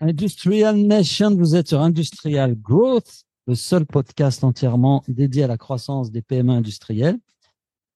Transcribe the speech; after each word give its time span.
Industrial 0.00 0.76
Nation, 0.76 1.34
vous 1.34 1.56
êtes 1.56 1.66
sur 1.66 1.80
Industrial 1.80 2.54
Growth, 2.54 3.24
le 3.48 3.56
seul 3.56 3.84
podcast 3.84 4.44
entièrement 4.44 5.02
dédié 5.08 5.42
à 5.42 5.48
la 5.48 5.56
croissance 5.56 6.12
des 6.12 6.22
PME 6.22 6.52
industrielles. 6.52 7.18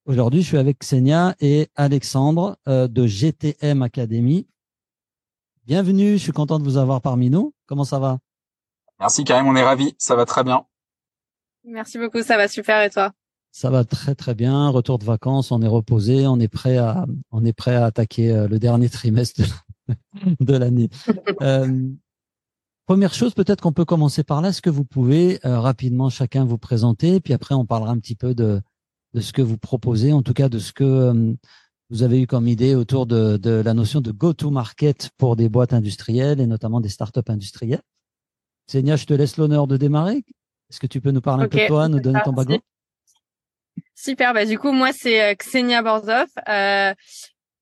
Aujourd'hui, 0.04 0.42
je 0.42 0.48
suis 0.48 0.56
avec 0.56 0.80
Xenia 0.80 1.36
et 1.38 1.68
Alexandre 1.76 2.56
euh, 2.66 2.88
de 2.88 3.06
GTM 3.06 3.82
Academy. 3.82 4.48
Bienvenue, 5.64 6.14
je 6.14 6.22
suis 6.24 6.32
content 6.32 6.58
de 6.58 6.64
vous 6.64 6.76
avoir 6.76 7.00
parmi 7.00 7.30
nous. 7.30 7.54
Comment 7.66 7.84
ça 7.84 8.00
va? 8.00 8.18
Merci 8.98 9.22
Karim, 9.22 9.46
on 9.46 9.54
est 9.54 9.62
ravis, 9.62 9.94
ça 9.96 10.16
va 10.16 10.24
très 10.24 10.42
bien. 10.42 10.66
Merci 11.62 11.98
beaucoup, 11.98 12.22
ça 12.22 12.36
va 12.36 12.48
super 12.48 12.82
et 12.82 12.90
toi? 12.90 13.12
Ça 13.52 13.68
va 13.68 13.84
très 13.84 14.14
très 14.14 14.34
bien. 14.34 14.70
Retour 14.70 14.98
de 14.98 15.04
vacances, 15.04 15.52
on 15.52 15.60
est 15.60 15.68
reposé, 15.68 16.26
on 16.26 16.40
est 16.40 16.48
prêt 16.48 16.78
à 16.78 17.06
on 17.30 17.44
est 17.44 17.52
prêt 17.52 17.76
à 17.76 17.84
attaquer 17.84 18.32
euh, 18.32 18.48
le 18.48 18.58
dernier 18.58 18.88
trimestre 18.88 19.42
de 20.40 20.56
l'année. 20.56 20.88
Euh, 21.42 21.88
première 22.86 23.12
chose, 23.12 23.34
peut-être 23.34 23.60
qu'on 23.60 23.72
peut 23.72 23.84
commencer 23.84 24.24
par 24.24 24.40
là. 24.40 24.48
Est-ce 24.48 24.62
que 24.62 24.70
vous 24.70 24.84
pouvez 24.84 25.38
euh, 25.44 25.60
rapidement 25.60 26.08
chacun 26.08 26.46
vous 26.46 26.56
présenter, 26.56 27.20
puis 27.20 27.34
après 27.34 27.54
on 27.54 27.66
parlera 27.66 27.92
un 27.92 27.98
petit 27.98 28.16
peu 28.16 28.34
de 28.34 28.60
de 29.14 29.20
ce 29.20 29.34
que 29.34 29.42
vous 29.42 29.58
proposez, 29.58 30.12
en 30.12 30.22
tout 30.22 30.32
cas 30.32 30.48
de 30.48 30.58
ce 30.58 30.72
que 30.72 30.84
euh, 30.84 31.34
vous 31.90 32.02
avez 32.02 32.22
eu 32.22 32.26
comme 32.26 32.48
idée 32.48 32.74
autour 32.74 33.06
de, 33.06 33.36
de 33.36 33.50
la 33.50 33.74
notion 33.74 34.00
de 34.00 34.10
go-to-market 34.10 35.10
pour 35.18 35.36
des 35.36 35.50
boîtes 35.50 35.74
industrielles 35.74 36.40
et 36.40 36.46
notamment 36.46 36.80
des 36.80 36.88
startups 36.88 37.20
industrielles. 37.28 37.82
Senia, 38.66 38.96
je 38.96 39.04
te 39.04 39.12
laisse 39.12 39.36
l'honneur 39.36 39.66
de 39.66 39.76
démarrer. 39.76 40.24
Est-ce 40.70 40.80
que 40.80 40.86
tu 40.86 41.02
peux 41.02 41.10
nous 41.10 41.20
parler 41.20 41.44
un 41.44 41.48
peu 41.48 41.58
de 41.58 41.66
toi, 41.66 41.88
nous 41.88 42.00
donner 42.00 42.20
ton 42.24 42.32
background? 42.32 42.62
Super, 43.94 44.34
bah 44.34 44.44
du 44.44 44.58
coup 44.58 44.72
moi 44.72 44.92
c'est 44.92 45.36
Xenia 45.36 45.82
Borzov. 45.82 46.26
Euh, 46.48 46.92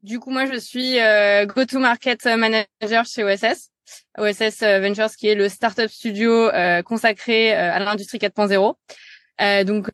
du 0.03 0.19
coup, 0.19 0.31
moi, 0.31 0.47
je 0.47 0.59
suis 0.59 0.99
euh, 0.99 1.45
go-to-market 1.45 2.25
manager 2.25 3.05
chez 3.05 3.23
OSS. 3.23 3.69
OSS 4.19 4.63
euh, 4.63 4.81
Ventures, 4.81 5.15
qui 5.17 5.29
est 5.29 5.35
le 5.35 5.49
startup 5.49 5.91
studio 5.91 6.49
euh, 6.49 6.83
consacré 6.83 7.53
euh, 7.53 7.73
à 7.75 7.79
l'industrie 7.81 8.19
4.0. 8.19 8.75
Euh, 9.43 9.65
donc 9.65 9.89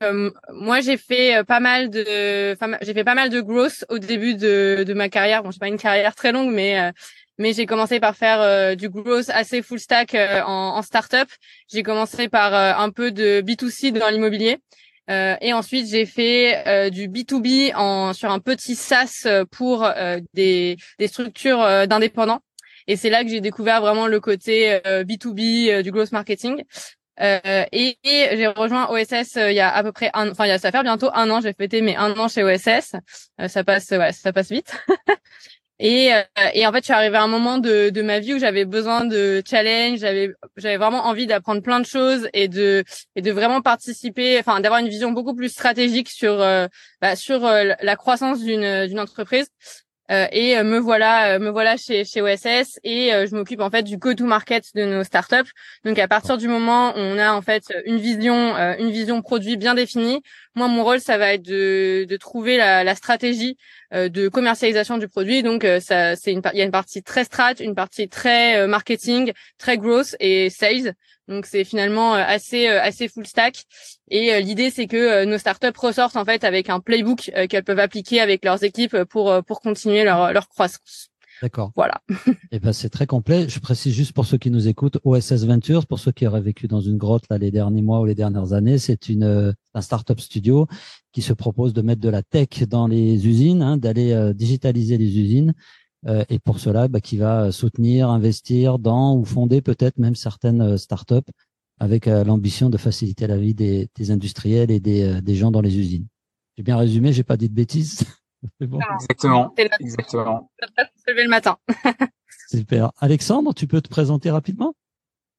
moi 0.52 0.80
j'ai 0.80 0.96
fait 0.96 1.44
pas 1.46 1.60
mal 1.60 1.88
de 1.88 2.56
j'ai 2.82 2.94
fait 2.94 3.04
pas 3.04 3.14
mal 3.14 3.30
de 3.30 3.40
growth 3.40 3.84
au 3.88 4.00
début 4.00 4.34
de, 4.34 4.82
de 4.84 4.92
ma 4.92 5.08
carrière 5.08 5.44
bon 5.44 5.52
j'ai 5.52 5.60
pas 5.60 5.68
une 5.68 5.76
carrière 5.76 6.16
très 6.16 6.32
longue 6.32 6.52
mais 6.52 6.92
mais 7.38 7.52
j'ai 7.52 7.64
commencé 7.64 8.00
par 8.00 8.16
faire 8.16 8.76
du 8.76 8.88
growth 8.88 9.28
assez 9.28 9.62
full 9.62 9.78
stack 9.78 10.14
en, 10.14 10.50
en 10.76 10.82
startup 10.82 11.28
j'ai 11.72 11.84
commencé 11.84 12.28
par 12.28 12.54
un 12.54 12.90
peu 12.90 13.12
de 13.12 13.40
B2C 13.40 13.92
dans 13.92 14.08
l'immobilier 14.08 14.58
euh, 15.10 15.36
et 15.40 15.52
ensuite, 15.52 15.88
j'ai 15.88 16.06
fait 16.06 16.66
euh, 16.66 16.90
du 16.90 17.08
B2B 17.08 17.74
en, 17.74 18.12
sur 18.12 18.30
un 18.30 18.40
petit 18.40 18.74
SaaS 18.74 19.22
euh, 19.26 19.44
pour 19.44 19.84
euh, 19.84 20.18
des, 20.34 20.76
des 20.98 21.08
structures 21.08 21.86
d'indépendants. 21.86 22.40
Et 22.88 22.96
c'est 22.96 23.10
là 23.10 23.24
que 23.24 23.30
j'ai 23.30 23.40
découvert 23.40 23.80
vraiment 23.80 24.06
le 24.06 24.20
côté 24.20 24.78
B2B 24.84 25.82
du 25.82 25.90
growth 25.90 26.12
marketing. 26.12 26.62
et, 27.20 27.98
et 28.04 28.36
j'ai 28.36 28.46
rejoint 28.46 28.88
OSS 28.90 29.36
il 29.36 29.54
y 29.54 29.60
a 29.60 29.74
à 29.74 29.82
peu 29.82 29.90
près 29.90 30.10
un, 30.14 30.30
enfin, 30.30 30.44
il 30.46 30.50
y 30.50 30.52
a, 30.52 30.58
ça 30.58 30.70
fait 30.70 30.82
bientôt 30.84 31.10
un 31.12 31.28
an. 31.30 31.40
J'ai 31.40 31.52
fêté 31.52 31.80
mes 31.80 31.96
un 31.96 32.12
an 32.16 32.28
chez 32.28 32.44
OSS. 32.44 32.94
ça 33.48 33.64
passe, 33.64 33.90
ouais, 33.90 34.12
ça 34.12 34.32
passe 34.32 34.52
vite. 34.52 34.72
Et, 35.78 36.12
euh, 36.14 36.22
et 36.54 36.66
en 36.66 36.72
fait, 36.72 36.78
je 36.78 36.84
suis 36.84 36.92
arrivée 36.94 37.16
à 37.18 37.22
un 37.22 37.28
moment 37.28 37.58
de, 37.58 37.90
de 37.90 38.02
ma 38.02 38.18
vie 38.18 38.34
où 38.34 38.38
j'avais 38.38 38.64
besoin 38.64 39.04
de 39.04 39.42
challenge, 39.46 39.98
j'avais 39.98 40.30
j'avais 40.56 40.78
vraiment 40.78 41.04
envie 41.04 41.26
d'apprendre 41.26 41.60
plein 41.60 41.80
de 41.80 41.86
choses 41.86 42.28
et 42.32 42.48
de 42.48 42.82
et 43.14 43.20
de 43.20 43.30
vraiment 43.30 43.60
participer, 43.60 44.38
enfin 44.38 44.60
d'avoir 44.60 44.80
une 44.80 44.88
vision 44.88 45.12
beaucoup 45.12 45.34
plus 45.34 45.50
stratégique 45.50 46.08
sur 46.08 46.40
euh, 46.40 46.66
bah, 47.02 47.14
sur 47.14 47.44
euh, 47.44 47.74
la 47.82 47.96
croissance 47.96 48.42
d'une 48.42 48.86
d'une 48.86 49.00
entreprise. 49.00 49.48
Euh, 50.12 50.28
et 50.30 50.62
me 50.62 50.78
voilà, 50.78 51.38
me 51.40 51.50
voilà 51.50 51.76
chez 51.76 52.04
chez 52.04 52.22
OSS 52.22 52.78
et 52.84 53.10
je 53.10 53.34
m'occupe 53.34 53.60
en 53.60 53.70
fait 53.70 53.82
du 53.82 53.96
go-to-market 53.98 54.64
de 54.76 54.84
nos 54.84 55.02
startups. 55.02 55.50
Donc 55.84 55.98
à 55.98 56.06
partir 56.08 56.38
du 56.38 56.46
moment 56.48 56.92
où 56.94 56.98
on 57.00 57.18
a 57.18 57.32
en 57.32 57.42
fait 57.42 57.64
une 57.86 57.98
vision, 57.98 58.56
une 58.78 58.90
vision 58.90 59.20
produit 59.20 59.56
bien 59.56 59.74
définie, 59.74 60.22
moi 60.56 60.68
mon 60.68 60.82
rôle 60.82 61.00
ça 61.00 61.18
va 61.18 61.34
être 61.34 61.42
de 61.42 62.16
trouver 62.16 62.56
la, 62.56 62.82
la 62.82 62.94
stratégie 62.94 63.56
euh, 63.94 64.08
de 64.08 64.28
commercialisation 64.28 64.98
du 64.98 65.06
produit. 65.06 65.44
Donc 65.44 65.64
euh, 65.64 65.78
ça, 65.78 66.16
c'est 66.16 66.32
une, 66.32 66.42
il 66.52 66.58
y 66.58 66.62
a 66.62 66.64
une 66.64 66.72
partie 66.72 67.04
très 67.04 67.22
strat, 67.22 67.52
une 67.60 67.76
partie 67.76 68.08
très 68.08 68.56
euh, 68.56 68.66
marketing, 68.66 69.32
très 69.58 69.78
growth 69.78 70.16
et 70.18 70.50
sales. 70.50 70.94
Donc 71.28 71.46
c'est 71.46 71.64
finalement 71.64 72.14
assez 72.14 72.66
assez 72.68 73.08
full 73.08 73.26
stack. 73.26 73.64
Et 74.10 74.40
l'idée 74.42 74.70
c'est 74.70 74.86
que 74.86 75.24
nos 75.24 75.38
startups 75.38 75.76
ressortent 75.76 76.16
en 76.16 76.24
fait 76.24 76.44
avec 76.44 76.70
un 76.70 76.78
playbook 76.78 77.32
qu'elles 77.48 77.64
peuvent 77.64 77.80
appliquer 77.80 78.20
avec 78.20 78.44
leurs 78.44 78.62
équipes 78.62 79.02
pour 79.04 79.42
pour 79.44 79.60
continuer 79.60 80.04
leur 80.04 80.32
leur 80.32 80.48
croissance. 80.48 81.10
D'accord. 81.42 81.72
Voilà. 81.76 82.00
Et 82.08 82.14
eh 82.52 82.60
ben 82.60 82.72
c'est 82.72 82.88
très 82.88 83.06
complet. 83.06 83.48
Je 83.48 83.60
précise 83.60 83.94
juste 83.94 84.12
pour 84.12 84.24
ceux 84.24 84.38
qui 84.38 84.50
nous 84.50 84.68
écoutent, 84.68 84.98
OSS 85.04 85.44
Ventures, 85.44 85.86
pour 85.86 85.98
ceux 85.98 86.12
qui 86.12 86.26
auraient 86.26 86.40
vécu 86.40 86.66
dans 86.66 86.80
une 86.80 86.96
grotte 86.96 87.24
là 87.30 87.38
les 87.38 87.50
derniers 87.50 87.82
mois 87.82 88.00
ou 88.00 88.06
les 88.06 88.14
dernières 88.14 88.52
années, 88.52 88.78
c'est 88.78 89.08
une 89.08 89.24
euh, 89.24 89.52
un 89.74 89.82
startup 89.82 90.18
studio 90.20 90.66
qui 91.12 91.22
se 91.22 91.32
propose 91.32 91.74
de 91.74 91.82
mettre 91.82 92.00
de 92.00 92.08
la 92.08 92.22
tech 92.22 92.62
dans 92.68 92.86
les 92.86 93.26
usines, 93.26 93.62
hein, 93.62 93.76
d'aller 93.76 94.12
euh, 94.12 94.32
digitaliser 94.32 94.96
les 94.96 95.18
usines. 95.18 95.52
Euh, 96.06 96.24
et 96.28 96.38
pour 96.38 96.58
cela, 96.60 96.88
bah, 96.88 97.00
qui 97.00 97.18
va 97.18 97.52
soutenir, 97.52 98.10
investir 98.10 98.78
dans 98.78 99.16
ou 99.16 99.24
fonder 99.24 99.60
peut-être 99.60 99.98
même 99.98 100.14
certaines 100.14 100.78
startups 100.78 101.30
avec 101.78 102.06
l'ambition 102.06 102.70
de 102.70 102.78
faciliter 102.78 103.26
la 103.26 103.36
vie 103.36 103.52
des, 103.52 103.88
des 103.94 104.10
industriels 104.10 104.70
et 104.70 104.80
des, 104.80 105.20
des 105.20 105.34
gens 105.34 105.50
dans 105.50 105.60
les 105.60 105.78
usines. 105.78 106.06
J'ai 106.56 106.62
bien 106.62 106.78
résumé, 106.78 107.12
j'ai 107.12 107.22
pas 107.22 107.36
dit 107.36 107.50
de 107.50 107.54
bêtises. 107.54 108.00
Exactement. 108.60 109.54
Exactement. 109.80 110.50
Se 110.60 111.10
lever 111.10 111.24
le 111.24 111.30
matin. 111.30 111.56
Super. 112.48 112.92
Alexandre, 113.00 113.52
tu 113.54 113.66
peux 113.66 113.80
te 113.80 113.88
présenter 113.88 114.30
rapidement? 114.30 114.74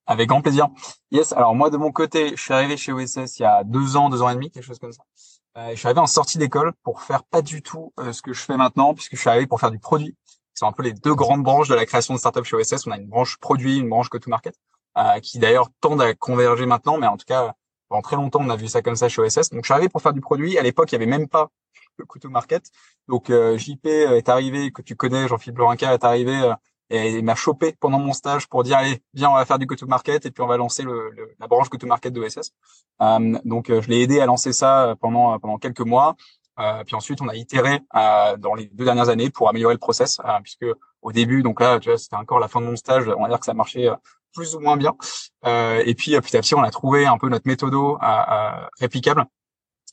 Avec 0.06 0.30
grand 0.30 0.42
plaisir. 0.42 0.70
Yes. 1.12 1.34
Alors 1.34 1.54
moi, 1.56 1.70
de 1.70 1.78
mon 1.78 1.92
côté, 1.92 2.32
je 2.36 2.42
suis 2.42 2.54
arrivé 2.54 2.78
chez 2.78 2.94
OSS 2.94 3.40
il 3.40 3.42
y 3.42 3.46
a 3.46 3.64
deux 3.64 3.98
ans, 3.98 4.10
deux 4.10 4.22
ans 4.22 4.30
et 4.30 4.36
demi, 4.36 4.50
quelque 4.50 4.64
chose 4.64 4.80
comme 4.80 4.94
ça. 4.94 5.04
Euh, 5.58 5.72
je 5.72 5.76
suis 5.76 5.88
arrivé 5.88 6.00
en 6.00 6.08
sortie 6.08 6.38
d'école 6.38 6.72
pour 6.84 7.02
faire 7.02 7.24
pas 7.24 7.42
du 7.42 7.62
tout 7.62 7.92
euh, 8.00 8.14
ce 8.14 8.22
que 8.22 8.32
je 8.32 8.42
fais 8.42 8.58
maintenant, 8.58 8.94
puisque 8.94 9.16
je 9.16 9.20
suis 9.20 9.30
arrivé 9.30 9.48
pour 9.48 9.60
faire 9.60 9.72
du 9.72 9.80
produit. 9.80 10.16
C'est 10.54 10.66
un 10.66 10.72
peu 10.72 10.84
les 10.84 10.94
deux 10.94 11.14
grandes 11.14 11.44
branches 11.44 11.68
de 11.68 11.76
la 11.76 11.86
création 11.86 12.14
de 12.14 12.20
startups 12.20 12.44
chez 12.44 12.56
OSS. 12.56 12.88
On 12.88 12.92
a 12.92 12.98
une 12.98 13.08
branche 13.08 13.38
produit, 13.38 13.78
une 13.78 13.90
branche 13.90 14.10
go-to-market, 14.10 14.56
euh, 14.98 15.20
qui 15.20 15.40
d'ailleurs 15.40 15.70
tendent 15.82 16.02
à 16.02 16.14
converger 16.14 16.66
maintenant, 16.66 16.98
mais 16.98 17.08
en 17.08 17.18
tout 17.18 17.26
cas, 17.28 17.54
pendant 17.90 18.02
très 18.02 18.16
longtemps, 18.16 18.40
on 18.42 18.50
a 18.50 18.56
vu 18.56 18.68
ça 18.68 18.82
comme 18.82 18.96
ça 18.96 19.10
chez 19.10 19.22
OSS. 19.22 19.50
Donc, 19.50 19.64
je 19.64 19.68
suis 19.68 19.74
arrivé 19.74 19.90
pour 19.90 20.02
faire 20.02 20.14
du 20.14 20.22
produit. 20.22 20.58
À 20.58 20.64
l'époque, 20.64 20.92
il 20.92 20.96
y 20.96 20.98
avait 20.98 21.06
même 21.06 21.28
pas 21.28 21.50
couteau 22.06 22.30
market. 22.30 22.64
Donc 23.08 23.30
euh, 23.30 23.58
JP 23.58 23.86
est 23.86 24.30
arrivé, 24.30 24.72
que 24.72 24.82
tu 24.82 24.96
connais, 24.96 25.28
Jean-Philippe 25.28 25.58
Lorinca 25.58 25.94
est 25.94 26.04
arrivé 26.04 26.36
euh, 26.42 26.54
et 26.90 27.18
il 27.18 27.24
m'a 27.24 27.36
chopé 27.36 27.76
pendant 27.80 28.00
mon 28.00 28.14
stage 28.14 28.48
pour 28.48 28.64
dire 28.64 28.78
allez 28.78 29.02
viens 29.14 29.30
on 29.30 29.34
va 29.34 29.46
faire 29.46 29.60
du 29.60 29.66
go-to-market 29.66 30.26
et 30.26 30.32
puis 30.32 30.42
on 30.42 30.48
va 30.48 30.56
lancer 30.56 30.84
le, 30.84 31.12
la 31.38 31.48
branche 31.48 31.70
go-to-market 31.70 32.14
d'OSS. 32.14 32.52
Euh, 33.02 33.38
donc 33.44 33.68
je 33.68 33.90
l'ai 33.90 34.02
aidé 34.02 34.22
à 34.22 34.26
lancer 34.26 34.54
ça 34.54 34.96
pendant 35.02 35.38
pendant 35.40 35.58
quelques 35.58 35.82
mois. 35.82 36.16
Euh, 36.60 36.84
puis 36.86 36.96
ensuite 36.96 37.22
on 37.22 37.28
a 37.28 37.36
itéré 37.36 37.82
dans 38.40 38.56
les 38.56 38.66
deux 38.68 38.86
dernières 38.86 39.10
années 39.10 39.30
pour 39.30 39.50
améliorer 39.50 39.76
le 39.76 39.80
process 39.80 40.20
puisque 40.42 40.66
au 41.02 41.12
début 41.12 41.44
donc 41.44 41.62
là 41.62 41.80
tu 41.80 41.90
vois 41.90 42.00
c'était 42.00 42.16
encore 42.16 42.40
la 42.40 42.48
fin 42.48 42.62
de 42.62 42.66
mon 42.66 42.76
stage 42.76 43.08
on 43.16 43.22
va 43.22 43.28
dire 43.28 43.40
que 43.40 43.46
ça 43.46 43.54
marchait 43.54 43.90
plus 44.34 44.56
ou 44.56 44.60
moins 44.60 44.76
bien 44.76 44.96
et 45.46 45.94
puis 45.94 46.20
petit 46.20 46.36
à 46.36 46.42
petit 46.42 46.56
on 46.56 46.64
a 46.64 46.72
trouvé 46.72 47.06
un 47.06 47.20
peu 47.20 47.30
notre 47.30 47.48
méthodo 47.48 48.00
réplicable 48.80 49.28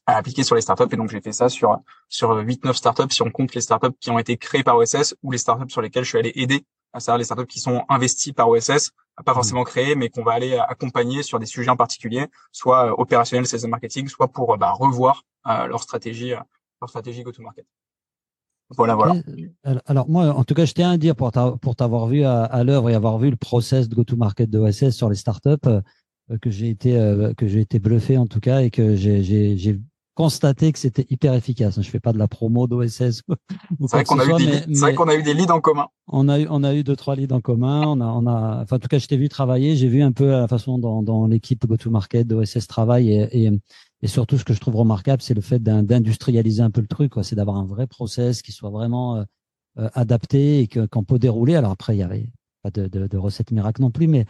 à 0.07 0.17
appliquer 0.17 0.45
sur 0.45 0.55
les 0.55 0.61
startups. 0.61 0.93
Et 0.93 0.97
donc, 0.97 1.11
j'ai 1.11 1.21
fait 1.21 1.33
ça 1.33 1.49
sur, 1.49 1.79
sur 2.09 2.37
8-9 2.37 2.75
startups, 2.75 3.11
si 3.11 3.23
on 3.23 3.31
compte 3.31 3.55
les 3.55 3.61
startups 3.61 3.97
qui 4.01 4.11
ont 4.11 4.19
été 4.19 4.37
créées 4.37 4.63
par 4.63 4.77
OSS 4.77 5.15
ou 5.23 5.33
les 5.33 5.39
startups 5.39 5.71
sur 5.71 5.81
lesquelles 5.81 6.05
je 6.05 6.11
suis 6.11 6.19
allé 6.19 6.33
aider, 6.35 6.65
à 6.93 7.01
savoir 7.01 7.19
les 7.19 7.25
startups 7.25 7.47
qui 7.47 7.61
sont 7.61 7.85
investies 7.89 8.33
par 8.33 8.49
OSS, 8.49 8.93
pas 9.23 9.33
mmh. 9.33 9.35
forcément 9.35 9.65
créées, 9.65 9.95
mais 9.95 10.09
qu'on 10.09 10.23
va 10.23 10.33
aller 10.33 10.57
accompagner 10.57 11.23
sur 11.23 11.39
des 11.39 11.47
sujets 11.47 11.71
en 11.71 11.77
particulier, 11.77 12.27
soit 12.53 12.87
euh, 12.91 12.95
opérationnel, 12.99 13.47
sales 13.47 13.69
marketing, 13.69 14.09
soit 14.09 14.29
pour 14.29 14.55
euh, 14.55 14.57
bah, 14.57 14.73
revoir 14.73 15.25
euh, 15.47 15.67
leur 15.67 15.83
stratégie, 15.83 16.31
leur 16.31 16.89
stratégie 16.89 17.23
go-to-market. 17.23 17.67
Voilà, 18.71 18.95
voilà. 18.95 19.15
Alors 19.85 20.09
moi, 20.09 20.31
en 20.31 20.43
tout 20.43 20.55
cas, 20.55 20.65
je 20.65 20.73
tiens 20.73 20.91
à 20.93 20.97
dire 20.97 21.15
pour 21.15 21.31
t'avoir 21.77 22.07
vu 22.07 22.25
à, 22.25 22.45
à 22.45 22.65
l'œuvre 22.65 22.89
et 22.89 22.95
avoir 22.95 23.19
vu 23.19 23.31
le 23.31 23.37
process 23.37 23.89
de 23.89 23.95
go-to-market 23.95 24.49
de 24.49 24.59
OSS 24.59 24.91
sur 24.91 25.11
les 25.11 25.17
startups, 25.17 25.69
que 26.41 26.51
j'ai 26.51 26.71
été 26.71 26.95
que 27.37 27.47
j'ai 27.47 27.61
été 27.61 27.79
bluffé 27.79 28.17
en 28.17 28.27
tout 28.27 28.41
cas 28.41 28.63
et 28.63 28.71
que 28.71 28.97
j'ai 28.97 29.79
constaté 30.15 30.73
que 30.73 30.79
c'était 30.79 31.07
hyper 31.11 31.35
efficace. 31.35 31.81
Je 31.81 31.91
fais 31.91 32.01
pas 32.01 32.13
de 32.13 32.19
la 32.19 32.29
promo 32.29 32.67
d'OSS. 32.67 32.99
C'est 32.99 33.23
vrai 33.81 34.05
qu'on 34.05 34.19
a, 34.19 34.25
a 34.25 35.15
eu 35.17 35.23
des 35.23 35.35
leads 35.35 35.53
en 35.53 35.61
commun. 35.61 35.89
On 36.09 36.29
a 36.29 36.39
eu, 36.41 36.47
on 36.51 36.63
a 36.63 36.75
eu 36.75 36.85
deux, 36.85 36.97
trois 36.97 37.17
leads 37.17 37.35
en 37.35 37.41
commun. 37.41 37.83
On 37.87 38.01
a, 38.01 38.07
on 38.07 38.27
a, 38.27 38.63
enfin, 38.63 38.77
en 38.77 38.79
tout 38.79 38.89
cas, 38.89 38.99
je 38.99 39.07
t'ai 39.07 39.17
vu 39.17 39.29
travailler. 39.29 39.77
J'ai 39.77 39.89
vu 39.89 40.03
un 40.03 40.13
peu 40.13 40.31
la 40.31 40.49
façon 40.49 40.79
dont, 40.79 41.03
dont 41.03 41.27
l'équipe 41.27 41.67
go-to-market 41.67 42.27
d'OSS 42.27 42.67
travaille 42.67 43.11
et, 43.11 43.47
et, 43.47 43.51
et, 44.03 44.09
surtout, 44.09 44.39
ce 44.39 44.45
que 44.45 44.55
je 44.55 44.61
trouve 44.61 44.77
remarquable, 44.77 45.21
c'est 45.21 45.35
le 45.35 45.41
fait 45.41 45.63
d'industrialiser 45.63 46.63
un 46.63 46.71
peu 46.71 46.81
le 46.81 46.87
truc, 46.87 47.13
C'est 47.23 47.37
d'avoir 47.37 47.57
un 47.57 47.67
vrai 47.67 47.87
process 47.87 48.43
qui 48.43 48.53
soit 48.53 48.71
vraiment 48.71 49.17
euh, 49.17 49.25
euh, 49.79 49.89
adapté 49.95 50.61
et 50.61 50.69
qu'on 50.69 51.05
peut 51.05 51.19
dérouler. 51.19 51.57
Alors 51.57 51.73
après, 51.73 51.97
il 51.97 51.99
y 51.99 52.03
avait 52.03 52.31
pas 52.63 52.71
de, 52.71 52.87
de, 52.87 53.07
de 53.07 53.17
recette 53.17 53.51
miracle 53.51 53.83
non 53.83 53.91
plus, 53.91 54.07
mais 54.07 54.27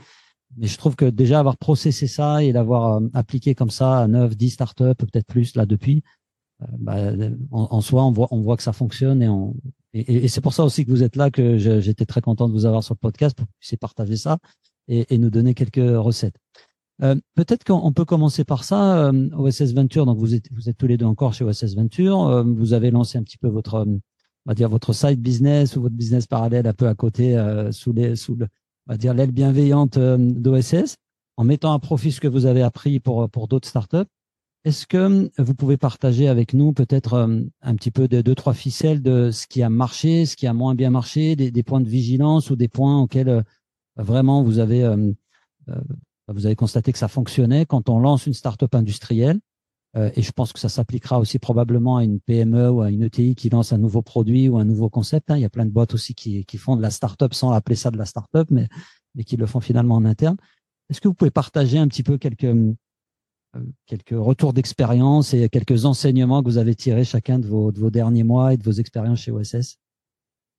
mais 0.56 0.66
je 0.66 0.78
trouve 0.78 0.96
que 0.96 1.04
déjà 1.04 1.38
avoir 1.40 1.56
processé 1.56 2.06
ça 2.06 2.42
et 2.42 2.52
l'avoir 2.52 2.96
euh, 2.96 3.08
appliqué 3.14 3.54
comme 3.54 3.70
ça 3.70 4.00
à 4.00 4.08
9, 4.08 4.36
10 4.36 4.50
startups, 4.50 4.94
peut-être 4.98 5.26
plus 5.26 5.56
là 5.56 5.66
depuis, 5.66 6.02
euh, 6.62 6.66
bah, 6.78 6.96
en, 7.50 7.80
soi, 7.80 8.04
on 8.04 8.12
voit, 8.12 8.28
on 8.30 8.40
voit 8.40 8.56
que 8.56 8.62
ça 8.62 8.72
fonctionne 8.72 9.22
et, 9.22 9.28
on, 9.28 9.54
et, 9.92 10.24
et 10.24 10.28
c'est 10.28 10.40
pour 10.40 10.52
ça 10.52 10.64
aussi 10.64 10.84
que 10.84 10.90
vous 10.90 11.02
êtes 11.02 11.16
là 11.16 11.30
que 11.30 11.58
j'étais 11.58 12.06
très 12.06 12.20
content 12.20 12.48
de 12.48 12.52
vous 12.52 12.66
avoir 12.66 12.82
sur 12.82 12.94
le 12.94 12.98
podcast 13.00 13.36
pour 13.36 13.46
que 13.46 13.50
vous 13.50 13.58
puissiez 13.58 13.78
partager 13.78 14.16
ça. 14.16 14.38
et, 14.88 15.18
nous 15.18 15.30
donner 15.30 15.54
quelques 15.54 15.76
recettes. 15.76 16.36
Euh, 17.02 17.16
peut-être 17.34 17.64
qu'on 17.64 17.92
peut 17.92 18.04
commencer 18.04 18.44
par 18.44 18.64
ça. 18.64 19.08
Euh, 19.08 19.28
OSS 19.36 19.74
Venture, 19.74 20.06
donc 20.06 20.18
vous 20.18 20.34
êtes, 20.34 20.52
vous 20.52 20.68
êtes 20.68 20.76
tous 20.78 20.86
les 20.86 20.96
deux 20.96 21.06
encore 21.06 21.34
chez 21.34 21.44
OSS 21.44 21.74
Venture. 21.74 22.44
Vous 22.44 22.72
avez 22.72 22.90
lancé 22.90 23.18
un 23.18 23.22
petit 23.22 23.38
peu 23.38 23.48
votre, 23.48 23.84
on 23.86 24.00
va 24.46 24.54
dire 24.54 24.68
votre 24.68 24.92
side 24.92 25.20
business 25.20 25.76
ou 25.76 25.82
votre 25.82 25.94
business 25.94 26.26
parallèle 26.26 26.66
un 26.66 26.72
peu 26.72 26.86
à 26.86 26.94
côté 26.94 27.36
sous 27.72 27.92
les, 27.92 28.14
sous 28.16 28.36
le, 28.36 28.46
on 28.86 28.92
va 28.92 28.96
dire 28.96 29.14
l'aile 29.14 29.32
bienveillante 29.32 29.98
d'OSS, 29.98 30.96
en 31.36 31.44
mettant 31.44 31.72
à 31.72 31.78
profit 31.78 32.12
ce 32.12 32.20
que 32.20 32.28
vous 32.28 32.46
avez 32.46 32.62
appris 32.62 33.00
pour 33.00 33.28
pour 33.30 33.48
d'autres 33.48 33.68
startups. 33.68 34.08
Est-ce 34.64 34.86
que 34.86 35.30
vous 35.36 35.54
pouvez 35.54 35.76
partager 35.76 36.26
avec 36.28 36.54
nous 36.54 36.72
peut-être 36.72 37.28
un 37.60 37.74
petit 37.76 37.90
peu 37.90 38.08
de 38.08 38.22
deux 38.22 38.34
trois 38.34 38.54
ficelles 38.54 39.02
de 39.02 39.30
ce 39.30 39.46
qui 39.46 39.62
a 39.62 39.68
marché, 39.68 40.24
ce 40.26 40.36
qui 40.36 40.46
a 40.46 40.54
moins 40.54 40.74
bien 40.74 40.90
marché, 40.90 41.36
des, 41.36 41.50
des 41.50 41.62
points 41.62 41.80
de 41.80 41.88
vigilance 41.88 42.50
ou 42.50 42.56
des 42.56 42.68
points 42.68 43.00
auxquels 43.00 43.44
vraiment 43.96 44.42
vous 44.42 44.58
avez 44.58 44.82
vous 46.28 46.46
avez 46.46 46.56
constaté 46.56 46.92
que 46.92 46.98
ça 46.98 47.08
fonctionnait 47.08 47.66
quand 47.66 47.88
on 47.88 47.98
lance 47.98 48.26
une 48.26 48.32
start-up 48.34 48.74
industrielle? 48.74 49.40
Euh, 49.96 50.10
et 50.16 50.22
je 50.22 50.32
pense 50.32 50.52
que 50.52 50.58
ça 50.58 50.68
s'appliquera 50.68 51.20
aussi 51.20 51.38
probablement 51.38 51.98
à 51.98 52.04
une 52.04 52.20
PME 52.20 52.70
ou 52.70 52.80
à 52.82 52.90
une 52.90 53.02
ETI 53.02 53.34
qui 53.34 53.48
lance 53.48 53.72
un 53.72 53.78
nouveau 53.78 54.02
produit 54.02 54.48
ou 54.48 54.58
un 54.58 54.64
nouveau 54.64 54.90
concept. 54.90 55.30
Hein. 55.30 55.36
Il 55.36 55.42
y 55.42 55.44
a 55.44 55.50
plein 55.50 55.66
de 55.66 55.70
boîtes 55.70 55.94
aussi 55.94 56.14
qui, 56.14 56.44
font 56.58 56.76
de 56.76 56.82
la 56.82 56.90
start-up 56.90 57.34
sans 57.34 57.52
appeler 57.52 57.76
ça 57.76 57.90
de 57.90 57.98
la 57.98 58.04
start-up, 58.04 58.48
mais, 58.50 58.68
mais 59.14 59.24
qui 59.24 59.36
le 59.36 59.46
font 59.46 59.60
finalement 59.60 59.94
en 59.96 60.04
interne. 60.04 60.36
Est-ce 60.90 61.00
que 61.00 61.08
vous 61.08 61.14
pouvez 61.14 61.30
partager 61.30 61.78
un 61.78 61.86
petit 61.86 62.02
peu 62.02 62.18
quelques, 62.18 62.44
euh, 62.44 62.74
quelques 63.86 64.16
retours 64.18 64.52
d'expérience 64.52 65.32
et 65.32 65.48
quelques 65.48 65.84
enseignements 65.84 66.42
que 66.42 66.48
vous 66.48 66.58
avez 66.58 66.74
tirés 66.74 67.04
chacun 67.04 67.38
de 67.38 67.46
vos, 67.46 67.70
de 67.70 67.78
vos 67.78 67.90
derniers 67.90 68.24
mois 68.24 68.52
et 68.52 68.56
de 68.56 68.64
vos 68.64 68.72
expériences 68.72 69.20
chez 69.20 69.30
OSS 69.30 69.78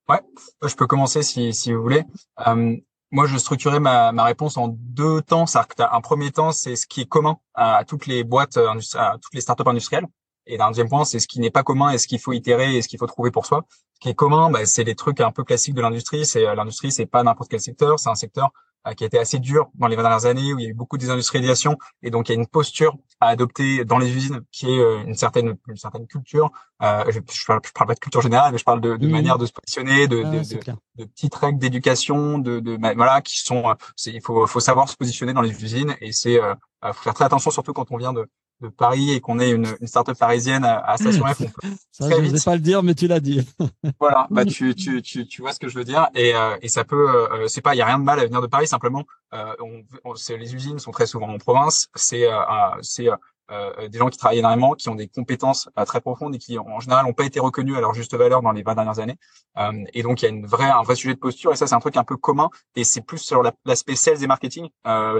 Ouais, 0.07 0.21
je 0.63 0.75
peux 0.75 0.85
commencer 0.85 1.23
si, 1.23 1.51
si 1.51 1.73
vous 1.73 1.81
voulez. 1.81 2.03
Euh, 2.47 2.77
moi, 3.15 3.27
je 3.27 3.37
structurais 3.37 3.79
ma, 3.79 4.11
ma 4.11 4.25
réponse 4.25 4.57
en 4.57 4.67
deux 4.67 5.21
temps. 5.21 5.45
cest 5.45 5.79
un 5.79 6.01
premier 6.01 6.31
temps, 6.31 6.51
c'est 6.51 6.75
ce 6.75 6.85
qui 6.85 6.99
est 6.99 7.05
commun 7.05 7.37
à, 7.53 7.85
toutes 7.87 8.07
les 8.07 8.25
boîtes, 8.25 8.57
euh, 8.57 8.73
à 8.95 9.17
toutes 9.21 9.33
les 9.33 9.39
startups 9.39 9.63
industrielles. 9.65 10.05
Et 10.45 10.59
un 10.59 10.67
deuxième 10.67 10.89
point, 10.89 11.05
c'est 11.05 11.19
ce 11.19 11.27
qui 11.27 11.39
n'est 11.39 11.49
pas 11.49 11.63
commun 11.63 11.91
et 11.91 11.97
ce 11.97 12.07
qu'il 12.07 12.19
faut 12.19 12.33
itérer 12.33 12.75
et 12.75 12.81
ce 12.81 12.89
qu'il 12.89 12.99
faut 12.99 13.07
trouver 13.07 13.31
pour 13.31 13.45
soi. 13.45 13.65
Ce 13.93 13.99
qui 14.01 14.09
est 14.09 14.15
commun, 14.15 14.51
bah, 14.51 14.65
c'est 14.65 14.83
les 14.83 14.95
trucs 14.95 15.21
un 15.21 15.31
peu 15.31 15.45
classiques 15.45 15.75
de 15.75 15.81
l'industrie. 15.81 16.25
C'est 16.25 16.45
euh, 16.45 16.55
l'industrie, 16.55 16.91
c'est 16.91 17.05
pas 17.05 17.23
n'importe 17.23 17.49
quel 17.49 17.61
secteur. 17.61 17.99
C'est 17.99 18.09
un 18.09 18.15
secteur 18.15 18.51
qui 18.93 19.03
a 19.03 19.07
été 19.07 19.17
assez 19.17 19.39
dur 19.39 19.69
dans 19.75 19.87
les 19.87 19.95
20 19.95 20.03
dernières 20.03 20.25
années 20.25 20.53
où 20.53 20.59
il 20.59 20.63
y 20.63 20.67
a 20.67 20.69
eu 20.69 20.73
beaucoup 20.73 20.97
de 20.97 21.01
désindustrialisation 21.01 21.77
et 22.03 22.11
donc 22.11 22.29
il 22.29 22.33
y 22.33 22.35
a 22.35 22.39
une 22.39 22.47
posture 22.47 22.97
à 23.19 23.29
adopter 23.29 23.85
dans 23.85 23.97
les 23.97 24.15
usines 24.15 24.41
qui 24.51 24.67
est 24.69 24.79
euh, 24.79 25.03
une 25.05 25.15
certaine 25.15 25.55
une 25.67 25.77
certaine 25.77 26.05
culture. 26.05 26.51
Euh, 26.83 27.03
je, 27.07 27.19
je, 27.31 27.45
parle, 27.45 27.61
pas 27.87 27.93
de 27.93 27.99
culture 27.99 28.21
générale, 28.21 28.51
mais 28.51 28.57
je 28.57 28.63
parle 28.63 28.81
de, 28.81 28.97
de 28.97 29.07
manière 29.07 29.37
de 29.37 29.45
se 29.45 29.53
positionner, 29.53 30.07
de, 30.07 30.23
ah, 30.25 30.29
de, 30.29 30.39
de, 30.39 30.75
de, 30.97 31.05
petites 31.05 31.35
règles 31.35 31.57
d'éducation, 31.57 32.37
de, 32.37 32.59
de 32.59 32.77
voilà 32.95 33.21
qui 33.21 33.39
sont. 33.39 33.63
il 34.05 34.21
faut 34.21 34.45
faut 34.45 34.59
savoir 34.59 34.89
se 34.89 34.95
positionner 34.95 35.33
dans 35.33 35.41
les 35.41 35.63
usines 35.63 35.95
et 36.01 36.11
c'est 36.11 36.39
faut 36.83 37.01
faire 37.01 37.13
très 37.13 37.25
attention 37.25 37.51
surtout 37.51 37.73
quand 37.73 37.91
on 37.91 37.97
vient 37.97 38.13
de 38.13 38.27
de 38.61 38.69
Paris 38.69 39.11
et 39.11 39.19
qu'on 39.19 39.39
est 39.39 39.51
une, 39.51 39.67
une 39.81 39.87
startup 39.87 40.17
parisienne 40.17 40.63
à, 40.63 40.79
à 40.79 40.97
Station 40.97 41.25
F, 41.25 41.39
ça, 41.91 42.09
je 42.09 42.15
ne 42.15 42.43
pas 42.43 42.55
le 42.55 42.61
dire, 42.61 42.83
mais 42.83 42.93
tu 42.95 43.07
l'as 43.07 43.19
dit. 43.19 43.45
voilà, 43.99 44.27
bah 44.29 44.45
tu, 44.45 44.73
tu, 44.75 45.01
tu, 45.01 45.27
tu 45.27 45.41
vois 45.41 45.51
ce 45.51 45.59
que 45.59 45.67
je 45.67 45.77
veux 45.77 45.83
dire 45.83 46.07
et, 46.15 46.33
euh, 46.35 46.55
et 46.61 46.69
ça 46.69 46.83
peut, 46.83 47.09
euh, 47.09 47.27
euh, 47.33 47.47
c'est 47.47 47.61
pas, 47.61 47.75
il 47.75 47.79
y 47.79 47.81
a 47.81 47.85
rien 47.85 47.99
de 47.99 48.03
mal 48.03 48.19
à 48.19 48.25
venir 48.25 48.41
de 48.41 48.47
Paris, 48.47 48.67
simplement, 48.67 49.03
euh, 49.33 49.53
on, 49.59 49.83
on, 50.03 50.13
les 50.29 50.55
usines 50.55 50.79
sont 50.79 50.91
très 50.91 51.07
souvent 51.07 51.27
en 51.27 51.37
province, 51.37 51.87
c'est, 51.95 52.31
euh, 52.31 52.39
c'est 52.81 53.07
euh, 53.51 53.87
des 53.87 53.97
gens 53.97 54.09
qui 54.09 54.17
travaillent 54.17 54.39
énormément, 54.39 54.73
qui 54.73 54.89
ont 54.89 54.95
des 54.95 55.07
compétences 55.07 55.69
euh, 55.77 55.85
très 55.85 56.01
profondes 56.01 56.33
et 56.33 56.39
qui 56.39 56.57
en 56.57 56.79
général 56.79 57.05
n'ont 57.05 57.13
pas 57.13 57.25
été 57.25 57.39
reconnus 57.39 57.75
à 57.77 57.81
leur 57.81 57.93
juste 57.93 58.15
valeur 58.15 58.41
dans 58.41 58.51
les 58.51 58.63
20 58.63 58.75
dernières 58.75 58.99
années. 58.99 59.17
Euh, 59.57 59.83
et 59.93 60.01
donc 60.03 60.21
il 60.21 60.25
y 60.25 60.27
a 60.27 60.31
une 60.31 60.45
vraie, 60.45 60.69
un 60.69 60.81
vrai 60.81 60.95
sujet 60.95 61.13
de 61.13 61.19
posture 61.19 61.51
et 61.51 61.55
ça 61.55 61.67
c'est 61.67 61.75
un 61.75 61.79
truc 61.79 61.97
un 61.97 62.03
peu 62.03 62.17
commun 62.17 62.49
et 62.75 62.83
c'est 62.83 63.01
plus 63.01 63.19
sur 63.19 63.43
l'aspect 63.65 63.95
sales 63.95 64.23
et 64.23 64.27
marketing 64.27 64.69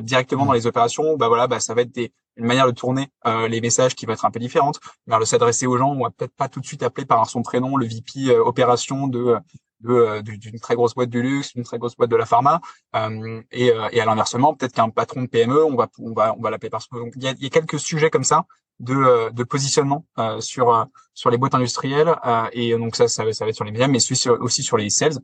directement 0.01 0.45
dans 0.45 0.53
les 0.53 0.65
opérations. 0.67 1.17
Bah 1.17 1.27
voilà, 1.27 1.47
bah 1.47 1.59
ça 1.59 1.73
va 1.73 1.81
être 1.81 1.91
des, 1.91 2.13
une 2.35 2.45
manière 2.45 2.65
de 2.65 2.71
tourner 2.71 3.09
les 3.25 3.61
messages 3.61 3.95
qui 3.95 4.05
va 4.05 4.13
être 4.13 4.25
un 4.25 4.31
peu 4.31 4.39
différente, 4.39 4.79
mais 5.07 5.17
de 5.17 5.25
s'adresser 5.25 5.67
aux 5.67 5.77
gens, 5.77 5.91
on 5.91 6.03
va 6.03 6.09
peut-être 6.09 6.35
pas 6.35 6.49
tout 6.49 6.59
de 6.59 6.65
suite 6.65 6.83
appeler 6.83 7.05
par 7.05 7.29
son 7.29 7.41
prénom 7.41 7.77
le 7.77 7.85
VP 7.85 8.35
opération 8.37 9.07
de 9.07 9.19
euh, 9.19 9.39
d'une 9.85 10.59
très 10.59 10.75
grosse 10.75 10.95
boîte 10.95 11.09
du 11.09 11.21
luxe, 11.21 11.53
d'une 11.53 11.63
très 11.63 11.77
grosse 11.77 11.95
boîte 11.95 12.09
de 12.09 12.15
la 12.15 12.25
pharma, 12.25 12.61
euh, 12.95 13.41
et, 13.51 13.71
euh, 13.71 13.87
et 13.91 14.01
à 14.01 14.05
l'inversement, 14.05 14.53
peut-être 14.53 14.73
qu'un 14.73 14.89
patron 14.89 15.23
de 15.23 15.27
PME, 15.27 15.63
on 15.63 15.75
va 15.75 15.87
on 15.99 16.13
va 16.13 16.35
on 16.37 16.41
va 16.41 16.49
l'appeler 16.49 16.69
par 16.69 16.81
ce 16.81 16.87
donc 16.91 17.13
il 17.15 17.23
y 17.23 17.27
a, 17.27 17.33
y 17.37 17.45
a 17.45 17.49
quelques 17.49 17.79
sujets 17.79 18.09
comme 18.09 18.23
ça 18.23 18.45
de, 18.79 19.31
de 19.31 19.43
positionnement 19.43 20.05
sur 20.39 20.87
sur 21.13 21.29
les 21.29 21.37
boîtes 21.37 21.55
industrielles 21.55 22.13
et 22.51 22.77
donc 22.77 22.95
ça, 22.95 23.07
ça 23.07 23.23
va 23.23 23.29
être 23.29 23.55
sur 23.55 23.63
les 23.63 23.71
médias 23.71 23.87
mais 23.87 23.99
aussi 23.99 24.63
sur 24.63 24.77
les 24.77 24.89
sales. 24.89 25.17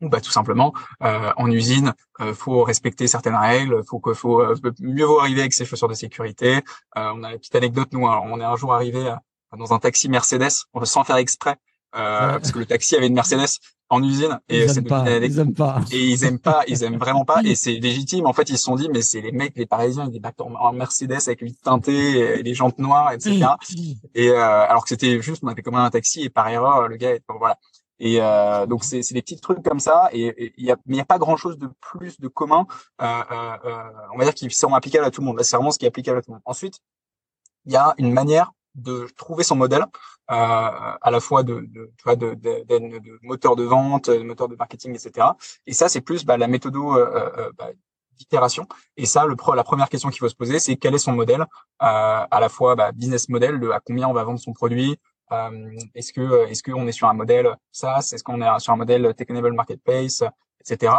Ou 0.00 0.08
bah 0.08 0.20
tout 0.20 0.30
simplement 0.30 0.72
en 1.00 1.50
usine 1.50 1.92
faut 2.34 2.62
respecter 2.62 3.08
certaines 3.08 3.34
règles 3.34 3.82
faut 3.84 3.98
que 3.98 4.14
faut 4.14 4.44
mieux 4.80 5.04
vaut 5.04 5.18
arriver 5.18 5.40
avec 5.40 5.52
ses 5.52 5.64
chaussures 5.64 5.88
de 5.88 5.94
sécurité. 5.94 6.60
On 6.94 7.24
a 7.24 7.32
une 7.32 7.38
petite 7.38 7.56
anecdote 7.56 7.88
nous 7.90 8.06
hein, 8.06 8.22
on 8.24 8.40
est 8.40 8.44
un 8.44 8.54
jour 8.54 8.72
arrivé 8.72 9.12
dans 9.56 9.72
un 9.72 9.80
taxi 9.80 10.08
Mercedes 10.08 10.66
sans 10.84 11.02
faire 11.02 11.16
exprès 11.16 11.56
euh, 11.96 12.32
parce 12.32 12.52
que 12.52 12.58
le 12.58 12.66
taxi 12.66 12.96
avait 12.96 13.06
une 13.06 13.14
Mercedes 13.14 13.58
en 13.90 14.02
usine 14.02 14.38
et 14.48 14.64
ils 14.64 14.78
aiment, 14.78 14.84
pas, 14.84 15.04
ils 15.10 15.38
aiment 15.38 15.54
pas. 15.54 15.80
et 15.90 16.04
ils 16.06 16.24
aiment 16.24 16.38
pas 16.38 16.62
ils 16.68 16.82
aiment 16.82 16.98
vraiment 16.98 17.24
pas 17.24 17.40
et 17.42 17.54
c'est 17.54 17.72
légitime. 17.72 18.26
En 18.26 18.32
fait 18.32 18.50
ils 18.50 18.58
se 18.58 18.64
sont 18.64 18.76
dit 18.76 18.88
mais 18.92 19.02
c'est 19.02 19.20
les 19.20 19.32
mecs 19.32 19.56
les 19.56 19.66
parisiens 19.66 20.06
ils 20.06 20.12
débattent 20.12 20.40
en 20.40 20.72
Mercedes 20.72 21.18
avec 21.26 21.40
huit 21.40 21.58
teintés 21.62 22.38
et 22.38 22.42
les 22.42 22.54
jantes 22.54 22.78
noires 22.78 23.12
etc 23.12 23.46
et 24.14 24.30
euh, 24.30 24.36
alors 24.38 24.82
que 24.82 24.90
c'était 24.90 25.20
juste 25.22 25.42
on 25.42 25.48
avait 25.48 25.62
commandé 25.62 25.84
un 25.84 25.90
taxi 25.90 26.22
et 26.22 26.30
par 26.30 26.48
erreur 26.48 26.88
le 26.88 26.96
gars 26.96 27.14
est, 27.14 27.22
voilà. 27.28 27.58
Et 28.00 28.20
euh, 28.20 28.66
donc 28.66 28.84
c'est 28.84 29.00
des 29.12 29.22
petits 29.22 29.40
trucs 29.40 29.62
comme 29.62 29.80
ça 29.80 30.08
et 30.12 30.52
il 30.56 30.64
y 30.64 30.70
a 30.70 30.76
mais 30.86 30.96
il 30.96 30.98
y 30.98 31.00
a 31.00 31.04
pas 31.04 31.18
grand 31.18 31.36
chose 31.36 31.58
de 31.58 31.68
plus 31.80 32.20
de 32.20 32.28
commun 32.28 32.66
euh, 33.02 33.04
euh, 33.04 33.56
euh, 33.64 33.90
on 34.14 34.18
va 34.18 34.24
dire 34.24 34.34
qui 34.34 34.48
sont 34.50 34.72
applicables 34.74 35.04
à 35.04 35.10
tout 35.10 35.20
le 35.20 35.26
monde. 35.26 35.42
C'est 35.42 35.56
vraiment 35.56 35.72
ce 35.72 35.78
qui 35.78 35.84
est 35.84 35.88
applicable 35.88 36.18
à 36.18 36.22
tout 36.22 36.30
le 36.30 36.34
monde. 36.34 36.42
Ensuite 36.44 36.80
il 37.66 37.72
y 37.72 37.76
a 37.76 37.94
une 37.98 38.12
manière 38.12 38.52
de 38.78 39.08
trouver 39.16 39.44
son 39.44 39.56
modèle, 39.56 39.84
euh, 40.30 40.34
à 40.34 41.10
la 41.10 41.20
fois 41.20 41.42
de, 41.42 41.54
de, 41.54 41.90
tu 41.96 42.04
vois, 42.04 42.16
de, 42.16 42.34
de, 42.34 42.64
de, 42.68 43.18
moteur 43.22 43.56
de 43.56 43.64
vente, 43.64 44.10
de 44.10 44.22
moteur 44.22 44.48
de 44.48 44.56
marketing, 44.56 44.94
etc. 44.94 45.28
Et 45.66 45.72
ça, 45.72 45.88
c'est 45.88 46.00
plus 46.00 46.24
bah, 46.24 46.36
la 46.36 46.48
méthode 46.48 46.76
euh, 46.76 46.96
euh, 47.38 47.50
bah, 47.56 47.70
d'itération. 48.18 48.66
Et 48.96 49.06
ça, 49.06 49.24
le 49.24 49.36
la 49.54 49.64
première 49.64 49.88
question 49.88 50.10
qu'il 50.10 50.18
faut 50.18 50.28
se 50.28 50.34
poser, 50.34 50.58
c'est 50.58 50.76
quel 50.76 50.94
est 50.94 50.98
son 50.98 51.12
modèle, 51.12 51.46
à 51.78 52.38
la 52.40 52.48
fois 52.48 52.74
bah, 52.76 52.92
business 52.92 53.28
model, 53.28 53.58
de 53.60 53.70
à 53.70 53.80
combien 53.80 54.08
on 54.08 54.12
va 54.12 54.24
vendre 54.24 54.40
son 54.40 54.52
produit, 54.52 54.98
est-ce 55.94 56.12
que 56.12 56.46
est-ce 56.48 56.62
qu'on 56.62 56.86
est 56.86 56.92
sur 56.92 57.08
un 57.08 57.14
modèle 57.14 57.54
SaaS, 57.70 58.10
est-ce 58.12 58.24
qu'on 58.24 58.40
est 58.40 58.58
sur 58.60 58.72
un 58.72 58.76
modèle 58.76 59.14
Technable 59.14 59.52
Marketplace, 59.52 60.24
etc. 60.70 60.92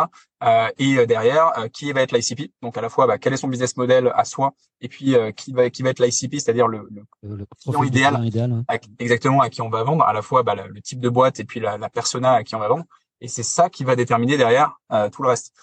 Euh, 0.44 0.70
et 0.78 0.98
euh, 0.98 1.06
derrière, 1.06 1.58
euh, 1.60 1.68
qui 1.68 1.92
va 1.92 2.02
être 2.02 2.14
l'ICP 2.14 2.52
Donc 2.62 2.78
à 2.78 2.82
la 2.82 2.90
fois, 2.90 3.08
bah, 3.08 3.18
quel 3.18 3.34
est 3.34 3.38
son 3.38 3.48
business 3.48 3.76
model 3.78 4.12
à 4.16 4.24
soi, 4.24 4.54
et 4.82 4.88
puis 4.88 5.16
qui 5.36 5.52
va 5.52 5.70
qui 5.70 5.84
va 5.84 5.90
être 5.90 6.00
l'ICP, 6.00 6.36
c'est-à-dire 6.36 6.68
le, 6.68 6.88
le, 7.22 7.46
client 7.62 7.84
idéal, 7.84 8.64
exactement 9.00 9.42
à 9.42 9.50
qui 9.50 9.62
on 9.62 9.70
va 9.70 9.84
vendre. 9.84 10.04
À 10.06 10.14
la 10.14 10.22
fois 10.22 10.44
bah, 10.44 10.56
le, 10.56 10.82
type 10.82 11.00
de 11.00 11.10
boîte 11.10 11.40
et 11.40 11.44
puis 11.44 11.60
la, 11.60 11.78
la, 11.78 11.90
persona 11.90 12.34
à 12.34 12.44
qui 12.44 12.56
on 12.56 12.60
va 12.60 12.70
vendre. 12.70 12.86
Et 13.22 13.28
c'est 13.28 13.44
ça 13.44 13.70
qui 13.70 13.84
va 13.84 13.96
déterminer 13.96 14.38
derrière 14.38 14.80
tout 15.12 15.24
le 15.24 15.30
reste. 15.30 15.54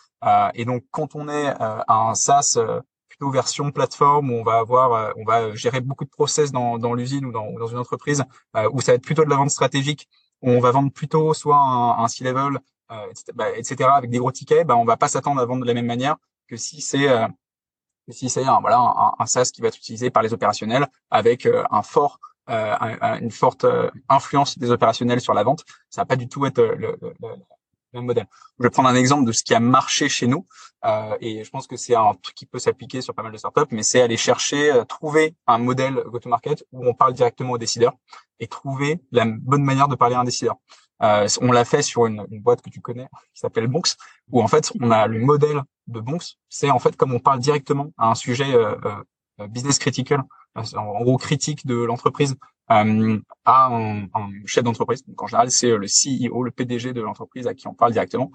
et 0.55 0.67
donc 0.67 0.85
quand 0.91 1.15
on 1.15 1.29
est 1.31 1.55
un 1.89 2.15
SaaS 2.15 2.59
plutôt 3.09 3.31
version 3.31 3.71
plateforme 3.71 4.31
où 4.31 4.35
on 4.35 4.43
va 4.43 4.59
avoir, 4.59 5.15
on 5.17 5.25
va 5.25 5.55
gérer 5.55 5.81
beaucoup 5.81 6.05
de 6.05 6.11
process 6.11 6.53
dans, 6.53 6.77
dans 6.77 6.93
l'usine 6.93 7.25
ou 7.25 7.33
dans, 7.33 7.51
dans 7.53 7.67
une 7.67 7.79
entreprise 7.79 8.23
où 8.73 8.83
ça 8.83 8.93
va 8.93 8.97
être 8.97 9.03
plutôt 9.05 9.25
de 9.25 9.31
la 9.31 9.37
vente 9.37 9.51
stratégique 9.51 10.07
où 10.43 10.51
on 10.51 10.61
va 10.61 10.71
vendre 10.71 10.93
plutôt 10.93 11.33
soit 11.35 11.57
un, 11.57 12.05
un 12.05 12.09
C-level 12.09 12.57
euh, 12.57 12.59
etc., 12.91 13.75
bah, 13.79 13.95
avec 13.95 14.11
des 14.11 14.19
gros 14.19 14.33
tickets, 14.33 14.67
bah, 14.67 14.77
on 14.77 14.85
va 14.85 14.97
pas 14.97 15.09
s'attendre 15.09 15.41
à 15.41 15.47
vendre 15.47 15.63
de 15.63 15.67
la 15.67 15.75
même 15.75 15.87
manière 15.87 16.17
que 16.49 16.57
si 16.57 16.81
c'est 16.81 17.09
euh, 17.09 17.27
si 18.09 18.31
c'est 18.31 18.45
un, 18.45 18.61
voilà 18.61 18.79
un, 18.79 19.13
un, 19.19 19.27
SaaS 19.27 19.51
qui 19.53 19.61
va 19.61 19.69
être 19.69 19.77
utilisé 19.77 20.11
par 20.11 20.23
les 20.23 20.33
opérationnels 20.33 20.87
avec 21.11 21.47
euh, 21.47 21.65
un 21.71 21.83
fort 21.83 22.21
une 22.49 23.33
forte 23.33 23.67
influence 24.09 24.57
des 24.57 24.71
opérationnels 24.71 25.21
sur 25.21 25.35
la 25.35 25.43
vente, 25.43 25.65
ça 25.91 26.03
va 26.03 26.07
pas 26.07 26.15
du 26.15 26.29
tout 26.29 26.47
être 26.47 26.63
le, 26.63 26.97
le, 27.01 27.13
le, 27.21 27.29
même 27.93 28.05
modèle. 28.05 28.29
Je 28.61 28.63
vais 28.63 28.71
prendre 28.71 28.89
un 28.89 28.95
exemple 28.95 29.25
de 29.25 29.33
ce 29.33 29.43
qui 29.43 29.53
a 29.53 29.59
marché 29.59 30.09
chez 30.09 30.29
nous, 30.29 30.47
euh, 30.85 31.17
et 31.21 31.43
je 31.43 31.51
pense 31.51 31.67
que 31.67 31.77
c'est 31.77 31.97
un 31.97 32.15
truc 32.15 32.37
qui 32.37 32.47
peut 32.47 32.61
s'appliquer 32.61 33.01
sur 33.01 33.17
pas 33.17 33.25
mal 33.25 33.33
de 33.33 33.37
startups, 33.37 33.67
mais 33.73 33.83
c'est 33.83 34.01
aller 34.01 34.17
chercher, 34.17 34.81
trouver 34.89 35.35
un 35.49 35.59
modèle 35.59 36.05
go-to-market 36.07 36.65
où 36.71 36.87
on 36.87 36.95
parle 36.95 37.15
directement 37.15 37.55
aux 37.55 37.59
décideurs 37.59 37.95
et 38.39 38.47
trouver 38.47 39.01
la 39.11 39.25
bonne 39.25 39.65
manière 39.65 39.89
de 39.89 39.97
parler 39.97 40.15
à 40.15 40.21
un 40.21 40.25
décideur. 40.25 40.55
Euh, 41.03 41.29
on 41.41 41.53
l'a 41.53 41.65
fait 41.65 41.83
sur 41.83 42.07
une, 42.07 42.27
une, 42.31 42.41
boîte 42.41 42.63
que 42.63 42.71
tu 42.71 42.81
connais 42.81 43.05
qui 43.35 43.41
s'appelle 43.41 43.67
Bonks, 43.67 43.97
où 44.31 44.43
en 44.43 44.49
fait 44.49 44.73
on 44.81 44.91
a 44.91 45.07
le 45.07 45.19
modèle 45.21 45.63
de 45.87 46.01
Bonks. 46.01 46.37
C'est 46.49 46.71
en 46.71 46.79
fait 46.79 46.97
comme 46.97 47.13
on 47.13 47.19
parle 47.19 47.41
directement 47.41 47.93
à 47.99 48.11
un 48.11 48.15
sujet 48.15 48.55
euh, 48.55 48.75
euh 48.85 49.03
business 49.49 49.79
critical, 49.79 50.23
euh, 50.57 50.63
en 50.79 51.03
gros 51.03 51.19
critique 51.19 51.67
de 51.67 51.75
l'entreprise, 51.75 52.37
euh, 52.71 53.21
à 53.45 53.67
un, 53.67 54.05
un 54.15 54.31
chef 54.47 54.65
d'entreprise. 54.65 55.05
Donc 55.05 55.23
en 55.23 55.27
général 55.27 55.51
c'est 55.51 55.77
le 55.77 55.87
CEO, 55.87 56.43
le 56.43 56.51
PDG 56.51 56.95
de 56.95 57.03
l'entreprise 57.03 57.47
à 57.47 57.53
qui 57.53 57.69
on 57.69 57.75
parle 57.75 57.93
directement, 57.93 58.31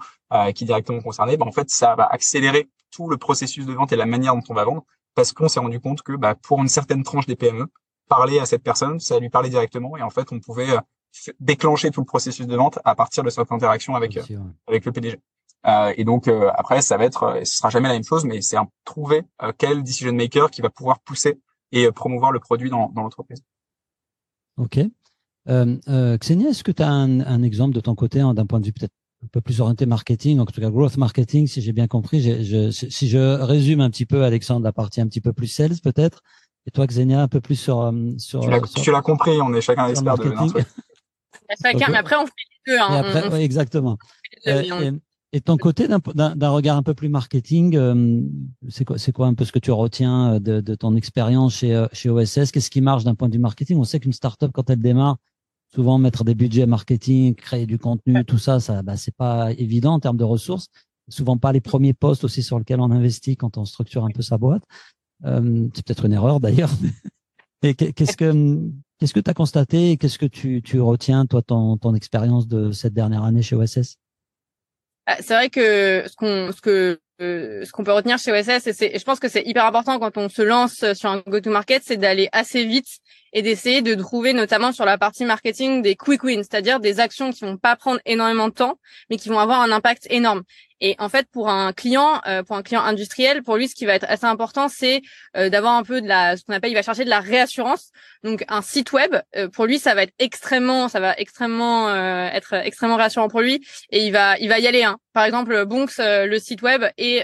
qui 0.54 0.62
est 0.62 0.66
directement 0.66 1.00
concerné. 1.00 1.36
Ben, 1.36 1.46
en 1.48 1.52
fait 1.52 1.68
ça 1.70 1.96
va 1.96 2.06
accélérer 2.06 2.68
tout 2.92 3.08
le 3.08 3.16
processus 3.16 3.66
de 3.66 3.72
vente 3.72 3.92
et 3.92 3.96
la 3.96 4.06
manière 4.06 4.36
dont 4.36 4.42
on 4.48 4.54
va 4.54 4.64
vendre, 4.64 4.84
parce 5.16 5.32
qu'on 5.32 5.48
s'est 5.48 5.58
rendu 5.58 5.80
compte 5.80 6.02
que 6.02 6.12
bah, 6.12 6.36
pour 6.36 6.60
une 6.60 6.68
certaine 6.68 7.02
tranche 7.02 7.26
des 7.26 7.36
PME, 7.36 7.66
parler 8.08 8.38
à 8.38 8.46
cette 8.46 8.62
personne, 8.62 9.00
ça 9.00 9.18
lui 9.18 9.28
parler 9.28 9.48
directement, 9.48 9.96
et 9.96 10.02
en 10.02 10.10
fait 10.10 10.30
on 10.30 10.38
pouvait 10.38 10.78
déclencher 11.40 11.90
tout 11.90 12.00
le 12.00 12.06
processus 12.06 12.46
de 12.46 12.56
vente 12.56 12.78
à 12.84 12.94
partir 12.94 13.22
de 13.22 13.30
cette 13.30 13.50
interaction 13.52 13.94
avec, 13.94 14.16
euh, 14.16 14.38
avec 14.66 14.84
le 14.84 14.92
PDG. 14.92 15.20
Euh, 15.66 15.92
et 15.96 16.04
donc 16.04 16.28
après, 16.28 16.82
ça 16.82 16.96
va 16.96 17.04
être, 17.04 17.40
ce 17.44 17.56
sera 17.56 17.70
jamais 17.70 17.88
la 17.88 17.94
même 17.94 18.04
chose, 18.04 18.24
mais 18.24 18.40
c'est 18.40 18.56
trouver 18.84 19.22
quel 19.58 19.82
decision 19.82 20.12
maker 20.12 20.50
qui 20.50 20.60
va 20.60 20.70
pouvoir 20.70 21.00
pousser 21.00 21.38
et 21.70 21.90
promouvoir 21.92 22.32
le 22.32 22.40
produit 22.40 22.70
dans, 22.70 22.88
dans 22.88 23.02
l'entreprise. 23.02 23.42
Ok. 24.56 24.78
Euh, 25.48 25.76
euh, 25.88 26.16
Xenia, 26.18 26.50
est-ce 26.50 26.62
que 26.62 26.72
tu 26.72 26.82
as 26.82 26.90
un, 26.90 27.20
un, 27.20 27.42
exemple 27.42 27.74
de 27.74 27.80
ton 27.80 27.94
côté, 27.94 28.20
hein, 28.20 28.34
d'un 28.34 28.46
point 28.46 28.60
de 28.60 28.66
vue 28.66 28.72
peut-être 28.72 28.92
un 29.24 29.28
peu 29.28 29.40
plus 29.40 29.60
orienté 29.60 29.86
marketing, 29.86 30.38
en 30.38 30.46
tout 30.46 30.60
cas 30.60 30.70
growth 30.70 30.96
marketing, 30.96 31.46
si 31.46 31.60
j'ai 31.60 31.72
bien 31.72 31.88
compris? 31.88 32.20
Je, 32.20 32.70
si 32.70 33.08
je 33.08 33.40
résume 33.40 33.80
un 33.80 33.90
petit 33.90 34.06
peu, 34.06 34.24
Alexandre, 34.24 34.64
la 34.64 34.72
partie 34.72 35.00
un 35.00 35.06
petit 35.06 35.20
peu 35.20 35.32
plus 35.32 35.48
sales 35.48 35.80
peut-être, 35.82 36.22
et 36.66 36.70
toi, 36.70 36.86
Xenia, 36.86 37.20
un 37.20 37.28
peu 37.28 37.40
plus 37.40 37.56
sur 37.56 37.80
euh, 37.80 37.92
sur. 38.18 38.40
Tu 38.82 38.92
l'as 38.92 39.02
compris, 39.02 39.40
on 39.40 39.52
est 39.52 39.60
chacun 39.60 39.88
expert 39.88 40.16
de. 40.16 40.32
chacun, 41.60 41.90
mais 41.90 41.98
après 41.98 42.16
on 42.16 42.26
fait 42.26 42.32
les 42.66 42.72
deux. 42.72 42.78
Hein, 42.80 43.36
exactement. 43.38 43.98
Euh, 44.46 44.92
et, 45.32 45.40
ton 45.40 45.56
côté 45.56 45.88
d'un 45.88 46.50
regard 46.50 46.76
un 46.76 46.82
peu 46.82 46.94
plus 46.94 47.08
marketing, 47.08 47.74
euh, 47.76 48.20
c'est 48.68 48.84
quoi, 48.84 48.98
c'est 48.98 49.12
quoi 49.12 49.26
un 49.26 49.34
peu 49.34 49.44
ce 49.44 49.52
que 49.52 49.58
tu 49.58 49.70
retiens 49.70 50.38
de, 50.40 50.60
de 50.60 50.74
ton 50.74 50.94
expérience 50.94 51.54
chez 51.56 51.86
chez 51.92 52.10
OSS 52.10 52.52
Qu'est-ce 52.52 52.70
qui 52.70 52.82
marche 52.82 53.04
d'un 53.04 53.14
point 53.14 53.28
de 53.28 53.34
vue 53.34 53.40
marketing? 53.40 53.78
On 53.78 53.84
sait 53.84 53.98
qu'une 53.98 54.12
startup 54.12 54.52
quand 54.52 54.68
elle 54.68 54.80
démarre, 54.80 55.16
souvent 55.74 55.98
mettre 55.98 56.24
des 56.24 56.34
budgets 56.34 56.66
marketing, 56.66 57.34
créer 57.34 57.66
du 57.66 57.78
contenu, 57.78 58.24
tout 58.24 58.38
ça, 58.38 58.60
ça, 58.60 58.82
bah, 58.82 58.96
c'est 58.96 59.14
pas 59.14 59.52
évident 59.52 59.94
en 59.94 60.00
termes 60.00 60.16
de 60.16 60.24
ressources. 60.24 60.68
Souvent 61.08 61.36
pas 61.36 61.52
les 61.52 61.60
premiers 61.60 61.94
postes 61.94 62.24
aussi 62.24 62.42
sur 62.42 62.58
lesquels 62.58 62.80
on 62.80 62.90
investit 62.90 63.36
quand 63.36 63.58
on 63.58 63.64
structure 63.64 64.04
un 64.04 64.10
peu 64.10 64.22
sa 64.22 64.38
boîte. 64.38 64.62
Euh, 65.24 65.68
c'est 65.74 65.84
peut-être 65.84 66.04
une 66.04 66.12
erreur 66.12 66.40
d'ailleurs. 66.40 66.70
Et 67.62 67.74
qu'est-ce 67.74 68.16
que 68.16 68.58
qu'est-ce 68.98 69.14
que 69.14 69.20
tu 69.20 69.30
as 69.30 69.34
constaté 69.34 69.92
et 69.92 69.96
qu'est-ce 69.96 70.18
que 70.18 70.26
tu, 70.26 70.62
tu 70.62 70.80
retiens 70.80 71.26
toi 71.26 71.42
ton, 71.42 71.76
ton 71.76 71.94
expérience 71.94 72.46
de 72.46 72.72
cette 72.72 72.92
dernière 72.92 73.24
année 73.24 73.42
chez 73.42 73.56
OSS 73.56 73.96
ah, 75.06 75.16
C'est 75.20 75.34
vrai 75.34 75.50
que 75.50 76.04
ce 76.06 76.16
qu'on 76.16 76.52
ce 76.52 76.60
que 76.60 77.00
euh, 77.20 77.64
ce 77.64 77.70
qu'on 77.70 77.84
peut 77.84 77.92
retenir 77.92 78.18
chez 78.18 78.32
OSS 78.32 78.66
et, 78.66 78.72
c'est, 78.72 78.98
je 78.98 79.04
pense 79.04 79.20
que 79.20 79.28
c'est 79.28 79.42
hyper 79.46 79.64
important 79.64 80.00
quand 80.00 80.16
on 80.18 80.28
se 80.28 80.42
lance 80.42 80.84
sur 80.94 81.08
un 81.08 81.22
go-to-market, 81.26 81.82
c'est 81.84 81.96
d'aller 81.96 82.28
assez 82.32 82.64
vite 82.64 82.88
et 83.32 83.42
d'essayer 83.42 83.80
de 83.80 83.94
trouver 83.94 84.32
notamment 84.32 84.72
sur 84.72 84.84
la 84.84 84.98
partie 84.98 85.24
marketing 85.24 85.82
des 85.82 85.94
quick 85.94 86.24
wins, 86.24 86.42
c'est-à-dire 86.42 86.80
des 86.80 86.98
actions 86.98 87.30
qui 87.30 87.44
vont 87.44 87.56
pas 87.56 87.76
prendre 87.76 88.00
énormément 88.06 88.48
de 88.48 88.54
temps, 88.54 88.78
mais 89.08 89.18
qui 89.18 89.28
vont 89.28 89.38
avoir 89.38 89.60
un 89.60 89.70
impact 89.70 90.06
énorme. 90.10 90.42
Et 90.84 90.96
en 90.98 91.08
fait, 91.08 91.28
pour 91.30 91.48
un 91.48 91.72
client, 91.72 92.20
euh, 92.26 92.42
pour 92.42 92.56
un 92.56 92.62
client 92.62 92.82
industriel, 92.82 93.44
pour 93.44 93.56
lui, 93.56 93.68
ce 93.68 93.74
qui 93.76 93.86
va 93.86 93.94
être 93.94 94.06
assez 94.08 94.26
important, 94.26 94.68
c'est 94.68 95.00
euh, 95.36 95.48
d'avoir 95.48 95.74
un 95.74 95.84
peu 95.84 96.02
de 96.02 96.08
la, 96.08 96.36
ce 96.36 96.44
qu'on 96.44 96.52
appelle, 96.52 96.72
il 96.72 96.74
va 96.74 96.82
chercher 96.82 97.04
de 97.04 97.08
la 97.08 97.20
réassurance. 97.20 97.92
Donc, 98.24 98.44
un 98.48 98.62
site 98.62 98.92
web, 98.92 99.14
euh, 99.36 99.48
pour 99.48 99.66
lui, 99.66 99.78
ça 99.78 99.94
va 99.94 100.02
être 100.02 100.14
extrêmement, 100.18 100.88
ça 100.88 100.98
va 100.98 101.14
extrêmement 101.16 101.88
être 101.92 102.54
extrêmement 102.54 102.96
rassurant 102.96 103.28
pour 103.28 103.40
lui, 103.40 103.64
et 103.90 104.04
il 104.04 104.12
va, 104.12 104.36
il 104.38 104.48
va 104.48 104.58
y 104.58 104.66
aller. 104.66 104.82
Hein. 104.82 104.98
Par 105.12 105.24
exemple, 105.24 105.64
Bonks, 105.66 105.98
le 105.98 106.38
site 106.38 106.62
web 106.62 106.84
et 106.96 107.22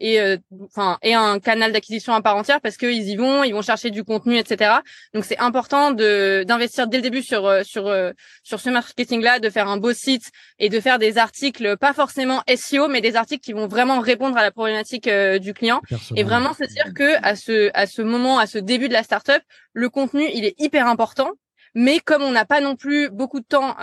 et 0.00 0.20
euh, 0.20 0.36
enfin 0.64 0.98
et 1.02 1.14
un 1.14 1.38
canal 1.38 1.72
d'acquisition 1.72 2.12
à 2.12 2.20
part 2.20 2.36
entière 2.36 2.60
parce 2.60 2.76
qu'ils 2.76 3.08
y 3.08 3.16
vont, 3.16 3.44
ils 3.44 3.52
vont 3.52 3.62
chercher 3.62 3.90
du 3.90 4.04
contenu, 4.04 4.36
etc. 4.36 4.74
Donc 5.14 5.24
c'est 5.24 5.38
important 5.38 5.90
de 5.90 6.44
d'investir 6.46 6.86
dès 6.86 6.98
le 6.98 7.02
début 7.02 7.22
sur 7.22 7.46
euh, 7.46 7.62
sur 7.62 7.86
euh, 7.86 8.12
sur 8.42 8.60
ce 8.60 8.70
marketing-là, 8.70 9.40
de 9.40 9.48
faire 9.50 9.68
un 9.68 9.78
beau 9.78 9.92
site 9.92 10.30
et 10.58 10.68
de 10.68 10.80
faire 10.80 10.98
des 10.98 11.18
articles 11.18 11.76
pas 11.78 11.92
forcément 11.92 12.42
SEO, 12.54 12.88
mais 12.88 13.00
des 13.00 13.16
articles 13.16 13.42
qui 13.42 13.52
vont 13.52 13.66
vraiment 13.66 14.00
répondre 14.00 14.36
à 14.36 14.42
la 14.42 14.50
problématique 14.50 15.08
du 15.08 15.54
client 15.54 15.80
et 16.14 16.22
vraiment 16.22 16.52
se 16.52 16.64
dire 16.64 16.92
que 16.94 17.16
à 17.22 17.36
ce 17.36 17.70
à 17.74 17.86
ce 17.86 18.02
moment, 18.02 18.38
à 18.38 18.46
ce 18.46 18.58
début 18.58 18.88
de 18.88 18.92
la 18.92 19.02
startup, 19.02 19.42
le 19.72 19.88
contenu 19.88 20.28
il 20.32 20.44
est 20.44 20.54
hyper 20.58 20.86
important, 20.86 21.30
mais 21.74 22.00
comme 22.00 22.22
on 22.22 22.32
n'a 22.32 22.44
pas 22.44 22.60
non 22.60 22.76
plus 22.76 23.08
beaucoup 23.10 23.40
de 23.40 23.46
temps, 23.46 23.76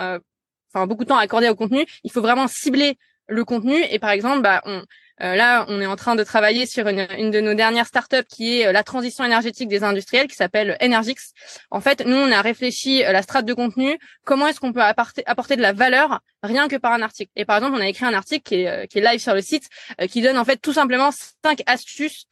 enfin 0.73 0.87
beaucoup 0.87 1.03
de 1.03 1.09
temps 1.09 1.17
à 1.17 1.21
accorder 1.21 1.49
au 1.49 1.55
contenu, 1.55 1.85
il 2.03 2.11
faut 2.11 2.21
vraiment 2.21 2.47
cibler 2.47 2.97
le 3.27 3.45
contenu 3.45 3.75
et 3.89 3.99
par 3.99 4.11
exemple 4.11 4.41
bah 4.41 4.61
on 4.65 4.83
euh, 5.21 5.35
là, 5.35 5.65
on 5.69 5.79
est 5.79 5.85
en 5.85 5.95
train 5.95 6.15
de 6.15 6.23
travailler 6.23 6.65
sur 6.65 6.87
une, 6.87 7.07
une, 7.17 7.29
de 7.29 7.39
nos 7.39 7.53
dernières 7.53 7.85
startups 7.85 8.25
qui 8.27 8.59
est 8.59 8.67
euh, 8.67 8.71
la 8.71 8.83
transition 8.83 9.23
énergétique 9.23 9.69
des 9.69 9.83
industriels, 9.83 10.27
qui 10.27 10.35
s'appelle 10.35 10.75
Energix. 10.81 11.33
En 11.69 11.81
fait, 11.81 12.03
nous, 12.05 12.15
on 12.15 12.31
a 12.31 12.41
réfléchi 12.41 13.05
euh, 13.05 13.11
la 13.11 13.21
strate 13.21 13.45
de 13.45 13.53
contenu. 13.53 13.99
Comment 14.25 14.47
est-ce 14.47 14.59
qu'on 14.59 14.73
peut 14.73 14.81
apporter, 14.81 15.23
apporter 15.27 15.55
de 15.55 15.61
la 15.61 15.71
valeur 15.71 16.21
rien 16.41 16.67
que 16.67 16.75
par 16.77 16.93
un 16.93 17.01
article? 17.03 17.31
Et 17.35 17.45
par 17.45 17.57
exemple, 17.57 17.77
on 17.77 17.81
a 17.81 17.87
écrit 17.87 18.05
un 18.05 18.13
article 18.13 18.43
qui 18.43 18.55
est, 18.55 18.87
qui 18.87 18.97
est 18.97 19.01
live 19.01 19.19
sur 19.19 19.35
le 19.35 19.41
site, 19.41 19.69
qui 20.09 20.21
donne 20.21 20.37
en 20.37 20.45
fait 20.45 20.57
tout 20.57 20.73
simplement 20.73 21.11
cinq 21.43 21.61
astuces 21.67 22.25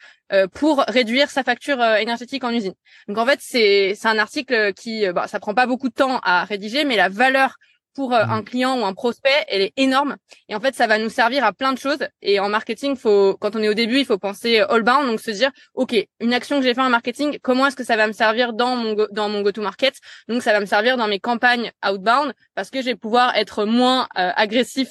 pour 0.53 0.83
réduire 0.87 1.29
sa 1.29 1.43
facture 1.43 1.83
énergétique 1.95 2.43
en 2.43 2.51
usine. 2.51 2.73
Donc 3.07 3.17
en 3.17 3.25
fait, 3.25 3.39
c'est 3.41 3.93
c'est 3.95 4.07
un 4.07 4.17
article 4.17 4.73
qui, 4.73 5.05
bah, 5.11 5.27
ça 5.27 5.39
prend 5.39 5.53
pas 5.53 5.65
beaucoup 5.65 5.89
de 5.89 5.93
temps 5.93 6.19
à 6.23 6.45
rédiger, 6.45 6.85
mais 6.85 6.95
la 6.95 7.09
valeur 7.09 7.55
pour 7.93 8.13
euh, 8.13 8.23
un 8.23 8.41
mmh. 8.41 8.45
client 8.45 8.79
ou 8.79 8.85
un 8.85 8.93
prospect, 8.93 9.45
elle 9.47 9.61
est 9.61 9.73
énorme. 9.77 10.17
Et 10.49 10.55
en 10.55 10.59
fait, 10.59 10.75
ça 10.75 10.87
va 10.87 10.97
nous 10.97 11.09
servir 11.09 11.43
à 11.43 11.53
plein 11.53 11.73
de 11.73 11.77
choses. 11.77 11.99
Et 12.21 12.39
en 12.39 12.49
marketing, 12.49 12.95
faut, 12.95 13.37
quand 13.39 13.55
on 13.55 13.59
est 13.61 13.69
au 13.69 13.73
début, 13.73 13.99
il 13.99 14.05
faut 14.05 14.17
penser 14.17 14.59
all 14.59 14.83
bound, 14.83 15.07
donc 15.07 15.19
se 15.19 15.31
dire, 15.31 15.51
ok, 15.73 15.95
une 16.19 16.33
action 16.33 16.59
que 16.59 16.63
j'ai 16.63 16.73
fait 16.73 16.81
en 16.81 16.89
marketing, 16.89 17.37
comment 17.41 17.67
est-ce 17.67 17.75
que 17.75 17.83
ça 17.83 17.95
va 17.95 18.07
me 18.07 18.13
servir 18.13 18.53
dans 18.53 18.75
mon 18.75 18.93
go, 18.93 19.07
dans 19.11 19.29
mon 19.29 19.41
go-to-market? 19.41 19.95
Donc, 20.27 20.43
ça 20.43 20.53
va 20.53 20.59
me 20.59 20.65
servir 20.65 20.97
dans 20.97 21.07
mes 21.07 21.19
campagnes 21.19 21.71
outbound 21.87 22.33
parce 22.55 22.69
que 22.69 22.79
je 22.79 22.85
vais 22.85 22.95
pouvoir 22.95 23.35
être 23.35 23.65
moins 23.65 24.07
euh, 24.17 24.31
agressif 24.35 24.89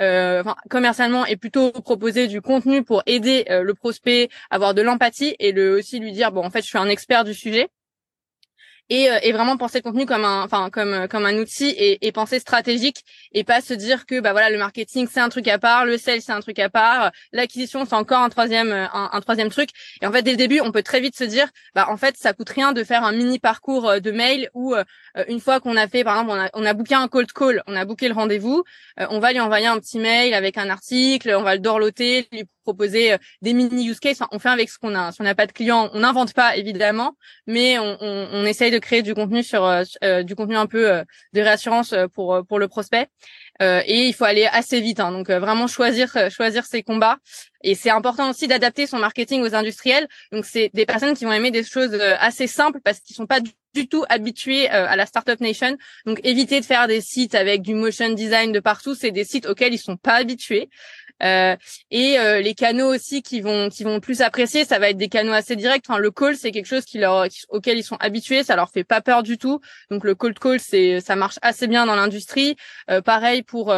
euh, 0.00 0.42
commercialement 0.70 1.26
et 1.26 1.36
plutôt 1.36 1.70
proposer 1.70 2.26
du 2.26 2.40
contenu 2.40 2.82
pour 2.82 3.02
aider 3.06 3.44
euh, 3.50 3.62
le 3.62 3.74
prospect, 3.74 4.28
avoir 4.50 4.74
de 4.74 4.82
l'empathie 4.82 5.36
et 5.38 5.52
le 5.52 5.76
aussi 5.76 5.98
lui 5.98 6.12
dire, 6.12 6.32
bon, 6.32 6.44
en 6.44 6.50
fait, 6.50 6.62
je 6.62 6.68
suis 6.68 6.78
un 6.78 6.88
expert 6.88 7.24
du 7.24 7.34
sujet 7.34 7.68
et, 8.88 9.10
euh, 9.10 9.18
et 9.22 9.32
vraiment 9.32 9.56
penser 9.56 9.78
le 9.78 9.82
contenu 9.82 10.06
comme 10.06 10.24
un 10.24 10.42
enfin 10.42 10.70
comme 10.70 10.92
euh, 10.92 11.06
comme 11.06 11.24
un 11.24 11.36
outil 11.38 11.70
et, 11.70 12.06
et, 12.06 12.12
penser 12.12 12.38
stratégique 12.38 13.04
et 13.32 13.44
pas 13.44 13.60
se 13.60 13.74
dire 13.74 14.06
que 14.06 14.20
bah 14.20 14.32
voilà 14.32 14.50
le 14.50 14.58
marketing 14.58 15.08
c'est 15.10 15.20
un 15.20 15.28
truc 15.28 15.48
à 15.48 15.58
part 15.58 15.84
le 15.84 15.98
sales 15.98 16.20
c'est 16.20 16.32
un 16.32 16.40
truc 16.40 16.58
à 16.58 16.68
part 16.68 17.10
l'acquisition 17.32 17.84
c'est 17.84 17.94
encore 17.94 18.20
un 18.20 18.28
troisième 18.28 18.70
euh, 18.72 18.86
un, 18.92 19.20
troisième 19.20 19.50
truc. 19.50 19.70
Et 20.00 20.06
en 20.06 20.12
fait 20.12 20.22
dès 20.22 20.32
le 20.32 20.36
début 20.36 20.60
on 20.60 20.72
peut 20.72 20.82
très 20.82 21.00
vite 21.00 21.16
se 21.16 21.24
dire 21.24 21.48
bah 21.74 21.86
en 21.88 21.96
fait 21.96 22.16
ça 22.16 22.32
coûte 22.32 22.50
rien 22.50 22.72
de 22.72 22.84
faire 22.84 23.04
un 23.04 23.12
mini 23.12 23.38
parcours 23.38 24.00
de 24.00 24.10
mail 24.10 24.50
où 24.54 24.74
une 25.28 25.40
fois 25.40 25.60
qu'on 25.60 25.76
a 25.76 25.88
fait 25.88 26.04
par 26.04 26.20
exemple 26.20 26.38
on 26.38 26.40
a 26.40 26.50
on 26.54 26.64
a 26.64 26.74
booké 26.74 26.94
un 26.94 27.08
cold 27.08 27.32
call 27.32 27.62
on 27.66 27.76
a 27.76 27.84
booké 27.84 28.08
le 28.08 28.14
rendez-vous 28.14 28.64
on 28.98 29.18
va 29.20 29.32
lui 29.32 29.40
envoyer 29.40 29.66
un 29.66 29.78
petit 29.78 29.98
mail 29.98 30.34
avec 30.34 30.58
un 30.58 30.68
article 30.68 31.34
on 31.36 31.42
va 31.42 31.54
le 31.54 31.60
dorloter 31.60 32.28
proposer 32.62 33.16
des 33.42 33.52
mini 33.52 33.88
use 33.88 34.00
cases 34.00 34.20
on 34.30 34.38
fait 34.38 34.48
avec 34.48 34.70
ce 34.70 34.78
qu'on 34.78 34.94
a 34.94 35.12
si 35.12 35.20
on 35.20 35.24
n'a 35.24 35.34
pas 35.34 35.46
de 35.46 35.52
clients 35.52 35.90
on 35.92 36.00
n'invente 36.00 36.32
pas 36.32 36.56
évidemment 36.56 37.16
mais 37.46 37.78
on, 37.78 37.96
on, 38.00 38.28
on 38.32 38.44
essaye 38.44 38.70
de 38.70 38.78
créer 38.78 39.02
du 39.02 39.14
contenu 39.14 39.42
sur 39.42 39.64
euh, 39.64 39.82
euh, 40.04 40.22
du 40.22 40.34
contenu 40.34 40.56
un 40.56 40.66
peu 40.66 40.90
euh, 40.90 41.04
de 41.32 41.40
réassurance 41.40 41.94
pour 42.14 42.44
pour 42.46 42.58
le 42.58 42.68
prospect. 42.68 43.08
et 43.60 44.08
il 44.08 44.12
faut 44.12 44.24
aller 44.24 44.46
assez 44.46 44.80
vite, 44.80 44.98
hein, 44.98 45.12
donc 45.12 45.30
vraiment 45.30 45.66
choisir 45.66 46.08
choisir 46.30 46.64
ses 46.64 46.82
combats. 46.82 47.18
Et 47.62 47.76
c'est 47.76 47.90
important 47.90 48.30
aussi 48.30 48.48
d'adapter 48.48 48.86
son 48.88 48.98
marketing 48.98 49.40
aux 49.42 49.54
industriels. 49.54 50.08
Donc 50.32 50.44
c'est 50.44 50.70
des 50.74 50.84
personnes 50.84 51.14
qui 51.14 51.24
vont 51.24 51.32
aimer 51.32 51.52
des 51.52 51.62
choses 51.62 51.94
assez 52.18 52.48
simples 52.48 52.80
parce 52.82 52.98
qu'ils 52.98 53.14
sont 53.14 53.26
pas 53.26 53.38
du 53.74 53.88
tout 53.88 54.04
habitués 54.08 54.68
à 54.68 54.96
la 54.96 55.06
startup 55.06 55.40
nation. 55.40 55.76
Donc 56.06 56.18
éviter 56.24 56.60
de 56.60 56.64
faire 56.64 56.88
des 56.88 57.00
sites 57.00 57.36
avec 57.36 57.62
du 57.62 57.74
motion 57.74 58.12
design 58.12 58.50
de 58.50 58.60
partout, 58.60 58.96
c'est 58.96 59.12
des 59.12 59.24
sites 59.24 59.46
auxquels 59.46 59.74
ils 59.74 59.78
sont 59.78 59.96
pas 59.96 60.14
habitués. 60.14 60.68
Euh, 61.24 61.56
et 61.90 62.18
euh, 62.18 62.40
les 62.40 62.54
canaux 62.54 62.92
aussi 62.92 63.22
qui 63.22 63.40
vont 63.40 63.68
qui 63.68 63.84
vont 63.84 64.00
plus 64.00 64.20
apprécier, 64.20 64.64
ça 64.64 64.78
va 64.78 64.90
être 64.90 64.96
des 64.96 65.08
canaux 65.08 65.32
assez 65.32 65.56
directs. 65.56 65.84
Enfin, 65.88 65.98
le 65.98 66.10
call, 66.10 66.36
c'est 66.36 66.50
quelque 66.50 66.66
chose 66.66 66.84
qui 66.84 66.98
leur 66.98 67.26
auquel 67.48 67.78
ils 67.78 67.84
sont 67.84 67.96
habitués, 67.96 68.42
ça 68.42 68.56
leur 68.56 68.70
fait 68.70 68.84
pas 68.84 69.00
peur 69.00 69.22
du 69.22 69.38
tout. 69.38 69.60
Donc 69.90 70.04
le 70.04 70.14
cold 70.14 70.38
call, 70.38 70.60
c'est 70.60 71.00
ça 71.00 71.16
marche 71.16 71.38
assez 71.42 71.66
bien 71.66 71.86
dans 71.86 71.96
l'industrie. 71.96 72.56
Euh, 72.90 73.00
pareil 73.00 73.42
pour 73.42 73.74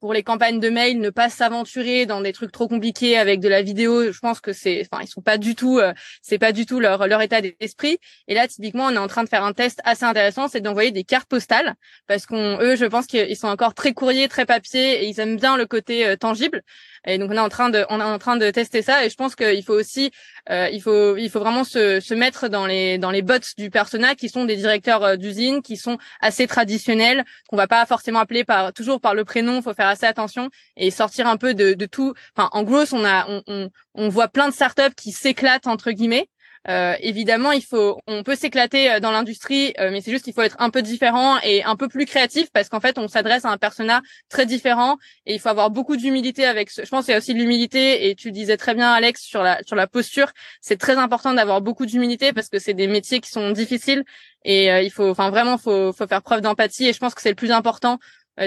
pour 0.00 0.12
les 0.12 0.22
campagnes 0.22 0.60
de 0.60 0.68
mail, 0.68 1.00
ne 1.00 1.10
pas 1.10 1.28
s'aventurer 1.30 2.06
dans 2.06 2.20
des 2.20 2.32
trucs 2.32 2.52
trop 2.52 2.68
compliqués 2.68 3.16
avec 3.18 3.40
de 3.40 3.48
la 3.48 3.62
vidéo. 3.62 4.12
Je 4.12 4.18
pense 4.18 4.40
que 4.40 4.52
c'est, 4.52 4.86
enfin, 4.90 5.02
ils 5.02 5.08
sont 5.08 5.22
pas 5.22 5.38
du 5.38 5.54
tout, 5.54 5.80
c'est 6.22 6.38
pas 6.38 6.52
du 6.52 6.66
tout 6.66 6.80
leur 6.80 7.06
leur 7.06 7.22
état 7.22 7.40
d'esprit. 7.40 7.98
Et 8.28 8.34
là, 8.34 8.46
typiquement, 8.48 8.86
on 8.86 8.90
est 8.90 8.98
en 8.98 9.08
train 9.08 9.24
de 9.24 9.28
faire 9.28 9.44
un 9.44 9.52
test 9.52 9.80
assez 9.84 10.04
intéressant, 10.04 10.48
c'est 10.48 10.60
d'envoyer 10.60 10.90
des 10.90 11.04
cartes 11.04 11.28
postales 11.28 11.74
parce 12.06 12.26
qu'on, 12.26 12.58
eux, 12.60 12.76
je 12.76 12.84
pense 12.84 13.06
qu'ils 13.06 13.36
sont 13.36 13.48
encore 13.48 13.74
très 13.74 13.94
courriers, 13.94 14.28
très 14.28 14.46
papier 14.46 15.04
et 15.04 15.08
ils 15.08 15.20
aiment 15.20 15.36
bien 15.36 15.56
le 15.56 15.66
côté 15.66 16.16
tangible. 16.18 16.62
Et 17.06 17.18
donc 17.18 17.30
on 17.30 17.36
est 17.36 17.38
en 17.38 17.48
train 17.48 17.70
de 17.70 17.84
on 17.88 18.00
est 18.00 18.04
en 18.04 18.18
train 18.18 18.36
de 18.36 18.50
tester 18.50 18.82
ça. 18.82 19.04
Et 19.04 19.10
je 19.10 19.16
pense 19.16 19.34
qu'il 19.34 19.62
faut 19.64 19.74
aussi 19.74 20.10
euh, 20.50 20.68
il 20.72 20.82
faut 20.82 21.16
il 21.16 21.30
faut 21.30 21.40
vraiment 21.40 21.64
se, 21.64 22.00
se 22.00 22.14
mettre 22.14 22.48
dans 22.48 22.66
les 22.66 22.98
dans 22.98 23.10
les 23.10 23.22
bots 23.22 23.34
du 23.56 23.70
persona 23.70 24.14
qui 24.14 24.28
sont 24.28 24.44
des 24.44 24.56
directeurs 24.56 25.04
euh, 25.04 25.16
d'usine 25.16 25.62
qui 25.62 25.76
sont 25.76 25.98
assez 26.20 26.46
traditionnels 26.46 27.24
qu'on 27.48 27.56
va 27.56 27.66
pas 27.66 27.86
forcément 27.86 28.18
appeler 28.20 28.44
par 28.44 28.72
toujours 28.72 29.00
par 29.00 29.14
le 29.14 29.24
prénom, 29.24 29.62
faut 29.62 29.74
faire 29.74 29.88
assez 29.88 30.06
attention 30.06 30.50
et 30.76 30.90
sortir 30.90 31.26
un 31.26 31.36
peu 31.36 31.54
de, 31.54 31.74
de 31.74 31.86
tout. 31.86 32.14
Enfin 32.36 32.48
en 32.52 32.62
gros 32.62 32.92
on 32.92 33.04
a 33.04 33.26
on, 33.28 33.42
on, 33.46 33.70
on 33.94 34.08
voit 34.08 34.28
plein 34.28 34.48
de 34.48 34.54
startups 34.54 34.94
qui 34.96 35.12
s'éclatent 35.12 35.66
entre 35.66 35.90
guillemets 35.92 36.28
euh, 36.68 36.94
évidemment, 37.00 37.52
il 37.52 37.62
faut, 37.62 38.00
on 38.08 38.22
peut 38.24 38.34
s'éclater 38.34 38.90
euh, 38.90 39.00
dans 39.00 39.12
l'industrie, 39.12 39.72
euh, 39.78 39.90
mais 39.92 40.00
c'est 40.00 40.10
juste 40.10 40.24
qu'il 40.24 40.32
faut 40.32 40.42
être 40.42 40.56
un 40.58 40.70
peu 40.70 40.82
différent 40.82 41.38
et 41.44 41.62
un 41.62 41.76
peu 41.76 41.86
plus 41.86 42.06
créatif 42.06 42.50
parce 42.52 42.68
qu'en 42.68 42.80
fait, 42.80 42.98
on 42.98 43.06
s'adresse 43.06 43.44
à 43.44 43.50
un 43.50 43.56
persona 43.56 44.02
très 44.28 44.46
différent 44.46 44.96
et 45.26 45.34
il 45.34 45.40
faut 45.40 45.48
avoir 45.48 45.70
beaucoup 45.70 45.96
d'humilité 45.96 46.44
avec. 46.44 46.70
Ce... 46.70 46.84
Je 46.84 46.88
pense 46.88 47.04
qu'il 47.04 47.12
y 47.12 47.14
a 47.14 47.18
aussi 47.18 47.34
l'humilité 47.34 48.08
et 48.08 48.16
tu 48.16 48.32
disais 48.32 48.56
très 48.56 48.74
bien, 48.74 48.90
Alex, 48.90 49.22
sur 49.22 49.42
la 49.42 49.62
sur 49.64 49.76
la 49.76 49.86
posture. 49.86 50.32
C'est 50.60 50.78
très 50.78 50.96
important 50.96 51.34
d'avoir 51.34 51.60
beaucoup 51.60 51.86
d'humilité 51.86 52.32
parce 52.32 52.48
que 52.48 52.58
c'est 52.58 52.74
des 52.74 52.88
métiers 52.88 53.20
qui 53.20 53.30
sont 53.30 53.50
difficiles 53.52 54.04
et 54.44 54.66
il 54.84 54.90
faut, 54.90 55.08
enfin 55.08 55.30
vraiment, 55.30 55.58
faut 55.58 55.92
faut 55.92 56.06
faire 56.06 56.22
preuve 56.22 56.40
d'empathie 56.40 56.86
et 56.88 56.92
je 56.92 56.98
pense 56.98 57.14
que 57.14 57.22
c'est 57.22 57.30
le 57.30 57.34
plus 57.36 57.52
important 57.52 57.98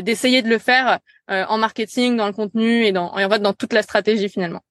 d'essayer 0.01 0.41
de 0.41 0.49
le 0.49 0.59
faire 0.59 0.99
en 1.27 1.57
marketing, 1.57 2.15
dans 2.17 2.27
le 2.27 2.33
contenu 2.33 2.85
et 2.85 2.91
dans 2.91 3.17
et 3.17 3.25
en 3.25 3.29
fait 3.29 3.39
dans 3.39 3.53
toute 3.53 3.73
la 3.73 3.81
stratégie 3.81 4.29
finalement. 4.29 4.61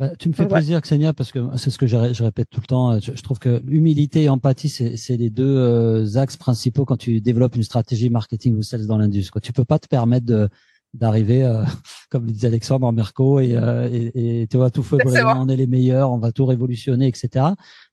Bah, 0.00 0.16
tu 0.18 0.30
me 0.30 0.32
fais 0.32 0.48
plaisir, 0.48 0.80
Xenia, 0.80 1.12
parce 1.12 1.30
que 1.30 1.40
c'est 1.58 1.68
ce 1.68 1.76
que 1.76 1.86
je, 1.86 2.14
je, 2.14 2.24
répète 2.24 2.48
tout 2.48 2.62
le 2.62 2.66
temps. 2.66 2.98
Je, 2.98 3.22
trouve 3.22 3.38
que 3.38 3.62
humilité 3.68 4.22
et 4.22 4.28
empathie, 4.30 4.70
c'est 4.70 5.16
les 5.18 5.28
deux 5.28 5.58
euh, 5.58 6.16
axes 6.16 6.38
principaux 6.38 6.86
quand 6.86 6.96
tu 6.96 7.20
développes 7.20 7.54
une 7.54 7.62
stratégie 7.62 8.08
marketing 8.08 8.56
ou 8.56 8.62
sales 8.62 8.86
dans 8.86 8.96
l'industrie. 8.96 9.42
Tu 9.42 9.52
peux 9.52 9.66
pas 9.66 9.78
te 9.78 9.88
permettre 9.88 10.24
de 10.24 10.48
d'arriver, 10.94 11.44
euh, 11.44 11.64
comme 12.10 12.24
le 12.24 12.32
disait 12.32 12.46
Alexandre 12.46 12.86
en 12.86 12.92
Merco, 12.92 13.40
et, 13.40 13.54
euh, 13.54 13.90
et, 13.92 14.40
et, 14.42 14.46
tu 14.46 14.56
vois 14.56 14.70
tout 14.70 14.82
feu 14.82 14.96
brûler, 14.96 15.22
on 15.36 15.50
est 15.50 15.56
les 15.56 15.66
meilleurs, 15.66 16.10
on 16.10 16.18
va 16.18 16.32
tout 16.32 16.46
révolutionner, 16.46 17.06
etc. 17.06 17.48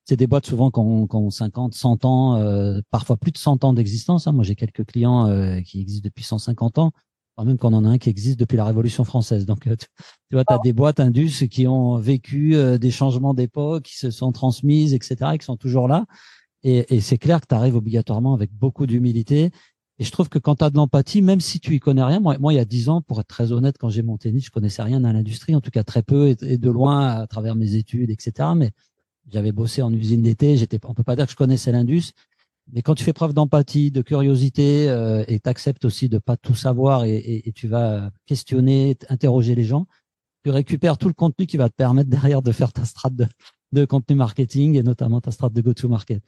C'est 0.05 0.15
des 0.15 0.27
boîtes 0.27 0.45
souvent 0.45 0.71
qui 0.71 0.79
ont, 0.79 1.07
qui 1.07 1.15
ont 1.17 1.29
50, 1.29 1.73
100 1.73 2.05
ans, 2.05 2.81
parfois 2.89 3.17
plus 3.17 3.33
de 3.33 3.37
100 3.37 3.65
ans 3.65 3.73
d'existence. 3.73 4.27
Hein. 4.27 4.31
Moi, 4.31 4.45
j'ai 4.45 4.55
quelques 4.55 4.85
clients 4.85 5.27
qui 5.65 5.81
existent 5.81 6.05
depuis 6.05 6.23
150 6.23 6.77
ans 6.77 6.93
même 7.45 7.57
qu'on 7.57 7.73
en 7.73 7.85
a 7.85 7.89
un 7.89 7.97
qui 7.97 8.09
existe 8.09 8.39
depuis 8.39 8.57
la 8.57 8.65
Révolution 8.65 9.03
française. 9.03 9.45
Donc, 9.45 9.67
euh, 9.67 9.75
tu, 9.75 9.87
vois, 10.31 10.43
tu 10.43 10.53
as 10.53 10.59
des 10.59 10.73
boîtes 10.73 10.99
Indus 10.99 11.47
qui 11.49 11.67
ont 11.67 11.97
vécu 11.97 12.55
euh, 12.55 12.77
des 12.77 12.91
changements 12.91 13.33
d'époque, 13.33 13.83
qui 13.83 13.97
se 13.97 14.11
sont 14.11 14.31
transmises, 14.31 14.93
etc., 14.93 15.31
et 15.33 15.37
qui 15.37 15.45
sont 15.45 15.57
toujours 15.57 15.87
là. 15.87 16.05
Et, 16.63 16.95
et 16.95 17.01
c'est 17.01 17.17
clair 17.17 17.39
que 17.41 17.47
tu 17.47 17.55
arrives 17.55 17.75
obligatoirement 17.75 18.33
avec 18.33 18.51
beaucoup 18.51 18.87
d'humilité. 18.87 19.51
Et 19.99 20.03
je 20.03 20.11
trouve 20.11 20.29
que 20.29 20.37
quand 20.37 20.57
tu 20.57 20.63
as 20.63 20.69
de 20.69 20.75
l'empathie, 20.75 21.21
même 21.21 21.41
si 21.41 21.59
tu 21.59 21.73
y 21.73 21.79
connais 21.79 22.03
rien, 22.03 22.19
moi, 22.19 22.37
moi 22.37 22.53
il 22.53 22.57
y 22.57 22.59
a 22.59 22.65
dix 22.65 22.89
ans, 22.89 23.01
pour 23.01 23.19
être 23.19 23.27
très 23.27 23.51
honnête, 23.51 23.77
quand 23.79 23.89
j'ai 23.89 24.03
monté 24.03 24.31
Niche, 24.31 24.45
je 24.45 24.51
connaissais 24.51 24.83
rien 24.83 24.99
dans 24.99 25.11
l'industrie, 25.11 25.55
en 25.55 25.61
tout 25.61 25.71
cas 25.71 25.83
très 25.83 26.03
peu, 26.03 26.35
et, 26.41 26.57
de 26.57 26.69
loin 26.69 27.07
à 27.07 27.27
travers 27.27 27.55
mes 27.55 27.75
études, 27.75 28.11
etc. 28.11 28.49
Mais 28.55 28.71
j'avais 29.31 29.51
bossé 29.51 29.81
en 29.81 29.91
usine 29.91 30.21
d'été, 30.21 30.55
j'étais, 30.55 30.79
on 30.85 30.93
peut 30.93 31.03
pas 31.03 31.15
dire 31.15 31.25
que 31.25 31.31
je 31.31 31.37
connaissais 31.37 31.71
l'Indus, 31.71 32.11
mais 32.73 32.81
quand 32.81 32.95
tu 32.95 33.03
fais 33.03 33.13
preuve 33.13 33.33
d'empathie, 33.33 33.91
de 33.91 34.01
curiosité 34.01 34.89
euh, 34.89 35.23
et 35.27 35.39
t'acceptes 35.39 35.85
aussi 35.85 36.09
de 36.09 36.17
pas 36.17 36.37
tout 36.37 36.55
savoir 36.55 37.05
et, 37.05 37.15
et, 37.15 37.49
et, 37.49 37.51
tu 37.51 37.67
vas 37.67 38.11
questionner, 38.25 38.97
interroger 39.09 39.55
les 39.55 39.63
gens, 39.63 39.87
tu 40.43 40.51
récupères 40.51 40.97
tout 40.97 41.07
le 41.07 41.13
contenu 41.13 41.45
qui 41.45 41.57
va 41.57 41.69
te 41.69 41.75
permettre 41.75 42.09
derrière 42.09 42.41
de 42.41 42.51
faire 42.51 42.73
ta 42.73 42.85
strate 42.85 43.15
de, 43.15 43.27
de 43.71 43.85
contenu 43.85 44.15
marketing 44.15 44.77
et 44.77 44.83
notamment 44.83 45.21
ta 45.21 45.31
strate 45.31 45.53
de 45.53 45.61
go-to-market. 45.61 46.21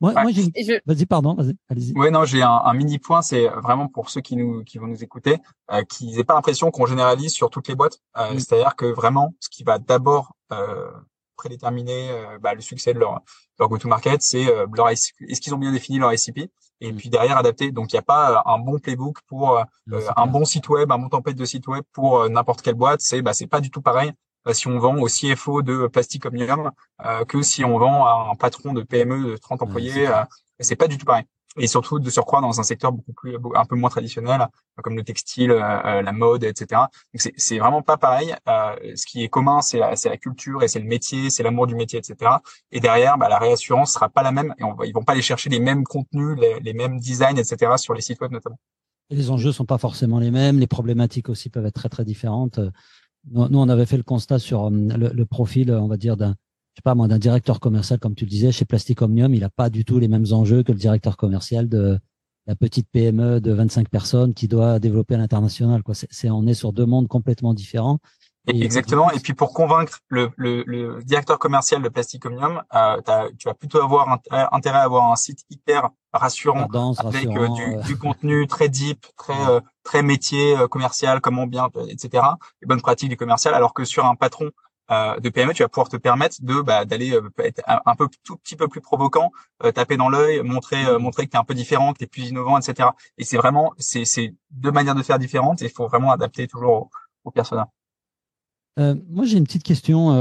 Moi, 0.00 0.12
moi 0.12 0.30
j'ai. 0.30 0.80
Vas-y, 0.84 1.06
pardon, 1.06 1.34
vas-y, 1.34 1.56
allez-y. 1.70 1.92
Oui, 1.96 2.10
non, 2.10 2.24
j'ai 2.24 2.42
un, 2.42 2.50
un, 2.50 2.74
mini 2.74 2.98
point, 2.98 3.22
c'est 3.22 3.48
vraiment 3.48 3.88
pour 3.88 4.10
ceux 4.10 4.20
qui 4.20 4.36
nous, 4.36 4.62
qui 4.62 4.78
vont 4.78 4.86
nous 4.86 5.02
écouter, 5.02 5.38
euh, 5.72 5.82
qu'ils 5.84 6.16
n'aient 6.16 6.24
pas 6.24 6.34
l'impression 6.34 6.70
qu'on 6.70 6.86
généralise 6.86 7.32
sur 7.32 7.48
toutes 7.48 7.68
les 7.68 7.74
boîtes. 7.74 7.98
Euh, 8.18 8.34
mm. 8.34 8.38
C'est-à-dire 8.38 8.76
que 8.76 8.86
vraiment, 8.86 9.34
ce 9.40 9.48
qui 9.48 9.64
va 9.64 9.78
d'abord 9.78 10.36
euh, 10.52 10.90
prédéterminer 11.36 12.10
euh, 12.10 12.38
bah, 12.40 12.54
le 12.54 12.60
succès 12.60 12.94
de 12.94 12.98
leur, 12.98 13.20
leur 13.58 13.68
go-to-market, 13.68 14.22
c'est 14.22 14.48
euh, 14.48 14.66
leur 14.74 14.88
est-ce 14.88 15.40
qu'ils 15.40 15.54
ont 15.54 15.58
bien 15.58 15.72
défini 15.72 15.98
leur 15.98 16.12
ICP 16.12 16.50
et 16.80 16.92
mm. 16.92 16.96
puis 16.96 17.08
derrière 17.08 17.38
adapter. 17.38 17.70
Donc 17.70 17.92
il 17.92 17.96
n'y 17.96 18.00
a 18.00 18.02
pas 18.02 18.32
euh, 18.32 18.50
un 18.50 18.58
bon 18.58 18.78
playbook 18.78 19.18
pour 19.28 19.62
un 19.90 20.26
bon 20.26 20.44
site 20.44 20.68
web, 20.68 20.90
un 20.90 20.98
bon 20.98 21.08
template 21.08 21.36
de 21.36 21.44
site 21.44 21.68
web 21.68 21.84
pour 21.92 22.28
n'importe 22.28 22.62
quelle 22.62 22.74
boîte. 22.74 23.00
C'est 23.00 23.22
bah 23.22 23.32
c'est 23.32 23.46
pas 23.46 23.60
du 23.60 23.70
tout 23.70 23.82
pareil 23.82 24.12
si 24.52 24.68
on 24.68 24.78
vend 24.78 24.96
au 24.98 25.06
CFO 25.06 25.62
de 25.62 25.88
Plastic 25.88 26.24
Omnium 26.24 26.70
que 27.26 27.42
si 27.42 27.64
on 27.64 27.78
vend 27.78 28.04
à 28.04 28.28
un 28.30 28.36
patron 28.36 28.72
de 28.74 28.82
PME 28.82 29.32
de 29.32 29.36
30 29.36 29.62
employés. 29.62 30.08
c'est 30.60 30.76
pas 30.76 30.86
du 30.86 30.98
tout 30.98 31.04
pareil 31.04 31.24
et 31.56 31.66
surtout 31.66 31.98
de 31.98 32.10
surcroît 32.10 32.40
dans 32.40 32.60
un 32.60 32.62
secteur 32.62 32.92
beaucoup 32.92 33.12
plus 33.12 33.36
un 33.54 33.64
peu 33.64 33.76
moins 33.76 33.90
traditionnel 33.90 34.46
comme 34.82 34.96
le 34.96 35.04
textile 35.04 35.50
euh, 35.50 35.60
euh, 35.60 36.02
la 36.02 36.12
mode 36.12 36.44
etc 36.44 36.66
donc 37.14 37.32
c'est 37.36 37.58
vraiment 37.58 37.82
pas 37.82 37.96
pareil. 37.96 38.34
Euh, 38.48 38.76
ce 38.94 39.06
qui 39.06 39.24
est 39.24 39.28
commun 39.28 39.60
c'est 39.62 39.78
la 39.78 39.94
la 40.04 40.16
culture 40.16 40.62
et 40.62 40.68
c'est 40.68 40.78
le 40.78 40.86
métier 40.86 41.30
c'est 41.30 41.42
l'amour 41.42 41.66
du 41.66 41.74
métier 41.74 41.98
etc 41.98 42.16
et 42.70 42.80
derrière 42.80 43.18
bah, 43.18 43.28
la 43.28 43.38
réassurance 43.38 43.92
sera 43.92 44.08
pas 44.08 44.22
la 44.22 44.32
même 44.32 44.54
et 44.58 44.64
on 44.64 44.74
va, 44.74 44.86
ils 44.86 44.92
vont 44.92 45.02
pas 45.02 45.12
aller 45.12 45.22
chercher 45.22 45.50
les 45.50 45.60
mêmes 45.60 45.84
contenus 45.84 46.36
les, 46.38 46.60
les 46.60 46.74
mêmes 46.74 46.98
designs 46.98 47.36
etc 47.36 47.72
sur 47.76 47.94
les 47.94 48.00
sites 48.00 48.20
web 48.20 48.32
notamment. 48.32 48.58
Les 49.10 49.30
enjeux 49.30 49.52
sont 49.52 49.66
pas 49.66 49.78
forcément 49.78 50.18
les 50.18 50.32
mêmes. 50.32 50.58
Les 50.58 50.66
problématiques 50.66 51.28
aussi 51.28 51.48
peuvent 51.48 51.64
être 51.64 51.76
très 51.76 51.88
très 51.88 52.04
différentes. 52.04 52.58
Nous, 53.30 53.48
nous 53.48 53.58
on 53.60 53.68
avait 53.68 53.86
fait 53.86 53.96
le 53.96 54.02
constat 54.02 54.40
sur 54.40 54.68
le, 54.68 55.12
le 55.12 55.26
profil 55.26 55.70
on 55.72 55.86
va 55.86 55.96
dire 55.96 56.16
d'un 56.16 56.34
je 56.76 56.80
sais 56.80 56.84
pas 56.84 56.94
moi, 56.94 57.08
d'un 57.08 57.18
directeur 57.18 57.58
commercial, 57.58 57.98
comme 57.98 58.14
tu 58.14 58.26
le 58.26 58.30
disais, 58.30 58.52
chez 58.52 58.66
Plastic 58.66 59.00
Omnium, 59.00 59.32
il 59.32 59.40
n'a 59.40 59.48
pas 59.48 59.70
du 59.70 59.86
tout 59.86 59.98
les 59.98 60.08
mêmes 60.08 60.26
enjeux 60.32 60.62
que 60.62 60.72
le 60.72 60.78
directeur 60.78 61.16
commercial 61.16 61.70
de 61.70 61.98
la 62.46 62.54
petite 62.54 62.86
PME 62.92 63.40
de 63.40 63.50
25 63.50 63.88
personnes 63.88 64.34
qui 64.34 64.46
doit 64.46 64.78
développer 64.78 65.14
à 65.14 65.16
l'international. 65.16 65.82
Quoi, 65.82 65.94
c'est, 65.94 66.28
on 66.28 66.46
est 66.46 66.52
sur 66.52 66.74
deux 66.74 66.84
mondes 66.84 67.08
complètement 67.08 67.54
différents. 67.54 67.98
Exactement. 68.46 69.10
Et 69.10 69.20
puis 69.20 69.32
pour 69.32 69.54
convaincre 69.54 70.00
le, 70.08 70.30
le, 70.36 70.64
le 70.66 71.02
directeur 71.02 71.38
commercial 71.38 71.82
de 71.82 71.88
Plastic 71.88 72.26
Omnium, 72.26 72.62
euh, 72.74 73.00
tu 73.38 73.48
vas 73.48 73.54
plutôt 73.54 73.82
avoir 73.82 74.20
intérêt 74.52 74.78
à 74.78 74.82
avoir 74.82 75.10
un 75.10 75.16
site 75.16 75.40
hyper 75.48 75.88
rassurant 76.12 76.68
avec 76.98 77.26
euh, 77.26 77.48
du, 77.48 77.62
euh. 77.62 77.80
du, 77.82 77.98
contenu 77.98 78.46
très 78.46 78.68
deep, 78.68 79.06
très 79.16 79.48
euh, 79.48 79.60
très 79.82 80.02
métier 80.02 80.54
commercial, 80.70 81.20
comment 81.20 81.46
bien, 81.46 81.68
etc. 81.88 82.22
Les 82.62 82.68
bonnes 82.68 82.82
pratiques 82.82 83.08
du 83.08 83.16
commercial. 83.16 83.54
Alors 83.54 83.74
que 83.74 83.84
sur 83.84 84.04
un 84.04 84.14
patron 84.14 84.50
euh, 84.90 85.18
de 85.18 85.28
PME, 85.28 85.52
tu 85.52 85.62
vas 85.62 85.68
pouvoir 85.68 85.88
te 85.88 85.96
permettre 85.96 86.36
de 86.42 86.60
bah, 86.60 86.84
d'aller 86.84 87.12
euh, 87.12 87.28
être 87.38 87.60
un, 87.66 87.96
peu 87.96 88.08
tout 88.22 88.36
petit 88.36 88.54
peu 88.54 88.68
plus 88.68 88.80
provoquant, 88.80 89.32
euh, 89.64 89.72
taper 89.72 89.96
dans 89.96 90.08
l'œil, 90.08 90.42
montrer 90.42 90.98
montrer 90.98 91.26
que 91.26 91.32
tu 91.32 91.36
es 91.36 91.40
un 91.40 91.44
peu 91.44 91.54
différent, 91.54 91.92
que 91.92 91.98
tu 91.98 92.04
es 92.04 92.06
plus 92.06 92.28
innovant, 92.28 92.58
etc. 92.58 92.90
Et 93.18 93.24
c'est 93.24 93.36
vraiment 93.36 93.72
c'est 93.78 94.04
c'est 94.04 94.34
deux 94.50 94.70
manières 94.70 94.94
de 94.94 95.02
faire 95.02 95.18
différentes 95.18 95.60
et 95.62 95.66
il 95.66 95.70
faut 95.72 95.88
vraiment 95.88 96.12
adapter 96.12 96.46
toujours 96.46 96.90
au, 97.24 97.30
personnel. 97.32 97.64
moi, 98.76 99.24
j'ai 99.24 99.38
une 99.38 99.44
petite 99.44 99.64
question. 99.64 100.12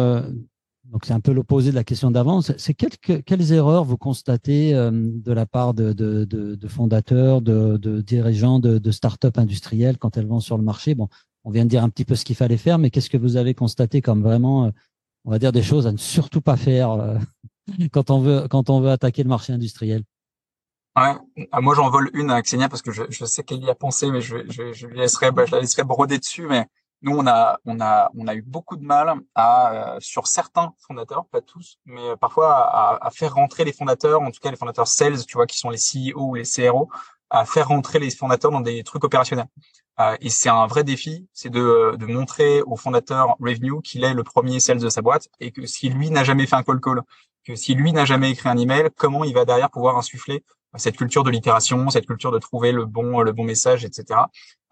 donc, 0.86 1.06
c'est 1.06 1.14
un 1.14 1.20
peu 1.20 1.32
l'opposé 1.32 1.70
de 1.70 1.76
la 1.76 1.84
question 1.84 2.10
d'avant. 2.10 2.42
C'est 2.42 2.74
quelles, 2.74 2.98
quelles 2.98 3.52
erreurs 3.52 3.84
vous 3.84 3.98
constatez 3.98 4.74
de 4.74 5.32
la 5.32 5.46
part 5.46 5.76
de, 5.76 5.94
de, 5.94 6.26
de, 6.26 6.56
de 6.56 6.68
fondateurs, 6.68 7.42
de, 7.44 7.78
de 7.78 8.02
dirigeants 8.02 8.60
de, 8.60 8.80
de 8.80 8.92
start-up 8.92 9.38
industrielles 9.38 10.00
quand 10.00 10.18
elles 10.18 10.26
vont 10.26 10.40
sur 10.40 10.58
le 10.58 10.64
marché? 10.64 10.96
Bon, 10.96 11.10
on 11.46 11.52
vient 11.52 11.64
de 11.64 11.70
dire 11.70 11.84
un 11.84 11.90
petit 11.90 12.06
peu 12.06 12.16
ce 12.16 12.26
qu'il 12.26 12.36
fallait 12.36 12.58
faire, 12.58 12.80
mais 12.80 12.90
qu'est-ce 12.90 13.10
que 13.10 13.18
vous 13.18 13.38
avez 13.38 13.54
constaté 13.54 14.02
comme 14.02 14.22
vraiment, 14.22 14.66
euh, 14.66 14.72
on 15.24 15.32
va 15.32 15.40
dire 15.40 15.52
des 15.52 15.64
choses 15.64 15.88
à 15.88 15.92
ne 15.92 15.98
surtout 15.98 16.42
pas 16.42 16.58
faire 16.58 16.92
euh, 16.92 17.18
quand 17.94 18.10
on 18.10 18.20
veut 18.20 18.48
quand 18.50 18.70
on 18.70 18.82
veut 18.82 18.90
attaquer 18.90 19.24
le 19.24 19.30
marché 19.30 19.54
industriel? 19.54 20.04
Ouais, 20.98 21.14
ah, 21.52 21.62
moi 21.62 21.76
j'en 21.76 21.90
vole 21.90 22.10
une 22.14 22.32
à 22.32 22.42
Xenia 22.42 22.68
parce 22.68 22.82
que 22.82 22.92
je, 22.92 23.04
je 23.10 23.26
sais 23.26 23.44
qu'elle 23.44 23.64
y 23.64 23.70
a 23.70 23.76
pensé, 23.76 24.10
mais 24.12 24.22
je, 24.22 24.38
je, 24.50 24.74
je 24.74 24.88
lui 24.88 24.98
laisserai, 24.98 25.32
bah, 25.32 25.46
je 25.46 25.52
la 25.52 25.62
laisserai 25.62 25.84
broder 25.84 26.18
dessus. 26.18 26.48
Mais 26.48 26.66
nous 27.02 27.16
on 27.16 27.28
a 27.28 27.60
on 27.66 27.80
a 27.80 28.10
on 28.18 28.28
a 28.28 28.34
eu 28.34 28.42
beaucoup 28.42 28.76
de 28.76 28.84
mal 28.84 29.14
à 29.36 29.96
euh, 29.96 30.00
sur 30.00 30.26
certains 30.26 30.74
fondateurs, 30.88 31.26
pas 31.28 31.42
tous, 31.42 31.78
mais 31.86 32.16
parfois 32.20 32.56
à, 32.56 33.06
à, 33.06 33.12
faire 33.12 33.36
rentrer 33.36 33.66
les 33.66 33.74
fondateurs, 33.74 34.22
en 34.22 34.32
tout 34.32 34.40
cas 34.42 34.50
les 34.50 34.58
fondateurs 34.58 34.88
sales, 34.88 35.24
tu 35.28 35.34
vois, 35.34 35.46
qui 35.46 35.60
sont 35.60 35.70
les 35.70 35.78
CEO 35.78 36.30
ou 36.30 36.36
les 36.36 36.44
CRO, 36.44 36.90
à 37.30 37.46
faire 37.46 37.68
rentrer 37.68 38.00
les 38.00 38.10
fondateurs 38.10 38.52
dans 38.52 38.62
des 38.62 38.84
trucs 38.84 39.04
opérationnels. 39.04 39.48
Euh, 40.00 40.16
et 40.22 40.30
c'est 40.30 40.50
un 40.50 40.68
vrai 40.68 40.84
défi, 40.84 41.28
c'est 41.34 41.50
de, 41.50 41.96
de 41.98 42.06
montrer 42.06 42.62
au 42.64 42.76
fondateur 42.76 43.36
Revenue 43.40 43.82
qu'il 43.82 44.04
est 44.04 44.14
le 44.14 44.24
premier 44.24 44.60
sales 44.60 44.80
de 44.80 44.90
sa 44.90 45.02
boîte 45.02 45.30
et 45.40 45.52
que 45.52 45.66
si 45.66 45.90
lui 45.90 46.10
n'a 46.10 46.24
jamais 46.24 46.46
fait 46.48 46.56
un 46.56 46.64
call 46.64 46.82
call, 46.82 47.02
que 47.46 47.56
si 47.56 47.76
lui 47.76 47.94
n'a 47.94 48.06
jamais 48.06 48.32
écrit 48.32 48.50
un 48.50 48.58
email, 48.58 48.90
comment 48.98 49.24
il 49.24 49.34
va 49.34 49.46
derrière 49.46 49.70
pouvoir 49.70 49.98
insuffler 49.98 50.44
cette 50.78 50.98
culture 50.98 51.24
de 51.24 51.30
l'itération, 51.30 51.90
cette 51.90 52.06
culture 52.06 52.32
de 52.32 52.40
trouver 52.40 52.72
le 52.72 52.86
bon 52.86 53.22
le 53.22 53.32
bon 53.32 53.44
message, 53.44 53.86
etc. 53.86 54.20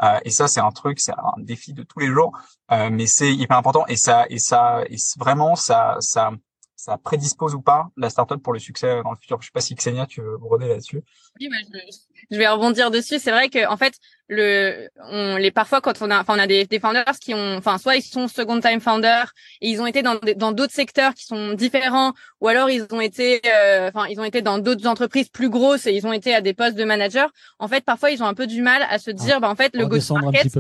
Euh, 0.01 0.19
et 0.25 0.31
ça, 0.31 0.47
c'est 0.47 0.59
un 0.59 0.71
truc, 0.71 0.99
c'est 0.99 1.13
un 1.13 1.33
défi 1.37 1.73
de 1.73 1.83
tous 1.83 1.99
les 1.99 2.07
jours, 2.07 2.31
euh, 2.71 2.89
mais 2.91 3.05
c'est 3.07 3.33
hyper 3.33 3.57
important 3.57 3.85
et 3.87 3.95
ça 3.95 4.25
et 4.29 4.39
ça 4.39 4.83
et 4.89 4.97
vraiment 5.17 5.55
ça 5.55 5.97
ça 5.99 6.31
ça 6.83 6.97
prédispose 6.97 7.55
ou 7.55 7.61
pas 7.61 7.87
la 7.95 8.09
startup 8.09 8.43
pour 8.43 8.51
le 8.51 8.59
succès 8.59 9.01
dans 9.03 9.11
le 9.11 9.15
futur. 9.15 9.41
Je 9.41 9.45
sais 9.45 9.51
pas 9.53 9.61
si 9.61 9.73
Xenia, 9.73 10.05
tu 10.05 10.21
veux 10.21 10.37
broder 10.37 10.67
là-dessus. 10.67 11.01
Oui, 11.39 11.47
bah, 11.49 11.79
je, 12.29 12.37
vais 12.37 12.47
rebondir 12.49 12.91
dessus. 12.91 13.19
C'est 13.19 13.31
vrai 13.31 13.47
que 13.47 13.65
en 13.69 13.77
fait, 13.77 13.93
le, 14.27 14.89
on, 15.09 15.37
les 15.37 15.51
parfois 15.51 15.79
quand 15.79 16.01
on 16.01 16.11
a, 16.11 16.19
enfin, 16.19 16.35
on 16.35 16.39
a 16.39 16.47
des, 16.47 16.65
des 16.65 16.79
founders 16.79 17.17
qui 17.21 17.33
ont, 17.33 17.55
enfin, 17.55 17.77
soit 17.77 17.95
ils 17.95 18.01
sont 18.01 18.27
second 18.27 18.59
time 18.59 18.81
founders 18.81 19.31
et 19.61 19.69
ils 19.69 19.81
ont 19.81 19.85
été 19.85 20.01
dans 20.01 20.19
dans 20.35 20.51
d'autres 20.51 20.73
secteurs 20.73 21.13
qui 21.13 21.25
sont 21.25 21.53
différents, 21.53 22.11
ou 22.41 22.49
alors 22.49 22.69
ils 22.69 22.85
ont 22.91 23.01
été, 23.01 23.41
euh, 23.45 23.87
enfin, 23.87 24.07
ils 24.09 24.19
ont 24.19 24.25
été 24.25 24.41
dans 24.41 24.57
d'autres 24.57 24.85
entreprises 24.85 25.29
plus 25.29 25.49
grosses 25.49 25.87
et 25.87 25.93
ils 25.93 26.05
ont 26.05 26.13
été 26.13 26.35
à 26.35 26.41
des 26.41 26.53
postes 26.53 26.75
de 26.75 26.83
manager. 26.83 27.31
En 27.59 27.69
fait, 27.69 27.85
parfois 27.85 28.11
ils 28.11 28.21
ont 28.21 28.27
un 28.27 28.33
peu 28.33 28.45
du 28.45 28.61
mal 28.61 28.85
à 28.89 28.99
se 28.99 29.09
dire, 29.09 29.39
bah 29.39 29.49
en 29.49 29.55
fait, 29.55 29.73
le 29.73 29.87
go-to-market, 29.87 30.59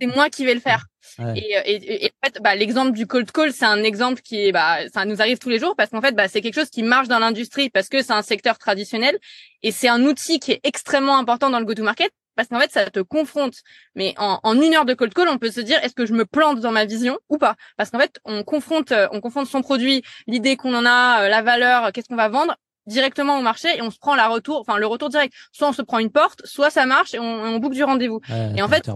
c'est 0.00 0.06
moi 0.06 0.30
qui 0.30 0.44
vais 0.44 0.54
le 0.54 0.60
faire. 0.60 0.86
Et, 1.34 1.54
et, 1.64 2.04
et, 2.04 2.10
en 2.22 2.26
fait, 2.26 2.42
bah, 2.42 2.54
l'exemple 2.54 2.92
du 2.92 3.06
cold 3.06 3.30
call, 3.30 3.52
c'est 3.52 3.64
un 3.64 3.82
exemple 3.84 4.20
qui 4.22 4.46
est, 4.46 4.52
bah, 4.52 4.78
ça 4.92 5.04
nous 5.04 5.20
arrive 5.20 5.38
tous 5.38 5.48
les 5.48 5.58
jours 5.58 5.74
parce 5.76 5.90
qu'en 5.90 6.00
fait, 6.00 6.14
bah, 6.14 6.28
c'est 6.28 6.40
quelque 6.40 6.54
chose 6.54 6.70
qui 6.70 6.82
marche 6.82 7.08
dans 7.08 7.18
l'industrie 7.18 7.70
parce 7.70 7.88
que 7.88 8.02
c'est 8.02 8.12
un 8.12 8.22
secteur 8.22 8.58
traditionnel 8.58 9.18
et 9.62 9.70
c'est 9.70 9.88
un 9.88 10.02
outil 10.04 10.40
qui 10.40 10.52
est 10.52 10.60
extrêmement 10.64 11.16
important 11.16 11.48
dans 11.50 11.60
le 11.60 11.64
go-to-market 11.64 12.10
parce 12.34 12.48
qu'en 12.48 12.60
fait, 12.60 12.70
ça 12.70 12.90
te 12.90 13.00
confronte. 13.00 13.54
Mais 13.94 14.14
en, 14.18 14.40
en, 14.42 14.60
une 14.60 14.74
heure 14.74 14.84
de 14.84 14.94
cold 14.94 15.14
call, 15.14 15.28
on 15.28 15.38
peut 15.38 15.50
se 15.50 15.60
dire 15.60 15.78
est-ce 15.82 15.94
que 15.94 16.04
je 16.04 16.12
me 16.12 16.26
plante 16.26 16.60
dans 16.60 16.72
ma 16.72 16.84
vision 16.84 17.18
ou 17.30 17.38
pas? 17.38 17.56
Parce 17.76 17.90
qu'en 17.90 17.98
fait, 17.98 18.20
on 18.24 18.42
confronte, 18.42 18.92
on 19.12 19.20
confronte 19.20 19.46
son 19.46 19.62
produit, 19.62 20.02
l'idée 20.26 20.56
qu'on 20.56 20.74
en 20.74 20.84
a, 20.84 21.22
euh, 21.24 21.28
la 21.28 21.42
valeur, 21.42 21.92
qu'est-ce 21.92 22.08
qu'on 22.08 22.16
va 22.16 22.28
vendre 22.28 22.56
directement 22.86 23.38
au 23.38 23.42
marché 23.42 23.68
et 23.76 23.82
on 23.82 23.90
se 23.90 23.98
prend 23.98 24.14
la 24.14 24.28
retour, 24.28 24.60
enfin 24.60 24.78
le 24.78 24.86
retour 24.86 25.08
direct. 25.08 25.34
Soit 25.52 25.68
on 25.68 25.72
se 25.72 25.82
prend 25.82 25.98
une 25.98 26.10
porte, 26.10 26.44
soit 26.44 26.70
ça 26.70 26.86
marche 26.86 27.14
et 27.14 27.18
on, 27.18 27.24
on 27.24 27.58
boucle 27.58 27.74
du 27.74 27.84
rendez-vous. 27.84 28.20
et 28.56 28.62
en 28.62 28.68
fait, 28.68 28.88
euh, 28.88 28.94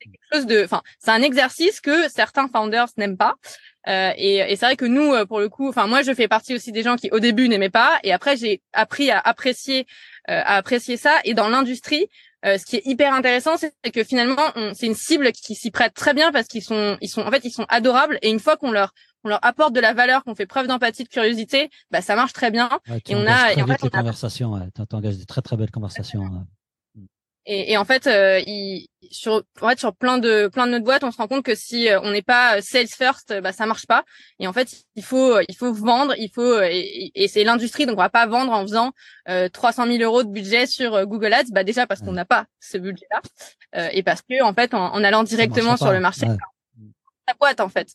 c'est 0.00 0.10
quelque 0.10 0.34
chose 0.34 0.46
de, 0.46 0.64
enfin, 0.64 0.82
c'est 0.98 1.10
un 1.10 1.22
exercice 1.22 1.80
que 1.80 2.08
certains 2.08 2.48
founders 2.48 2.88
n'aiment 2.96 3.16
pas. 3.16 3.34
Euh, 3.88 4.12
et, 4.16 4.36
et 4.36 4.56
c'est 4.56 4.66
vrai 4.66 4.76
que 4.76 4.84
nous, 4.84 5.14
euh, 5.14 5.24
pour 5.24 5.40
le 5.40 5.48
coup, 5.48 5.68
enfin 5.68 5.86
moi, 5.86 6.02
je 6.02 6.12
fais 6.12 6.28
partie 6.28 6.54
aussi 6.54 6.72
des 6.72 6.82
gens 6.82 6.96
qui 6.96 7.10
au 7.10 7.20
début 7.20 7.48
n'aimaient 7.48 7.70
pas, 7.70 7.98
et 8.02 8.12
après 8.12 8.36
j'ai 8.36 8.60
appris 8.72 9.10
à 9.10 9.18
apprécier, 9.18 9.86
euh, 10.28 10.42
à 10.44 10.56
apprécier 10.56 10.96
ça. 10.96 11.18
Et 11.24 11.34
dans 11.34 11.48
l'industrie, 11.48 12.08
ce 12.44 12.64
qui 12.64 12.76
est 12.76 12.86
hyper 12.86 13.14
intéressant, 13.14 13.56
c'est 13.56 13.72
que 13.92 14.04
finalement, 14.04 14.36
c'est 14.72 14.86
une 14.86 14.94
cible 14.94 15.32
qui 15.32 15.56
s'y 15.56 15.72
prête 15.72 15.92
très 15.92 16.14
bien 16.14 16.30
parce 16.30 16.46
qu'ils 16.46 16.62
sont, 16.62 16.96
ils 17.00 17.08
sont, 17.08 17.22
en 17.22 17.30
fait, 17.32 17.44
ils 17.44 17.50
sont 17.50 17.66
adorables. 17.68 18.16
Et 18.22 18.30
une 18.30 18.38
fois 18.38 18.56
qu'on 18.56 18.70
leur, 18.70 18.94
on 19.24 19.28
leur 19.28 19.44
apporte 19.44 19.72
de 19.72 19.80
la 19.80 19.94
valeur, 19.94 20.24
qu'on 20.24 20.34
fait 20.34 20.46
preuve 20.46 20.66
d'empathie, 20.66 21.04
de 21.04 21.08
curiosité, 21.08 21.70
bah 21.90 22.00
ça 22.00 22.16
marche 22.16 22.32
très 22.32 22.50
bien. 22.50 22.68
et 22.86 23.14
on 23.14 23.26
a, 23.26 23.52
et 23.52 23.62
en 23.62 23.66
fait, 23.66 23.78
on 23.82 23.88
conversations, 23.88 24.52
ouais, 24.52 24.86
t'engages 24.88 25.16
des 25.16 25.26
très 25.26 25.42
très 25.42 25.56
belles 25.56 25.70
conversations. 25.70 26.46
Et, 27.50 27.72
et, 27.72 27.78
en 27.78 27.86
fait, 27.86 28.06
euh, 28.06 28.40
il, 28.46 28.88
sur, 29.10 29.42
en 29.62 29.68
fait, 29.70 29.78
sur 29.78 29.94
plein 29.94 30.18
de 30.18 30.48
plein 30.48 30.66
de 30.66 30.72
notre 30.72 30.84
boîtes, 30.84 31.02
on 31.02 31.10
se 31.10 31.16
rend 31.16 31.28
compte 31.28 31.42
que 31.42 31.54
si 31.54 31.88
euh, 31.88 31.98
on 32.02 32.10
n'est 32.10 32.20
pas 32.20 32.60
sales 32.60 32.88
first, 32.88 33.32
bah 33.40 33.52
ça 33.52 33.64
marche 33.64 33.86
pas. 33.86 34.04
Et 34.38 34.46
en 34.46 34.52
fait, 34.52 34.84
il 34.96 35.02
faut 35.02 35.40
il 35.40 35.56
faut 35.56 35.72
vendre, 35.72 36.12
il 36.18 36.30
faut 36.30 36.60
et, 36.60 37.10
et 37.14 37.26
c'est 37.26 37.44
l'industrie, 37.44 37.86
donc 37.86 37.96
on 37.96 38.02
va 38.02 38.10
pas 38.10 38.26
vendre 38.26 38.52
en 38.52 38.60
faisant 38.62 38.92
euh, 39.30 39.48
300 39.48 39.86
000 39.86 40.02
euros 40.02 40.24
de 40.24 40.28
budget 40.28 40.66
sur 40.66 40.94
euh, 40.94 41.06
Google 41.06 41.32
Ads. 41.32 41.50
Bah 41.50 41.64
déjà 41.64 41.86
parce 41.86 42.02
qu'on 42.02 42.12
n'a 42.12 42.26
pas 42.26 42.44
ce 42.60 42.76
budget-là, 42.76 43.22
euh, 43.76 43.88
et 43.92 44.02
parce 44.02 44.20
que 44.20 44.42
en 44.42 44.52
fait, 44.52 44.74
en, 44.74 44.92
en 44.92 45.02
allant 45.02 45.22
directement 45.22 45.78
sur 45.78 45.90
le 45.90 46.00
marché, 46.00 46.26
la 46.26 47.34
boîte 47.38 47.60
en 47.60 47.70
fait. 47.70 47.88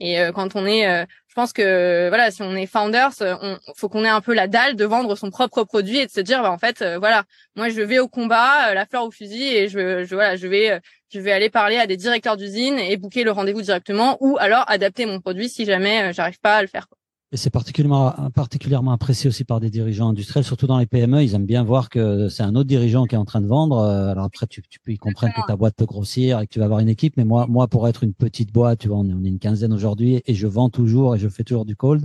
Et 0.00 0.20
euh, 0.20 0.32
quand 0.32 0.56
on 0.56 0.66
est, 0.66 0.86
euh, 0.88 1.04
je 1.28 1.34
pense 1.34 1.52
que 1.52 2.08
voilà, 2.08 2.30
si 2.30 2.42
on 2.42 2.54
est 2.54 2.66
founders, 2.66 3.12
euh, 3.22 3.34
on 3.40 3.58
faut 3.74 3.88
qu'on 3.88 4.04
ait 4.04 4.08
un 4.08 4.20
peu 4.20 4.34
la 4.34 4.46
dalle 4.46 4.76
de 4.76 4.84
vendre 4.84 5.16
son 5.16 5.30
propre 5.30 5.64
produit 5.64 5.98
et 5.98 6.06
de 6.06 6.10
se 6.10 6.20
dire, 6.20 6.42
bah, 6.42 6.50
en 6.50 6.58
fait, 6.58 6.84
voilà, 6.98 7.24
moi 7.56 7.68
je 7.68 7.80
vais 7.80 7.98
au 7.98 8.08
combat, 8.08 8.74
la 8.74 8.86
fleur 8.86 9.04
au 9.04 9.10
fusil, 9.10 9.44
et 9.44 9.68
je, 9.68 10.04
je 10.04 10.14
voilà, 10.14 10.36
je 10.36 10.46
vais, 10.46 10.80
je 11.12 11.20
vais 11.20 11.32
aller 11.32 11.50
parler 11.50 11.78
à 11.78 11.86
des 11.86 11.96
directeurs 11.96 12.36
d'usine 12.36 12.78
et 12.78 12.96
booker 12.96 13.24
le 13.24 13.32
rendez-vous 13.32 13.62
directement, 13.62 14.18
ou 14.20 14.36
alors 14.38 14.64
adapter 14.68 15.06
mon 15.06 15.20
produit 15.20 15.48
si 15.48 15.64
jamais 15.64 16.12
j'arrive 16.12 16.40
pas 16.40 16.56
à 16.56 16.62
le 16.62 16.68
faire. 16.68 16.88
Et 17.32 17.36
c'est 17.36 17.50
particulièrement, 17.50 18.12
particulièrement 18.34 18.92
apprécié 18.92 19.28
aussi 19.28 19.44
par 19.44 19.58
des 19.58 19.68
dirigeants 19.68 20.10
industriels, 20.10 20.44
surtout 20.44 20.68
dans 20.68 20.78
les 20.78 20.86
PME. 20.86 21.24
Ils 21.24 21.34
aiment 21.34 21.44
bien 21.44 21.64
voir 21.64 21.88
que 21.90 22.28
c'est 22.28 22.44
un 22.44 22.54
autre 22.54 22.68
dirigeant 22.68 23.04
qui 23.04 23.16
est 23.16 23.18
en 23.18 23.24
train 23.24 23.40
de 23.40 23.48
vendre. 23.48 23.78
Euh, 23.78 24.12
alors 24.12 24.24
après, 24.24 24.46
tu, 24.46 24.62
tu 24.62 24.78
peux 24.78 24.92
y 24.92 24.96
comprendre 24.96 25.34
que 25.34 25.46
ta 25.46 25.56
boîte 25.56 25.74
peut 25.74 25.86
grossir 25.86 26.40
et 26.40 26.46
que 26.46 26.52
tu 26.52 26.60
vas 26.60 26.66
avoir 26.66 26.80
une 26.80 26.88
équipe. 26.88 27.16
Mais 27.16 27.24
moi, 27.24 27.46
moi, 27.48 27.66
pour 27.66 27.88
être 27.88 28.04
une 28.04 28.14
petite 28.14 28.52
boîte, 28.52 28.78
tu 28.78 28.88
vois, 28.88 28.98
on 28.98 29.08
est, 29.08 29.12
on 29.12 29.24
est 29.24 29.28
une 29.28 29.40
quinzaine 29.40 29.72
aujourd'hui 29.72 30.22
et 30.24 30.34
je 30.34 30.46
vends 30.46 30.70
toujours 30.70 31.16
et 31.16 31.18
je 31.18 31.28
fais 31.28 31.42
toujours 31.42 31.64
du 31.64 31.74
cold. 31.74 32.04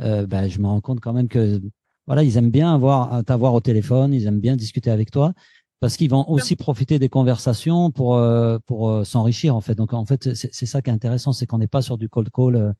Euh, 0.00 0.26
ben, 0.26 0.48
je 0.48 0.58
me 0.60 0.66
rends 0.66 0.80
compte 0.82 1.00
quand 1.00 1.14
même 1.14 1.28
que 1.28 1.60
voilà, 2.06 2.22
ils 2.22 2.36
aiment 2.36 2.50
bien 2.50 2.74
avoir 2.74 3.24
t'avoir 3.24 3.54
au 3.54 3.60
téléphone, 3.60 4.14
ils 4.14 4.26
aiment 4.26 4.40
bien 4.40 4.56
discuter 4.56 4.90
avec 4.90 5.10
toi 5.10 5.32
parce 5.80 5.96
qu'ils 5.96 6.10
vont 6.10 6.28
aussi 6.28 6.56
profiter 6.56 6.98
des 6.98 7.08
conversations 7.08 7.90
pour 7.90 8.16
euh, 8.16 8.58
pour 8.66 8.90
euh, 8.90 9.04
s'enrichir 9.04 9.54
en 9.54 9.60
fait. 9.60 9.74
Donc 9.74 9.92
en 9.92 10.04
fait, 10.04 10.34
c'est 10.34 10.66
ça 10.66 10.82
qui 10.82 10.90
est 10.90 10.92
intéressant, 10.92 11.32
c'est 11.32 11.46
qu'on 11.46 11.58
n'est 11.58 11.68
pas 11.68 11.82
sur 11.82 11.98
du 11.98 12.08
cold 12.08 12.30
call 12.30 12.74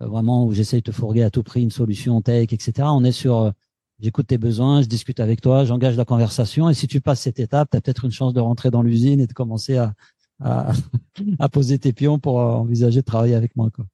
vraiment 0.00 0.44
où 0.46 0.52
j'essaye 0.52 0.80
de 0.80 0.90
te 0.90 0.92
fourguer 0.92 1.22
à 1.22 1.30
tout 1.30 1.42
prix 1.42 1.62
une 1.62 1.70
solution 1.70 2.20
tech, 2.22 2.52
etc. 2.52 2.72
On 2.90 3.04
est 3.04 3.12
sur 3.12 3.36
euh, 3.38 3.50
j'écoute 4.00 4.26
tes 4.26 4.38
besoins, 4.38 4.82
je 4.82 4.86
discute 4.86 5.20
avec 5.20 5.40
toi, 5.40 5.64
j'engage 5.64 5.96
la 5.96 6.04
conversation. 6.04 6.68
Et 6.68 6.74
si 6.74 6.88
tu 6.88 7.00
passes 7.00 7.20
cette 7.20 7.38
étape, 7.38 7.70
tu 7.70 7.76
as 7.76 7.80
peut-être 7.80 8.04
une 8.04 8.12
chance 8.12 8.32
de 8.32 8.40
rentrer 8.40 8.70
dans 8.70 8.82
l'usine 8.82 9.20
et 9.20 9.26
de 9.26 9.32
commencer 9.32 9.76
à, 9.76 9.94
à, 10.42 10.72
à, 11.38 11.48
poser 11.48 11.78
tes 11.78 11.92
pions 11.92 12.18
pour 12.18 12.40
euh, 12.40 12.52
envisager 12.52 13.00
de 13.00 13.06
travailler 13.06 13.34
avec 13.34 13.54
moi. 13.56 13.70
Quoi. 13.70 13.84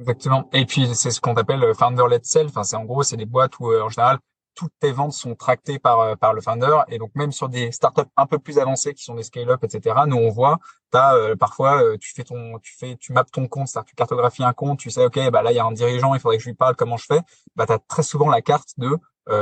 Exactement. 0.00 0.48
Et 0.52 0.64
puis, 0.64 0.86
c'est 0.94 1.10
ce 1.10 1.20
qu'on 1.20 1.34
appelle 1.34 1.64
founder-led 1.74 2.24
self. 2.24 2.50
Enfin, 2.50 2.64
c'est 2.64 2.76
en 2.76 2.84
gros, 2.84 3.02
c'est 3.02 3.16
des 3.16 3.26
boîtes 3.26 3.58
où, 3.58 3.72
en 3.72 3.88
général, 3.88 4.18
toutes 4.58 4.72
tes 4.80 4.90
ventes 4.90 5.12
sont 5.12 5.36
tractées 5.36 5.78
par 5.78 6.00
euh, 6.00 6.16
par 6.16 6.34
le 6.34 6.40
founder. 6.40 6.80
Et 6.88 6.98
donc 6.98 7.12
même 7.14 7.30
sur 7.30 7.48
des 7.48 7.70
startups 7.70 8.10
un 8.16 8.26
peu 8.26 8.40
plus 8.40 8.58
avancées 8.58 8.92
qui 8.92 9.04
sont 9.04 9.14
des 9.14 9.22
scale-up 9.22 9.62
etc 9.62 9.94
nous 10.08 10.16
on 10.16 10.30
voit 10.30 10.58
t'as 10.90 11.14
euh, 11.14 11.36
parfois 11.36 11.80
euh, 11.80 11.96
tu 11.96 12.12
fais 12.12 12.24
ton 12.24 12.58
tu 12.58 12.74
fais 12.76 12.96
tu 12.96 13.12
mappes 13.12 13.30
ton 13.30 13.46
compte 13.46 13.68
c'est-à-dire 13.68 13.86
tu 13.86 13.94
cartographies 13.94 14.42
un 14.42 14.52
compte 14.52 14.80
tu 14.80 14.90
sais 14.90 15.04
ok 15.04 15.30
bah 15.30 15.42
là 15.42 15.52
il 15.52 15.54
y 15.54 15.60
a 15.60 15.64
un 15.64 15.70
dirigeant 15.70 16.12
il 16.14 16.20
faudrait 16.20 16.38
que 16.38 16.42
je 16.42 16.48
lui 16.48 16.56
parle 16.56 16.74
comment 16.74 16.96
je 16.96 17.06
fais? 17.06 17.20
Bah 17.54 17.66
t'as 17.66 17.78
très 17.78 18.02
souvent 18.02 18.28
la 18.28 18.42
carte 18.42 18.70
de 18.78 18.98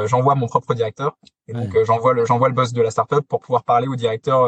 j'envoie 0.07 0.35
mon 0.35 0.48
propre 0.48 0.74
directeur. 0.74 1.16
Et 1.46 1.52
donc 1.52 1.70
j'envoie 1.85 2.12
le 2.12 2.26
j'envoie 2.26 2.48
le 2.48 2.55
boss 2.55 2.72
de 2.72 2.83
la 2.83 2.90
startup 2.90 3.26
pour 3.26 3.40
pouvoir 3.40 3.62
parler 3.64 3.87
au 3.87 3.96
directeur 3.96 4.38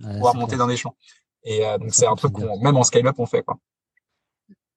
pour 0.00 0.10
pouvoir 0.10 0.34
monter 0.34 0.56
dans 0.56 0.66
des 0.66 0.76
champs. 0.76 0.96
Et 1.44 1.62
donc 1.78 1.94
c'est 1.94 2.06
un 2.06 2.16
truc 2.16 2.32
qu'on 2.32 2.58
même 2.58 2.76
en 2.76 2.82
scale-up 2.82 3.14
on 3.18 3.26
fait 3.26 3.42
quoi 3.42 3.58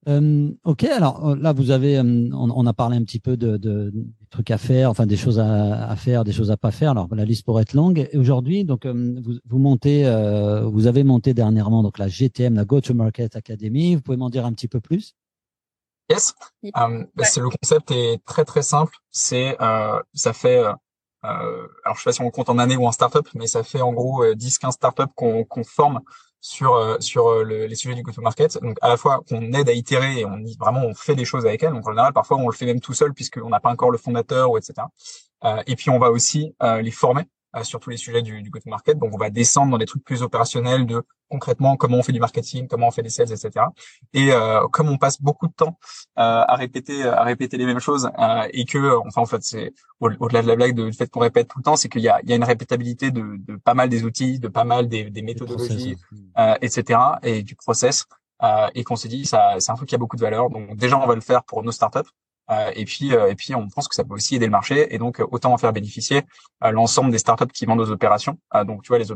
euh, 0.08 0.50
ok, 0.64 0.84
alors 0.84 1.28
euh, 1.28 1.36
là 1.36 1.52
vous 1.52 1.70
avez, 1.70 1.98
euh, 1.98 2.02
on, 2.32 2.50
on, 2.50 2.66
a 2.66 2.72
parlé 2.72 2.96
un 2.96 3.04
petit 3.04 3.20
peu 3.20 3.36
de, 3.36 3.58
de, 3.58 3.90
des 3.90 4.26
trucs 4.30 4.50
à 4.50 4.56
faire, 4.56 4.88
enfin 4.88 5.04
des 5.04 5.18
choses 5.18 5.38
à, 5.38 5.90
à, 5.90 5.96
faire, 5.96 6.24
des 6.24 6.32
choses 6.32 6.50
à 6.50 6.56
pas 6.56 6.70
faire. 6.70 6.92
Alors 6.92 7.06
la 7.14 7.26
liste 7.26 7.44
pourrait 7.44 7.62
être 7.62 7.74
longue. 7.74 8.08
Et 8.10 8.16
aujourd'hui, 8.16 8.64
donc 8.64 8.86
euh, 8.86 9.20
vous, 9.22 9.34
vous, 9.44 9.58
montez, 9.58 10.04
vous 10.64 10.86
avez 10.86 11.04
monté 11.04 11.34
dernièrement 11.34 11.82
donc 11.82 11.98
la 11.98 12.08
GTM, 12.08 12.54
la 12.54 12.64
Go 12.64 12.80
to 12.80 12.94
Market 12.94 13.36
Academy. 13.36 13.94
Vous 13.94 14.00
pouvez 14.00 14.16
m'en 14.16 14.30
dire 14.30 14.46
un 14.46 14.52
petit 14.52 14.68
peu 14.68 14.80
plus? 14.80 15.14
Yes. 16.08 16.34
Um, 16.74 17.06
c'est 17.22 17.40
le 17.40 17.50
concept 17.50 17.90
est 17.92 18.24
très 18.24 18.44
très 18.44 18.62
simple. 18.62 18.96
C'est 19.10 19.56
ça 20.14 20.32
fait 20.32 20.62
alors 21.22 21.94
je 21.94 21.98
sais 21.98 22.04
pas 22.04 22.12
si 22.12 22.22
on 22.22 22.30
compte 22.30 22.48
en 22.48 22.56
année 22.56 22.78
ou 22.78 22.86
en 22.86 22.92
startup, 22.92 23.28
mais 23.34 23.46
ça 23.46 23.62
fait 23.62 23.82
en 23.82 23.92
gros 23.92 24.24
10-15 24.24 24.72
startups 24.72 25.12
qu'on 25.14 25.44
qu'on 25.44 25.62
forme 25.62 26.00
sur 26.40 26.74
euh, 26.74 26.96
sur 27.00 27.28
euh, 27.28 27.44
le, 27.44 27.66
les 27.66 27.74
sujets 27.74 27.94
du 27.94 28.02
go-to-market. 28.02 28.58
Donc 28.62 28.78
à 28.80 28.88
la 28.88 28.96
fois 28.96 29.22
qu'on 29.28 29.52
aide 29.52 29.68
à 29.68 29.72
itérer 29.72 30.20
et 30.20 30.24
on 30.24 30.42
vraiment 30.58 30.82
on 30.84 30.94
fait 30.94 31.14
des 31.14 31.24
choses 31.24 31.46
avec 31.46 31.62
elle. 31.62 31.72
Donc 31.72 31.86
en 31.86 31.90
général 31.90 32.12
parfois 32.12 32.38
on 32.38 32.48
le 32.48 32.54
fait 32.54 32.66
même 32.66 32.80
tout 32.80 32.94
seul 32.94 33.12
puisqu'on 33.12 33.50
n'a 33.50 33.60
pas 33.60 33.70
encore 33.70 33.90
le 33.90 33.98
fondateur 33.98 34.50
ou 34.50 34.58
etc. 34.58 34.74
Euh, 35.44 35.62
et 35.66 35.76
puis 35.76 35.90
on 35.90 35.98
va 35.98 36.10
aussi 36.10 36.54
euh, 36.62 36.82
les 36.82 36.90
former 36.90 37.22
sur 37.62 37.80
tous 37.80 37.90
les 37.90 37.96
sujets 37.96 38.22
du, 38.22 38.42
du 38.42 38.50
go-to-market. 38.50 38.98
Donc 38.98 39.14
on 39.14 39.18
va 39.18 39.30
descendre 39.30 39.72
dans 39.72 39.78
des 39.78 39.86
trucs 39.86 40.04
plus 40.04 40.22
opérationnels 40.22 40.86
de 40.86 41.02
concrètement 41.28 41.76
comment 41.76 41.98
on 41.98 42.02
fait 42.02 42.12
du 42.12 42.20
marketing, 42.20 42.66
comment 42.68 42.88
on 42.88 42.90
fait 42.90 43.02
des 43.02 43.08
sales, 43.08 43.32
etc. 43.32 43.66
Et 44.12 44.32
euh, 44.32 44.66
comme 44.68 44.88
on 44.88 44.98
passe 44.98 45.20
beaucoup 45.20 45.46
de 45.46 45.52
temps 45.52 45.78
euh, 46.18 46.44
à 46.46 46.56
répéter, 46.56 47.04
à 47.04 47.22
répéter 47.22 47.56
les 47.56 47.66
mêmes 47.66 47.80
choses 47.80 48.10
euh, 48.18 48.48
et 48.52 48.64
que, 48.64 48.98
enfin 49.06 49.22
en 49.22 49.26
fait, 49.26 49.42
c'est 49.42 49.72
au-delà 50.00 50.42
de 50.42 50.48
la 50.48 50.56
blague 50.56 50.74
du 50.74 50.92
fait 50.92 51.08
qu'on 51.08 51.20
répète 51.20 51.48
tout 51.48 51.58
le 51.58 51.64
temps, 51.64 51.76
c'est 51.76 51.88
qu'il 51.88 52.02
y 52.02 52.08
a, 52.08 52.20
il 52.22 52.30
y 52.30 52.32
a 52.32 52.36
une 52.36 52.44
répétabilité 52.44 53.10
de, 53.10 53.36
de, 53.46 53.56
pas 53.56 53.74
mal 53.74 53.88
des 53.88 54.04
outils, 54.04 54.38
de 54.38 54.48
pas 54.48 54.64
mal 54.64 54.88
des, 54.88 55.10
des 55.10 55.22
méthodologies, 55.22 55.96
euh, 56.38 56.54
etc. 56.62 57.00
et 57.22 57.42
du 57.42 57.54
process. 57.54 58.06
Euh, 58.42 58.68
et 58.74 58.84
qu'on 58.84 58.96
s'est 58.96 59.08
dit, 59.08 59.26
ça, 59.26 59.56
c'est 59.58 59.70
un 59.70 59.74
truc 59.74 59.88
qui 59.88 59.94
a 59.94 59.98
beaucoup 59.98 60.16
de 60.16 60.22
valeur. 60.22 60.50
Donc 60.50 60.76
déjà, 60.76 60.98
on 60.98 61.06
va 61.06 61.14
le 61.14 61.20
faire 61.20 61.44
pour 61.44 61.62
nos 61.62 61.72
startups. 61.72 62.08
Euh, 62.50 62.72
et 62.74 62.84
puis, 62.84 63.14
euh, 63.14 63.30
et 63.30 63.34
puis, 63.34 63.54
on 63.54 63.68
pense 63.68 63.88
que 63.88 63.94
ça 63.94 64.04
peut 64.04 64.14
aussi 64.14 64.36
aider 64.36 64.46
le 64.46 64.50
marché. 64.50 64.92
Et 64.94 64.98
donc, 64.98 65.22
autant 65.30 65.52
en 65.52 65.58
faire 65.58 65.72
bénéficier 65.72 66.22
l'ensemble 66.62 67.10
des 67.10 67.18
startups 67.18 67.46
qui 67.52 67.66
vendent 67.66 67.80
aux 67.80 67.90
opérations. 67.90 68.38
donc, 68.66 68.82
tu 68.82 68.88
vois, 68.88 68.98
les 68.98 69.10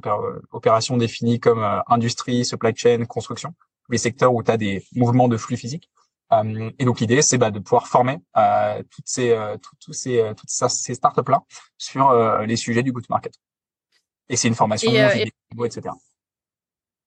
opérations 0.53 0.97
définies 0.97 1.41
comme 1.41 1.65
industrie, 1.89 2.45
supply 2.45 2.73
chain, 2.77 3.05
construction, 3.07 3.55
les 3.91 3.99
secteurs 3.99 4.33
où 4.35 4.43
tu 4.43 4.51
as 4.51 4.57
des 4.57 4.85
mouvements 4.95 5.29
de 5.29 5.37
flux 5.37 5.57
physiques. 5.57 5.91
et 6.79 6.85
donc, 6.85 7.01
l'idée, 7.01 7.23
c'est 7.23 7.39
bah, 7.39 7.51
de 7.51 7.59
pouvoir 7.59 7.89
former 7.89 8.19
toutes 8.91 9.07
ces, 9.07 9.37
toutes, 9.63 9.95
ces, 9.95 10.33
toutes 10.37 10.51
ces 10.51 10.95
startups 10.95 11.31
là 11.31 11.43
sur 11.77 12.13
les 12.47 12.57
sujets 12.57 12.83
du 12.83 12.93
go-to-market. 12.93 13.35
Et 14.29 14.37
c'est 14.37 14.49
une 14.49 14.55
formation, 14.55 14.91
et, 14.91 15.31
etc. 15.65 15.91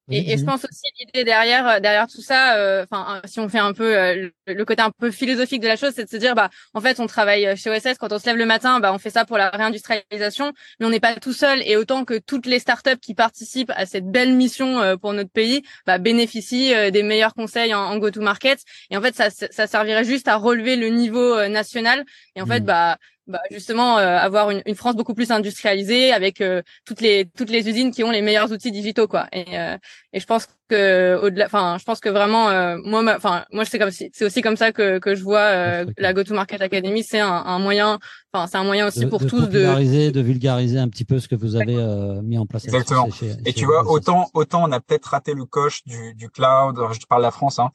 Et, 0.10 0.32
et, 0.32 0.38
je 0.38 0.46
pense 0.46 0.64
aussi 0.64 0.84
l'idée 1.00 1.26
derrière 1.26 1.68
euh, 1.68 1.80
derrière 1.82 2.08
tout 2.08 2.22
ça, 2.22 2.56
euh, 2.56 2.86
enfin 2.90 3.22
si 3.26 3.42
on 3.42 3.50
fait 3.50 3.60
un 3.60 3.74
peu 3.74 3.98
euh, 3.98 4.30
le, 4.46 4.66
côté 4.66 4.82
un 4.82 4.92
peu 4.92 5.12
philosophique 5.12 5.62
de 5.62 5.68
la 5.68 5.76
chose, 5.76 5.92
c'est 5.94 6.06
de 6.06 6.10
se 6.10 6.16
dire 6.16 6.34
bah 6.34 6.50
en 6.74 6.80
fait 6.80 7.02
on 7.02 7.08
travaille 7.08 7.58
chez 7.58 7.70
OSS 7.70 7.98
quand 8.00 8.14
on 8.14 8.20
se 8.20 8.26
lève 8.26 8.38
le 8.38 8.46
matin, 8.46 8.80
bah 8.80 8.94
on 8.94 9.00
fait 9.00 9.10
ça 9.10 9.26
pour 9.26 9.38
la 9.38 9.50
réindustrialisation, 9.50 10.54
mais 10.80 10.86
on 10.86 10.90
n'est 10.90 11.02
pas 11.02 11.16
tout 11.16 11.34
seul. 11.34 11.62
Et 11.66 11.76
autant 11.76 12.06
que 12.06 12.18
toutes 12.20 12.46
les 12.46 12.60
startups 12.60 13.00
qui 13.02 13.16
participent 13.16 13.74
à 13.76 13.86
cette 13.86 14.10
belle 14.10 14.34
mission 14.34 14.98
pour 14.98 15.12
notre 15.12 15.32
pays, 15.32 15.64
bah 15.86 15.98
bénéficient 15.98 16.92
des 16.92 17.04
meilleurs 17.04 17.34
conseils 17.34 17.74
en, 17.74 17.82
en 17.82 17.98
go-to-market. 17.98 18.60
Et 18.90 18.96
en 18.98 19.02
fait 19.02 19.14
ça 19.14 19.30
ça 19.30 19.68
servirait 19.68 20.06
juste 20.06 20.30
à 20.30 20.38
relever 20.38 20.78
le 20.78 20.88
niveau 20.88 21.46
national. 21.50 22.06
Et 22.36 22.42
en 22.42 22.46
fait 22.46 22.62
bah 22.62 22.98
bah, 23.28 23.42
justement 23.52 23.98
euh, 23.98 24.18
avoir 24.18 24.52
une, 24.52 24.62
une, 24.66 24.76
France 24.76 24.96
beaucoup 24.96 25.14
plus 25.14 25.32
industrialisée 25.32 26.14
avec 26.14 26.40
euh, 26.40 26.62
toutes 26.86 27.02
les 27.02 27.30
toutes 27.38 27.50
les 27.50 27.68
usines 27.68 27.92
qui 27.92 28.02
ont 28.06 28.12
les 28.12 28.22
meilleurs 28.22 28.54
outils 28.54 28.72
digitaux 28.72 29.08
quoi. 29.08 29.28
Et 29.34 29.60
euh, 29.60 29.78
et 30.14 30.22
je 30.22 30.26
pense 30.26 30.48
que 30.70 31.20
au-delà 31.22 31.46
enfin 31.46 31.76
je 31.78 31.84
pense 31.84 32.00
que 32.00 32.08
vraiment 32.08 32.78
moi 32.86 33.04
enfin 33.16 33.44
moi 33.52 33.66
c'est 33.66 33.80
comme 33.80 33.92
c'est 33.92 34.24
aussi 34.24 34.42
comme 34.42 34.56
ça 34.56 34.72
que 34.72 35.00
que 35.00 35.14
je 35.14 35.24
vois 35.24 35.84
la 35.98 36.14
Go 36.14 36.24
to 36.24 36.34
Market 36.34 36.62
Academy 36.62 37.04
c'est 37.04 37.20
un, 37.20 37.30
un, 37.30 37.60
moyen 37.60 38.00
enfin 38.34 38.48
c'est 38.48 38.58
un 38.58 38.64
moyen 38.64 38.88
aussi 38.88 39.06
pour 39.06 39.20
de 39.20 39.28
tous 39.28 39.48
de 39.48 40.10
de 40.10 40.22
vulgariser 40.22 40.80
un 40.80 40.88
petit 40.88 41.06
peu 41.06 41.20
ce 41.20 41.28
que 41.28 41.36
vous 41.36 41.56
avez 41.56 41.76
mis 42.22 42.38
en 42.38 42.46
place 42.46 42.66
exactement. 42.66 43.10
chez, 43.12 43.32
et 43.46 43.54
tu 43.54 43.66
vois 43.66 43.90
autant 43.90 44.30
autant 44.34 44.64
on 44.68 44.72
a 44.72 44.80
peut-être 44.80 45.06
raté 45.06 45.34
le 45.34 45.46
coche 45.46 45.84
du 45.86 46.14
du 46.16 46.30
cloud 46.30 46.78
je 46.92 47.06
parle 47.08 47.22
de 47.22 47.28
la 47.28 47.32
France 47.32 47.60
hein 47.60 47.72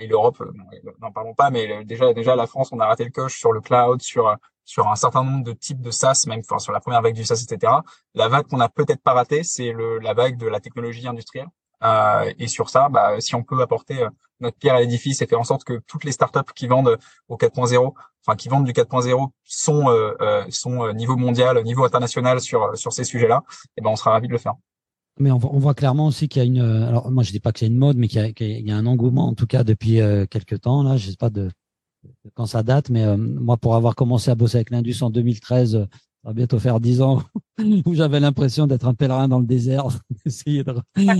et 0.00 0.06
l'Europe 0.06 0.42
n'en 1.00 1.12
parlons 1.12 1.34
pas 1.34 1.50
mais 1.50 1.84
déjà 1.84 2.12
déjà 2.12 2.36
la 2.36 2.46
France 2.46 2.68
on 2.72 2.80
a 2.80 2.86
raté 2.86 3.04
le 3.04 3.10
coche 3.10 3.38
sur 3.38 3.52
le 3.52 3.60
cloud 3.60 4.02
sur 4.02 4.36
sur 4.68 4.86
un 4.86 4.96
certain 4.96 5.24
nombre 5.24 5.44
de 5.44 5.52
types 5.54 5.80
de 5.80 5.90
SaaS, 5.90 6.24
même 6.26 6.40
enfin, 6.40 6.58
sur 6.58 6.72
la 6.74 6.80
première 6.80 7.00
vague 7.00 7.14
du 7.14 7.24
SaaS, 7.24 7.42
etc. 7.42 7.72
La 8.14 8.28
vague 8.28 8.46
qu'on 8.46 8.60
a 8.60 8.68
peut-être 8.68 9.02
pas 9.02 9.14
ratée, 9.14 9.42
c'est 9.42 9.72
la 10.02 10.12
vague 10.12 10.36
de 10.36 10.46
la 10.46 10.60
technologie 10.60 11.08
industrielle. 11.08 11.48
Euh, 11.82 12.30
et 12.38 12.48
sur 12.48 12.68
ça, 12.68 12.90
bah, 12.90 13.18
si 13.18 13.34
on 13.34 13.42
peut 13.42 13.62
apporter 13.62 14.02
euh, 14.02 14.10
notre 14.40 14.58
pierre 14.58 14.74
à 14.74 14.80
l'édifice 14.80 15.22
et 15.22 15.26
faire 15.26 15.40
en 15.40 15.44
sorte 15.44 15.64
que 15.64 15.80
toutes 15.86 16.04
les 16.04 16.12
startups 16.12 16.52
qui 16.54 16.66
vendent 16.66 16.98
au 17.28 17.38
4.0, 17.38 17.94
enfin 18.26 18.36
qui 18.36 18.50
vendent 18.50 18.66
du 18.66 18.72
4.0, 18.72 19.28
sont 19.42 19.88
euh, 19.88 20.14
euh 20.20 20.44
sont 20.50 20.84
euh, 20.84 20.92
niveau 20.92 21.16
mondial, 21.16 21.62
niveau 21.64 21.84
international 21.84 22.38
sur 22.40 22.76
sur 22.76 22.92
ces 22.92 23.04
sujets-là, 23.04 23.44
et 23.48 23.78
eh 23.78 23.80
ben 23.80 23.88
on 23.88 23.96
sera 23.96 24.10
ravi 24.10 24.28
de 24.28 24.32
le 24.32 24.38
faire. 24.38 24.54
Mais 25.18 25.30
on, 25.30 25.36
on 25.36 25.58
voit 25.58 25.74
clairement 25.74 26.08
aussi 26.08 26.28
qu'il 26.28 26.42
y 26.42 26.44
a 26.44 26.46
une, 26.46 26.60
alors 26.60 27.10
moi 27.10 27.22
je 27.22 27.30
dis 27.32 27.40
pas 27.40 27.52
que 27.52 27.60
c'est 27.60 27.68
une 27.68 27.78
mode, 27.78 27.96
mais 27.96 28.08
qu'il 28.08 28.36
y, 28.38 28.68
y, 28.68 28.70
a 28.70 28.76
un 28.76 28.86
engouement 28.86 29.28
en 29.28 29.34
tout 29.34 29.46
cas 29.46 29.64
depuis 29.64 30.00
quelques 30.30 30.60
temps 30.60 30.82
là, 30.82 30.98
je 30.98 31.10
sais 31.10 31.16
pas 31.16 31.30
de 31.30 31.50
quand 32.34 32.46
ça 32.46 32.62
date, 32.62 32.90
mais 32.90 33.04
euh, 33.04 33.16
moi, 33.16 33.56
pour 33.56 33.74
avoir 33.74 33.94
commencé 33.94 34.30
à 34.30 34.34
bosser 34.34 34.56
avec 34.56 34.70
l'Indus 34.70 34.96
en 35.02 35.10
2013, 35.10 35.76
euh, 35.76 35.84
va 36.24 36.32
bientôt 36.32 36.58
faire 36.58 36.80
dix 36.80 37.00
ans 37.00 37.22
où 37.86 37.94
j'avais 37.94 38.20
l'impression 38.20 38.66
d'être 38.66 38.86
un 38.86 38.94
pèlerin 38.94 39.28
dans 39.28 39.38
le 39.38 39.46
désert, 39.46 39.86
d'essayer 40.24 40.64
de, 40.64 40.74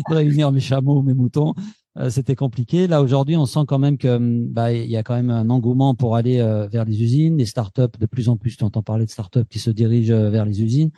réunir 0.08 0.52
mes 0.52 0.60
chameaux, 0.60 1.02
mes 1.02 1.14
moutons. 1.14 1.54
Euh, 1.98 2.10
c'était 2.10 2.36
compliqué. 2.36 2.86
Là 2.86 3.02
aujourd'hui, 3.02 3.36
on 3.36 3.46
sent 3.46 3.64
quand 3.66 3.78
même 3.78 3.98
que 3.98 4.18
bah 4.48 4.72
il 4.72 4.90
y 4.90 4.96
a 4.96 5.02
quand 5.02 5.14
même 5.14 5.30
un 5.30 5.50
engouement 5.50 5.94
pour 5.94 6.16
aller 6.16 6.38
vers 6.70 6.84
les 6.84 7.02
usines, 7.02 7.38
les 7.38 7.46
startups 7.46 7.98
de 7.98 8.06
plus 8.06 8.28
en 8.28 8.36
plus. 8.36 8.56
Tu 8.56 8.64
entends 8.64 8.82
parler 8.82 9.06
de 9.06 9.10
startups 9.10 9.46
qui 9.48 9.58
se 9.58 9.70
dirigent 9.70 10.30
vers 10.30 10.44
les 10.44 10.62
usines. 10.62 10.90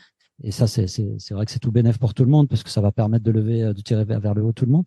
Et 0.42 0.50
ça, 0.50 0.66
c'est 0.66 0.86
vrai 1.30 1.46
que 1.46 1.52
c'est 1.52 1.58
tout 1.58 1.72
bénéf 1.72 1.98
pour 1.98 2.12
tout 2.12 2.24
le 2.24 2.30
monde 2.30 2.48
parce 2.48 2.62
que 2.62 2.70
ça 2.70 2.80
va 2.80 2.92
permettre 2.92 3.24
de 3.24 3.30
lever, 3.30 3.72
de 3.74 3.80
tirer 3.80 4.04
vers, 4.04 4.20
vers 4.20 4.34
le 4.34 4.42
haut 4.42 4.52
tout 4.52 4.66
le 4.66 4.72
monde. 4.72 4.84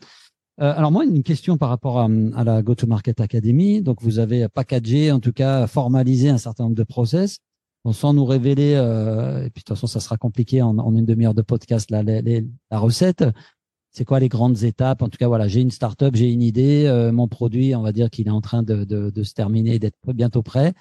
Euh, 0.61 0.73
alors 0.75 0.91
moi, 0.91 1.05
une 1.05 1.23
question 1.23 1.57
par 1.57 1.69
rapport 1.69 1.99
à, 1.99 2.05
à 2.35 2.43
la 2.43 2.61
Go-to-Market 2.61 3.21
Academy. 3.21 3.81
Donc 3.81 4.01
vous 4.01 4.19
avez 4.19 4.47
packagé, 4.49 5.11
en 5.11 5.19
tout 5.19 5.33
cas 5.33 5.67
formalisé 5.67 6.29
un 6.29 6.37
certain 6.37 6.65
nombre 6.65 6.75
de 6.75 6.83
process. 6.83 7.39
Sans 7.91 8.13
nous 8.13 8.23
révéler, 8.23 8.75
euh, 8.75 9.39
et 9.39 9.49
puis 9.49 9.59
de 9.59 9.65
toute 9.65 9.75
façon, 9.75 9.87
ça 9.87 9.99
sera 9.99 10.15
compliqué 10.15 10.61
en, 10.61 10.77
en 10.77 10.95
une 10.95 11.05
demi-heure 11.05 11.33
de 11.33 11.41
podcast, 11.41 11.91
la, 11.91 12.01
la 12.01 12.79
recette. 12.79 13.25
C'est 13.91 14.05
quoi 14.05 14.21
les 14.21 14.29
grandes 14.29 14.63
étapes? 14.63 15.01
En 15.01 15.09
tout 15.09 15.17
cas, 15.17 15.27
voilà, 15.27 15.49
j'ai 15.49 15.59
une 15.59 15.69
startup, 15.69 16.15
j'ai 16.15 16.31
une 16.31 16.41
idée, 16.41 16.85
euh, 16.85 17.11
mon 17.11 17.27
produit, 17.27 17.75
on 17.75 17.81
va 17.81 17.91
dire 17.91 18.09
qu'il 18.09 18.27
est 18.27 18.31
en 18.31 18.39
train 18.39 18.63
de, 18.63 18.85
de, 18.85 19.09
de 19.09 19.23
se 19.23 19.33
terminer, 19.33 19.79
d'être 19.79 19.97
bientôt 20.13 20.43
prêt. 20.43 20.73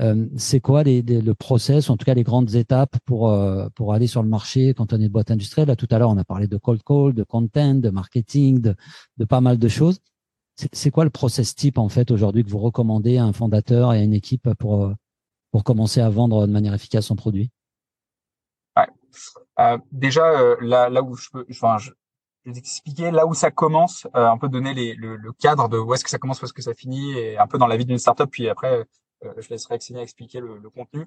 Euh, 0.00 0.26
c'est 0.36 0.60
quoi 0.60 0.84
les, 0.84 1.02
le 1.02 1.34
process, 1.34 1.90
en 1.90 1.96
tout 1.96 2.04
cas 2.04 2.14
les 2.14 2.22
grandes 2.22 2.54
étapes 2.54 2.96
pour 3.04 3.30
euh, 3.30 3.68
pour 3.74 3.94
aller 3.94 4.06
sur 4.06 4.22
le 4.22 4.28
marché 4.28 4.72
quand 4.74 4.92
on 4.92 5.00
est 5.00 5.08
boîte 5.08 5.30
industrielle? 5.30 5.68
Là, 5.68 5.76
tout 5.76 5.88
à 5.90 5.98
l'heure, 5.98 6.10
on 6.10 6.16
a 6.18 6.24
parlé 6.24 6.46
de 6.46 6.56
cold 6.56 6.82
call, 6.84 7.14
de 7.14 7.24
content, 7.24 7.74
de 7.74 7.90
marketing, 7.90 8.60
de, 8.60 8.76
de 9.16 9.24
pas 9.24 9.40
mal 9.40 9.58
de 9.58 9.68
choses. 9.68 9.98
C'est 10.72 10.90
quoi 10.90 11.04
le 11.04 11.10
process 11.10 11.54
type 11.54 11.78
en 11.78 11.88
fait 11.88 12.10
aujourd'hui 12.10 12.44
que 12.44 12.50
vous 12.50 12.58
recommandez 12.58 13.16
à 13.16 13.24
un 13.24 13.32
fondateur 13.32 13.92
et 13.92 13.98
à 13.98 14.02
une 14.02 14.14
équipe 14.14 14.52
pour 14.54 14.92
pour 15.50 15.64
commencer 15.64 16.00
à 16.00 16.10
vendre 16.10 16.46
de 16.46 16.52
manière 16.52 16.74
efficace 16.74 17.06
son 17.06 17.16
produit? 17.16 17.50
Ouais. 18.76 18.86
euh, 19.60 19.78
Déjà, 19.92 20.24
euh, 20.40 20.56
là, 20.60 20.88
là 20.88 21.02
où 21.02 21.14
je 21.16 21.28
peux, 21.32 21.46
enfin, 21.50 21.78
je, 21.78 21.90
je 22.44 22.52
vais 22.52 22.58
expliquer 22.58 23.10
là 23.10 23.26
où 23.26 23.34
ça 23.34 23.50
commence, 23.50 24.06
euh, 24.14 24.28
un 24.28 24.36
peu 24.38 24.48
donner 24.48 24.74
les, 24.74 24.94
le, 24.94 25.16
le, 25.16 25.32
cadre 25.32 25.68
de 25.68 25.78
où 25.78 25.94
est-ce 25.94 26.04
que 26.04 26.10
ça 26.10 26.18
commence, 26.18 26.40
où 26.42 26.44
est-ce 26.44 26.52
que 26.52 26.62
ça 26.62 26.74
finit, 26.74 27.12
et 27.12 27.38
un 27.38 27.46
peu 27.46 27.58
dans 27.58 27.66
la 27.66 27.76
vie 27.76 27.86
d'une 27.86 27.98
startup. 27.98 28.30
Puis 28.30 28.48
après, 28.48 28.80
euh, 28.80 28.84
je 29.22 29.48
laisserai 29.48 29.78
Xenia 29.78 30.02
expliquer 30.02 30.40
le, 30.40 30.58
le, 30.58 30.70
contenu. 30.70 31.06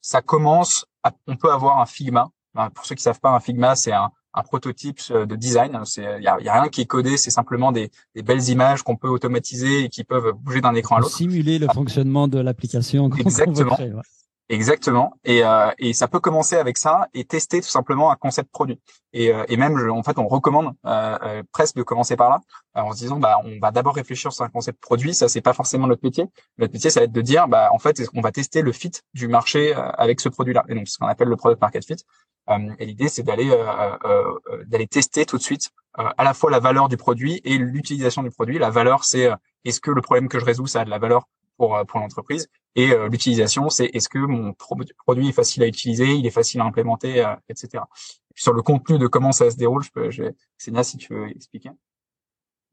Ça 0.00 0.22
commence, 0.22 0.86
on 1.26 1.36
peut 1.36 1.52
avoir 1.52 1.80
un 1.80 1.86
Figma. 1.86 2.30
pour 2.74 2.86
ceux 2.86 2.94
qui 2.94 3.02
savent 3.02 3.20
pas, 3.20 3.30
un 3.30 3.40
Figma, 3.40 3.76
c'est 3.76 3.92
un, 3.92 4.10
un, 4.34 4.42
prototype 4.42 5.00
de 5.12 5.36
design. 5.36 5.78
Il 5.96 6.02
y 6.02 6.06
a, 6.26 6.40
y 6.40 6.48
a, 6.48 6.60
rien 6.60 6.68
qui 6.68 6.80
est 6.80 6.86
codé, 6.86 7.16
c'est 7.16 7.30
simplement 7.30 7.72
des, 7.72 7.90
des, 8.14 8.22
belles 8.22 8.48
images 8.48 8.82
qu'on 8.82 8.96
peut 8.96 9.08
automatiser 9.08 9.84
et 9.84 9.88
qui 9.88 10.04
peuvent 10.04 10.32
bouger 10.32 10.60
d'un 10.60 10.74
écran 10.74 10.96
à 10.96 11.00
l'autre. 11.00 11.16
Simuler 11.16 11.58
le 11.58 11.68
fonctionnement 11.68 12.28
de 12.28 12.38
l'application. 12.38 13.10
Exactement. 13.18 13.76
Ouais. 13.78 14.02
Exactement. 14.48 15.14
Et, 15.24 15.44
euh, 15.44 15.70
et 15.78 15.92
ça 15.92 16.08
peut 16.08 16.20
commencer 16.20 16.56
avec 16.56 16.76
ça 16.76 17.08
et 17.14 17.24
tester 17.24 17.60
tout 17.60 17.68
simplement 17.68 18.10
un 18.10 18.16
concept 18.16 18.50
produit. 18.50 18.80
Et, 19.12 19.32
euh, 19.32 19.44
et 19.48 19.56
même, 19.56 19.78
en 19.90 20.02
fait, 20.02 20.18
on 20.18 20.26
recommande 20.26 20.74
euh, 20.84 21.18
euh 21.22 21.42
presque 21.52 21.76
de 21.76 21.82
commencer 21.82 22.16
par 22.16 22.28
là, 22.30 22.40
euh, 22.76 22.80
en 22.80 22.92
se 22.92 22.98
disant, 22.98 23.18
bah, 23.18 23.38
on 23.44 23.58
va 23.60 23.70
d'abord 23.70 23.94
réfléchir 23.94 24.32
sur 24.32 24.44
un 24.44 24.48
concept 24.48 24.80
produit. 24.80 25.14
Ça, 25.14 25.28
c'est 25.28 25.40
pas 25.40 25.52
forcément 25.52 25.86
notre 25.86 26.04
métier. 26.04 26.26
Notre 26.58 26.72
métier, 26.72 26.90
ça 26.90 27.00
va 27.00 27.04
être 27.04 27.12
de 27.12 27.20
dire, 27.20 27.48
bah, 27.48 27.70
en 27.72 27.78
fait, 27.78 28.02
on 28.14 28.20
va 28.20 28.32
tester 28.32 28.62
le 28.62 28.72
fit 28.72 28.92
du 29.14 29.28
marché 29.28 29.74
euh, 29.74 29.90
avec 29.92 30.20
ce 30.20 30.28
produit-là? 30.28 30.64
Et 30.68 30.74
donc, 30.74 30.88
ce 30.88 30.98
qu'on 30.98 31.06
appelle 31.06 31.28
le 31.28 31.36
product 31.36 31.60
market 31.60 31.86
fit. 31.86 32.04
et 32.78 32.86
l'idée, 32.86 33.08
c'est 33.08 33.22
d'aller 33.22 33.50
d'aller 34.66 34.86
tester 34.86 35.24
tout 35.24 35.38
de 35.38 35.42
suite 35.42 35.70
à 35.94 36.24
la 36.24 36.34
fois 36.34 36.50
la 36.50 36.58
valeur 36.60 36.88
du 36.88 36.96
produit 36.96 37.40
et 37.44 37.56
l'utilisation 37.58 38.22
du 38.22 38.30
produit. 38.30 38.58
La 38.58 38.70
valeur, 38.70 39.04
c'est 39.04 39.30
est-ce 39.64 39.80
que 39.80 39.90
le 39.90 40.02
problème 40.02 40.28
que 40.28 40.38
je 40.38 40.44
résous, 40.44 40.66
ça 40.66 40.80
a 40.80 40.84
de 40.84 40.90
la 40.90 40.98
valeur 40.98 41.28
pour, 41.62 41.86
pour 41.86 42.00
l'entreprise 42.00 42.48
et 42.74 42.90
euh, 42.90 43.08
l'utilisation, 43.08 43.68
c'est 43.68 43.86
est-ce 43.92 44.08
que 44.08 44.18
mon 44.18 44.52
produit 44.54 45.28
est 45.28 45.32
facile 45.32 45.62
à 45.62 45.66
utiliser, 45.66 46.06
il 46.06 46.26
est 46.26 46.30
facile 46.30 46.60
à 46.60 46.64
implémenter, 46.64 47.24
euh, 47.24 47.34
etc. 47.48 47.84
sur 48.34 48.52
le 48.52 48.62
contenu 48.62 48.98
de 48.98 49.06
comment 49.06 49.30
ça 49.30 49.48
se 49.50 49.56
déroule, 49.56 49.84
je 49.84 50.10
je, 50.10 50.24
si 50.56 50.96
tu 50.96 51.14
veux 51.14 51.28
expliquer. 51.30 51.70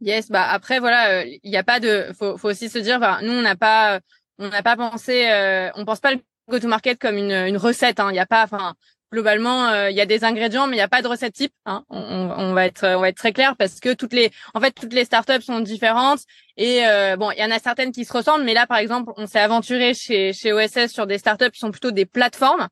Yes, 0.01 0.31
bah 0.31 0.47
après 0.49 0.79
voilà, 0.79 1.25
il 1.25 1.35
euh, 1.35 1.49
n'y 1.49 1.57
a 1.57 1.63
pas 1.63 1.79
de, 1.79 2.07
faut, 2.17 2.37
faut 2.37 2.49
aussi 2.49 2.69
se 2.69 2.79
dire, 2.79 2.99
nous 3.21 3.33
on 3.33 3.41
n'a 3.41 3.57
pas, 3.57 3.99
on 4.37 4.47
n'a 4.47 4.63
pas 4.63 4.75
pensé, 4.75 5.29
euh, 5.29 5.69
on 5.75 5.85
pense 5.85 5.99
pas 5.99 6.13
le 6.13 6.21
go-to-market 6.49 6.97
comme 6.97 7.17
une, 7.17 7.33
une 7.33 7.57
recette. 7.57 7.99
Hein. 7.99 8.09
Il 8.09 8.13
n'y 8.13 8.19
a 8.19 8.25
pas, 8.25 8.43
enfin, 8.43 8.75
globalement, 9.11 9.67
euh, 9.67 9.89
il 9.89 9.97
y 9.97 10.01
a 10.01 10.05
des 10.05 10.23
ingrédients, 10.23 10.67
mais 10.67 10.73
il 10.73 10.79
n'y 10.79 10.83
a 10.83 10.87
pas 10.87 11.01
de 11.01 11.07
recette 11.07 11.33
type. 11.33 11.53
Hein. 11.65 11.83
On, 11.89 11.99
on, 11.99 12.53
va 12.53 12.65
être, 12.65 12.85
on 12.85 13.01
va 13.01 13.09
être 13.09 13.17
très 13.17 13.33
clair 13.33 13.55
parce 13.57 13.79
que 13.79 13.93
toutes 13.93 14.13
les, 14.13 14.31
en 14.53 14.59
fait, 14.61 14.71
toutes 14.71 14.93
les 14.93 15.05
startups 15.05 15.41
sont 15.41 15.59
différentes 15.59 16.21
et 16.57 16.85
euh, 16.85 17.15
bon, 17.15 17.31
il 17.31 17.39
y 17.39 17.43
en 17.43 17.51
a 17.51 17.59
certaines 17.59 17.91
qui 17.91 18.05
se 18.05 18.13
ressemblent, 18.13 18.43
mais 18.43 18.53
là, 18.53 18.67
par 18.67 18.77
exemple, 18.77 19.11
on 19.17 19.27
s'est 19.27 19.39
aventuré 19.39 19.93
chez 19.93 20.33
chez 20.33 20.53
OSS 20.53 20.87
sur 20.87 21.07
des 21.07 21.17
startups 21.17 21.51
qui 21.51 21.59
sont 21.59 21.71
plutôt 21.71 21.91
des 21.91 22.05
plateformes. 22.05 22.67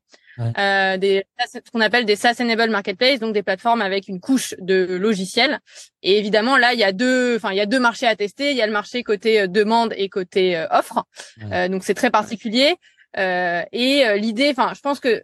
Euh, 0.56 0.96
des 0.98 1.24
ce 1.52 1.58
qu'on 1.72 1.80
appelle 1.80 2.04
des 2.04 2.14
SaaS 2.14 2.36
enable 2.40 2.70
marketplace 2.70 3.18
donc 3.18 3.34
des 3.34 3.42
plateformes 3.42 3.82
avec 3.82 4.06
une 4.06 4.20
couche 4.20 4.54
de 4.58 4.96
logiciels 4.96 5.58
et 6.04 6.16
évidemment 6.16 6.56
là 6.56 6.74
il 6.74 6.78
y 6.78 6.84
a 6.84 6.92
deux 6.92 7.34
enfin 7.34 7.50
il 7.50 7.56
y 7.56 7.60
a 7.60 7.66
deux 7.66 7.80
marchés 7.80 8.06
à 8.06 8.14
tester 8.14 8.52
il 8.52 8.56
y 8.56 8.62
a 8.62 8.66
le 8.66 8.72
marché 8.72 9.02
côté 9.02 9.40
euh, 9.40 9.46
demande 9.48 9.92
et 9.96 10.08
côté 10.08 10.56
euh, 10.56 10.68
offre 10.70 11.04
euh, 11.50 11.66
donc 11.66 11.82
c'est 11.82 11.94
très 11.94 12.10
particulier 12.10 12.76
euh, 13.16 13.64
et 13.72 14.04
l'idée 14.18 14.50
enfin 14.50 14.74
je 14.76 14.80
pense 14.80 15.00
que 15.00 15.22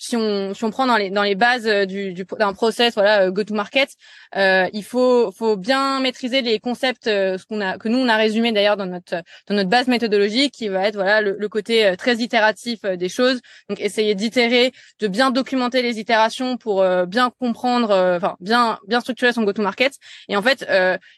si 0.00 0.16
on 0.16 0.54
si 0.54 0.64
on 0.64 0.70
prend 0.70 0.86
dans 0.86 0.96
les 0.96 1.10
dans 1.10 1.22
les 1.22 1.34
bases 1.34 1.66
euh, 1.66 1.84
du, 1.84 2.14
du 2.14 2.24
d'un 2.38 2.54
process 2.54 2.94
voilà 2.94 3.26
euh, 3.26 3.30
go 3.30 3.44
to 3.44 3.54
market 3.54 3.90
euh, 4.34 4.66
il 4.72 4.82
faut 4.82 5.30
faut 5.30 5.56
bien 5.56 6.00
maîtriser 6.00 6.40
les 6.40 6.58
concepts 6.58 7.06
euh, 7.06 7.36
ce 7.36 7.44
qu'on 7.44 7.60
a 7.60 7.76
que 7.76 7.88
nous 7.88 7.98
on 7.98 8.08
a 8.08 8.16
résumé 8.16 8.50
d'ailleurs 8.50 8.78
dans 8.78 8.86
notre 8.86 9.22
dans 9.46 9.54
notre 9.54 9.68
base 9.68 9.88
méthodologique 9.88 10.54
qui 10.54 10.68
va 10.68 10.88
être 10.88 10.94
voilà 10.94 11.20
le, 11.20 11.36
le 11.38 11.48
côté 11.48 11.94
très 11.98 12.16
itératif 12.16 12.82
des 12.82 13.08
choses. 13.08 13.40
Donc 13.68 13.80
essayer 13.80 14.14
d'itérer 14.14 14.72
de 15.00 15.08
bien 15.08 15.30
documenter 15.30 15.82
les 15.82 15.98
itérations 15.98 16.56
pour 16.56 16.84
bien 17.06 17.30
comprendre 17.38 17.90
enfin 18.16 18.36
bien 18.40 18.78
bien 18.88 19.00
structurer 19.00 19.32
son 19.32 19.42
go 19.42 19.52
to 19.52 19.62
market 19.62 19.92
et 20.28 20.36
en 20.36 20.42
fait 20.42 20.66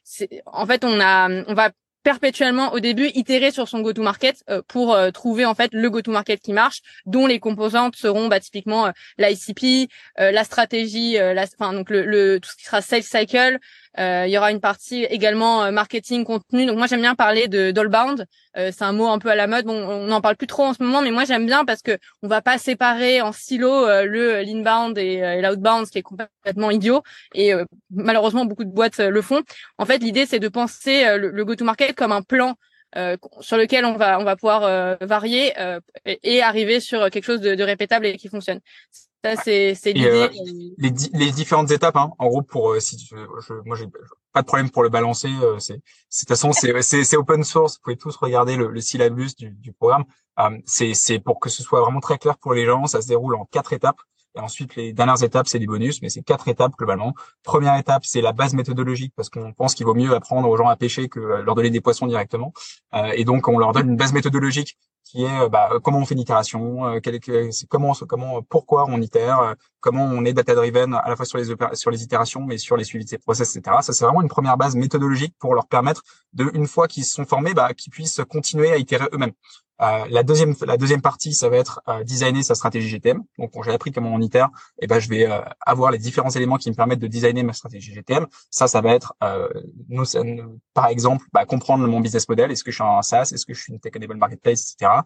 c'est 0.05 0.43
en 0.47 0.67
fait 0.67 0.85
on 0.85 1.01
a 1.01 1.29
on 1.47 1.55
va 1.55 1.71
perpétuellement 2.03 2.73
au 2.73 2.81
début 2.81 3.09
itérer 3.15 3.51
sur 3.51 3.69
son 3.69 3.81
go-to-market 3.81 4.43
euh, 4.51 4.63
pour 4.67 4.95
euh, 4.95 5.11
trouver 5.11 5.45
en 5.45 5.55
fait 5.55 5.73
le 5.73 5.91
go-to-market 5.91 6.41
qui 6.41 6.53
marche, 6.53 6.81
dont 7.07 7.27
les 7.27 7.39
composantes 7.39 7.97
seront 7.97 8.29
bah, 8.29 8.41
typiquement 8.41 8.87
euh, 8.87 8.91
l'ICP, 9.19 9.91
la 10.19 10.45
stratégie, 10.45 11.15
la, 11.15 11.45
enfin 11.59 11.73
donc 11.73 11.91
le, 11.91 12.05
le, 12.05 12.41
tout 12.41 12.51
ce 12.51 12.57
qui 12.57 12.65
sera 12.65 12.81
sales 12.81 13.03
cycle, 13.03 13.59
euh, 13.99 14.25
il 14.27 14.33
y 14.33 14.39
aura 14.39 14.51
une 14.51 14.61
partie 14.61 15.05
également 15.05 15.65
euh, 15.65 15.71
marketing, 15.71 16.25
contenu. 16.25 16.65
Donc 16.67 16.79
moi 16.79 16.87
j'aime 16.87 17.01
bien 17.01 17.15
parler 17.15 17.49
de 17.49 17.71
d'allbound. 17.73 18.27
Euh, 18.57 18.71
c'est 18.73 18.85
un 18.85 18.93
mot 18.93 19.09
un 19.09 19.19
peu 19.19 19.29
à 19.29 19.35
la 19.35 19.47
mode. 19.47 19.67
Bon, 19.67 19.75
on 19.75 20.07
n'en 20.07 20.21
parle 20.21 20.37
plus 20.37 20.47
trop 20.47 20.65
en 20.65 20.75
ce 20.75 20.83
moment, 20.83 21.03
mais 21.03 21.11
moi 21.11 21.25
j'aime 21.25 21.47
bien 21.47 21.65
parce 21.65 21.83
que 21.83 21.99
on 22.23 22.29
va 22.29 22.41
pas 22.41 22.59
séparer 22.59 23.21
en 23.21 23.33
silo 23.33 23.87
le 23.87 24.43
l'inbound 24.43 24.97
et, 24.97 25.41
l'outbound, 25.43 25.87
ce 25.87 25.93
qui 25.93 25.99
est 25.99 26.03
complètement 26.03 26.71
idiot. 26.71 27.03
Et 27.35 27.53
malheureusement 27.91 28.45
beaucoup 28.45 28.65
de 28.65 28.71
boîtes 28.71 28.99
le 28.99 29.23
font. 29.23 29.43
En 29.79 29.85
fait, 29.85 29.99
l'idée 29.99 30.27
c'est 30.27 30.39
de 30.39 30.49
penser 30.49 31.05
le, 31.19 31.31
le 31.31 31.45
go-to-market 31.45 31.92
comme 31.93 32.13
un 32.13 32.23
plan 32.23 32.57
euh, 32.97 33.17
sur 33.41 33.57
lequel 33.57 33.87
on 33.87 33.97
va 33.97 34.19
on 34.21 34.25
va 34.25 34.37
pouvoir 34.37 34.65
euh, 34.65 34.97
varier 35.01 35.59
euh, 35.59 35.81
et, 36.05 36.43
arriver 36.43 36.79
sur 36.79 37.09
quelque 37.09 37.25
chose 37.25 37.41
de, 37.41 37.55
de 37.55 37.65
répétable 37.65 38.05
et 38.05 38.19
qui 38.19 38.29
fonctionne. 38.29 38.61
Ça 39.25 39.37
c'est 39.37 39.75
c'est 39.75 39.93
l'idée. 39.93 40.29
les, 40.77 40.91
les 41.15 41.31
différentes 41.31 41.71
étapes, 41.71 41.97
hein, 41.97 42.11
en 42.19 42.27
gros 42.29 42.43
pour 42.43 42.77
si 42.81 42.99
tu, 42.99 43.15
je, 43.17 43.55
moi 43.65 43.77
j'ai 43.77 43.87
pas 44.35 44.43
de 44.43 44.47
problème 44.47 44.69
pour 44.69 44.83
le 44.83 44.91
balancer. 44.91 45.31
c'est 45.59 45.77
de 45.77 45.81
toute 46.19 46.29
façon 46.29 46.53
c'est 46.53 46.83
c'est 46.83 47.17
open 47.17 47.45
source. 47.45 47.77
Vous 47.77 47.83
pouvez 47.83 47.97
tous 47.97 48.15
regarder 48.17 48.57
le, 48.57 48.69
le 48.69 48.81
syllabus 48.83 49.37
du, 49.39 49.51
du 49.51 49.73
programme. 49.73 50.05
c'est 50.67 50.93
c'est 50.93 51.19
pour 51.19 51.41
que 51.41 51.49
ce 51.49 51.63
soit 51.63 51.81
vraiment 51.81 52.01
très 52.01 52.19
clair 52.19 52.37
pour 52.37 52.53
les 52.53 52.67
gens. 52.67 52.87
Ça 52.87 53.01
se 53.01 53.09
déroule 53.09 53.37
en 53.37 53.47
quatre 53.47 53.73
étapes. 53.73 54.01
Et 54.35 54.41
ensuite, 54.41 54.77
les 54.77 54.93
dernières 54.93 55.23
étapes, 55.23 55.47
c'est 55.47 55.59
des 55.59 55.67
bonus, 55.67 56.01
mais 56.03 56.09
c'est 56.09 56.23
quatre 56.23 56.49
étapes 56.49 56.73
globalement. 56.77 57.15
Première 57.43 57.77
étape, 57.77 58.05
c'est 58.05 58.23
la 58.23 58.33
base 58.33 58.55
méthodologique 58.55 59.13
parce 59.15 59.29
qu'on 59.29 59.53
pense 59.53 59.75
qu'il 59.75 59.87
vaut 59.87 59.95
mieux 59.95 60.15
apprendre 60.15 60.49
aux 60.49 60.57
gens 60.57 60.69
à 60.69 60.77
pêcher 60.77 61.09
que 61.09 61.21
euh, 61.21 61.43
leur 61.43 61.55
donner 61.55 61.71
des 61.71 61.81
poissons 61.81 62.07
directement. 62.07 62.53
Euh, 62.95 63.13
et 63.15 63.25
donc, 63.25 63.49
on 63.49 63.59
leur 63.59 63.73
donne 63.73 63.91
une 63.91 63.97
base 63.97 64.13
méthodologique 64.13 64.79
qui 65.05 65.25
est 65.25 65.41
euh, 65.41 65.49
bah, 65.49 65.71
comment 65.83 65.99
on 65.99 66.05
fait 66.05 66.15
une 66.15 66.21
itération, 66.21 66.87
euh, 66.87 67.01
comment, 67.69 67.93
comment, 68.09 68.43
pourquoi 68.43 68.87
on 68.89 69.01
itère, 69.01 69.55
comment 69.83 70.05
on 70.05 70.25
est 70.25 70.33
data 70.33 70.55
driven 70.55 70.95
à 70.95 71.09
la 71.09 71.17
fois 71.17 71.27
sur 71.27 71.39
les 71.39 71.55
sur 71.75 71.91
les 71.91 72.03
itérations, 72.03 72.43
mais 72.43 72.57
sur 72.57 72.77
les 72.79 72.85
suivis 72.85 73.05
de 73.05 73.11
ces 73.11 73.19
process, 73.19 73.55
etc. 73.55 73.77
Ça, 73.83 73.93
c'est 73.93 74.05
vraiment 74.05 74.23
une 74.23 74.29
première 74.29 74.57
base 74.57 74.75
méthodologique 74.77 75.35
pour 75.39 75.55
leur 75.55 75.67
permettre 75.67 76.03
de, 76.33 76.51
une 76.55 76.67
fois 76.67 76.89
qu'ils 76.89 77.05
se 77.05 77.13
sont 77.15 77.27
formés, 77.27 77.53
bah, 77.53 77.75
qu'ils 77.75 77.93
puissent 77.93 78.23
continuer 78.31 78.73
à 78.73 78.79
itérer 78.79 79.07
eux-mêmes. 79.13 79.33
Euh, 79.83 80.05
la 80.11 80.23
deuxième 80.23 80.55
la 80.65 80.77
deuxième 80.77 81.03
partie, 81.03 81.35
ça 81.35 81.49
va 81.49 81.57
être 81.57 81.81
euh, 81.89 82.05
designer 82.05 82.45
sa 82.45 82.55
stratégie 82.55 82.89
GTM. 82.89 83.23
Donc 83.39 83.53
quand 83.53 83.63
j'ai 83.63 83.73
appris 83.73 83.91
comment 83.91 84.13
on 84.15 84.21
itère, 84.21 84.47
et 84.81 84.85
eh 84.85 84.87
ben 84.87 85.01
je 85.01 85.09
vais 85.09 85.29
euh, 85.29 85.41
avoir 85.61 85.91
les 85.91 85.99
différents 85.99 86.31
éléments 86.31 86.57
qui 86.57 86.71
me 86.71 86.75
permettent 86.77 87.01
de 87.01 87.09
designer 87.09 87.43
ma 87.43 87.53
stratégie 87.53 87.93
GTM. 87.93 88.27
Ça, 88.51 88.69
ça 88.69 88.81
va 88.81 88.95
être 88.95 89.15
nous, 89.89 90.05
par 90.73 90.87
exemple 90.87 91.25
bah, 91.33 91.45
comprendre 91.47 91.87
mon 91.87 92.01
business 92.01 92.29
model. 92.29 92.53
Est-ce 92.53 92.63
que 92.63 92.71
je 92.71 92.77
suis 92.77 92.85
un 92.85 93.03
SaaS? 93.03 93.33
Est-ce 93.33 93.45
que 93.45 93.55
je 93.55 93.61
suis 93.61 93.73
une 93.73 93.81
tech-enabled 93.81 94.19
marketplace, 94.19 94.75
etc. 94.75 95.01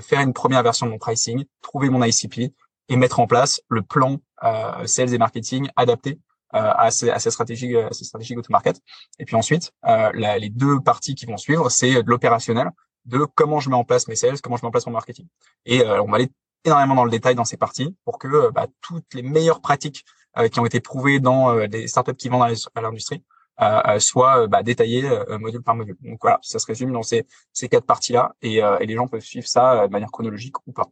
faire 0.00 0.20
une 0.20 0.32
première 0.32 0.62
version 0.62 0.86
de 0.86 0.92
mon 0.92 0.98
pricing, 0.98 1.44
trouver 1.60 1.90
mon 1.90 2.04
ICP 2.04 2.54
et 2.88 2.96
mettre 2.96 3.20
en 3.20 3.26
place 3.26 3.60
le 3.68 3.82
plan 3.82 4.18
sales 4.84 5.14
et 5.14 5.18
marketing 5.18 5.68
adapté 5.76 6.18
à, 6.50 6.90
ces, 6.90 7.10
à 7.10 7.18
ces 7.18 7.30
stratégies, 7.30 7.76
à 7.76 7.92
ces 7.92 8.04
stratégies 8.04 8.34
go-to-market. 8.34 8.80
Et 9.18 9.24
puis 9.24 9.36
ensuite, 9.36 9.72
la, 9.82 10.38
les 10.38 10.50
deux 10.50 10.80
parties 10.80 11.14
qui 11.14 11.26
vont 11.26 11.36
suivre, 11.36 11.70
c'est 11.70 12.02
de 12.02 12.10
l'opérationnel 12.10 12.70
de 13.04 13.24
comment 13.34 13.60
je 13.60 13.70
mets 13.70 13.76
en 13.76 13.84
place 13.84 14.06
mes 14.08 14.16
sales, 14.16 14.40
comment 14.40 14.56
je 14.56 14.62
mets 14.62 14.68
en 14.68 14.70
place 14.70 14.86
mon 14.86 14.92
marketing. 14.92 15.26
Et 15.64 15.80
euh, 15.82 16.02
on 16.02 16.10
va 16.10 16.16
aller 16.16 16.30
énormément 16.64 16.94
dans 16.94 17.04
le 17.04 17.10
détail 17.10 17.34
dans 17.34 17.44
ces 17.44 17.56
parties 17.56 17.96
pour 18.04 18.18
que 18.18 18.50
bah, 18.50 18.66
toutes 18.80 19.14
les 19.14 19.22
meilleures 19.22 19.60
pratiques 19.60 20.04
qui 20.50 20.60
ont 20.60 20.64
été 20.64 20.80
prouvées 20.80 21.20
dans 21.20 21.54
les 21.54 21.88
startups 21.88 22.14
qui 22.14 22.30
vendent 22.30 22.54
à 22.74 22.80
l'industrie 22.80 23.22
soient 23.98 24.46
bah, 24.46 24.62
détaillées 24.62 25.10
module 25.38 25.62
par 25.62 25.74
module. 25.74 25.96
Donc 26.00 26.20
voilà, 26.22 26.38
ça 26.40 26.58
se 26.58 26.66
résume 26.66 26.90
dans 26.92 27.02
ces, 27.02 27.26
ces 27.52 27.68
quatre 27.68 27.84
parties-là 27.84 28.34
et, 28.40 28.58
et 28.80 28.86
les 28.86 28.94
gens 28.94 29.08
peuvent 29.08 29.20
suivre 29.20 29.46
ça 29.46 29.86
de 29.86 29.92
manière 29.92 30.10
chronologique 30.10 30.56
ou 30.66 30.72
pas. 30.72 30.86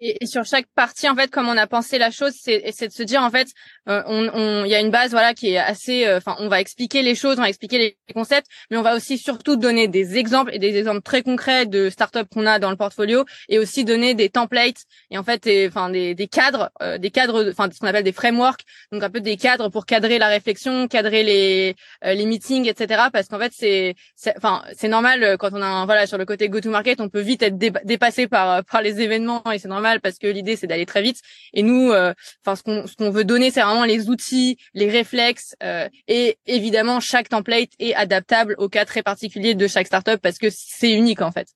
Et, 0.00 0.26
sur 0.26 0.44
chaque 0.44 0.66
partie, 0.74 1.08
en 1.08 1.14
fait, 1.14 1.30
comme 1.30 1.48
on 1.48 1.56
a 1.56 1.66
pensé 1.66 1.98
la 1.98 2.10
chose, 2.10 2.32
c'est 2.34 2.60
de 2.60 2.92
se 2.92 3.02
dire, 3.04 3.22
en 3.22 3.30
fait, 3.30 3.48
euh, 3.88 4.02
on, 4.06 4.64
il 4.64 4.70
y 4.70 4.74
a 4.74 4.80
une 4.80 4.90
base, 4.90 5.12
voilà, 5.12 5.34
qui 5.34 5.50
est 5.50 5.58
assez, 5.58 6.04
euh, 6.06 6.18
enfin, 6.18 6.34
on 6.40 6.48
va 6.48 6.60
expliquer 6.60 7.02
les 7.02 7.14
choses, 7.14 7.38
on 7.38 7.42
va 7.42 7.48
expliquer 7.48 7.78
les 7.78 7.96
concepts, 8.12 8.48
mais 8.70 8.76
on 8.76 8.82
va 8.82 8.96
aussi 8.96 9.18
surtout 9.18 9.56
donner 9.56 9.86
des 9.86 10.16
exemples 10.16 10.50
et 10.52 10.58
des 10.58 10.76
exemples 10.76 11.02
très 11.02 11.22
concrets 11.22 11.66
de 11.66 11.90
startups 11.90 12.26
qu'on 12.32 12.44
a 12.44 12.58
dans 12.58 12.70
le 12.70 12.76
portfolio, 12.76 13.24
et 13.48 13.58
aussi 13.58 13.84
donner 13.84 14.14
des 14.14 14.30
templates 14.30 14.82
et 15.10 15.18
en 15.18 15.22
fait, 15.22 15.48
enfin, 15.68 15.90
des, 15.90 16.14
des 16.14 16.26
cadres, 16.26 16.70
euh, 16.82 16.98
des 16.98 17.10
cadres, 17.10 17.48
enfin, 17.50 17.68
ce 17.72 17.78
qu'on 17.78 17.86
appelle 17.86 18.04
des 18.04 18.12
frameworks, 18.12 18.62
donc 18.90 19.02
un 19.02 19.10
peu 19.10 19.20
des 19.20 19.36
cadres 19.36 19.68
pour 19.68 19.86
cadrer 19.86 20.18
la 20.18 20.28
réflexion, 20.28 20.88
cadrer 20.88 21.22
les 21.22 21.76
les 22.02 22.26
meetings, 22.26 22.68
etc. 22.68 23.04
Parce 23.12 23.28
qu'en 23.28 23.38
fait, 23.38 23.52
c'est, 23.54 23.94
enfin, 24.36 24.62
c'est 24.76 24.88
normal 24.88 25.36
quand 25.38 25.50
on 25.52 25.62
a, 25.62 25.84
voilà, 25.84 26.06
sur 26.06 26.18
le 26.18 26.24
côté 26.26 26.48
go-to-market, 26.48 27.00
on 27.00 27.08
peut 27.08 27.20
vite 27.20 27.42
être 27.42 27.56
dépassé 27.56 28.26
par 28.26 28.64
par 28.64 28.82
les 28.82 29.00
événements 29.00 29.42
et 29.52 29.58
c'est 29.58 29.68
normal 29.68 29.83
parce 30.00 30.18
que 30.18 30.26
l'idée 30.26 30.56
c'est 30.56 30.66
d'aller 30.66 30.86
très 30.86 31.02
vite. 31.02 31.20
Et 31.52 31.62
nous, 31.62 31.92
euh, 31.92 32.12
enfin 32.44 32.56
ce 32.56 32.62
qu'on 32.62 32.86
ce 32.86 32.94
qu'on 32.96 33.10
veut 33.10 33.24
donner, 33.24 33.50
c'est 33.50 33.62
vraiment 33.62 33.84
les 33.84 34.08
outils, 34.08 34.56
les 34.74 34.90
réflexes 34.90 35.54
euh, 35.62 35.88
et 36.08 36.38
évidemment 36.46 37.00
chaque 37.00 37.28
template 37.28 37.70
est 37.78 37.94
adaptable 37.94 38.54
au 38.58 38.68
cas 38.68 38.84
très 38.84 39.02
particulier 39.02 39.54
de 39.54 39.66
chaque 39.66 39.86
startup 39.86 40.20
parce 40.20 40.38
que 40.38 40.48
c'est 40.50 40.92
unique 40.92 41.22
en 41.22 41.32
fait. 41.32 41.48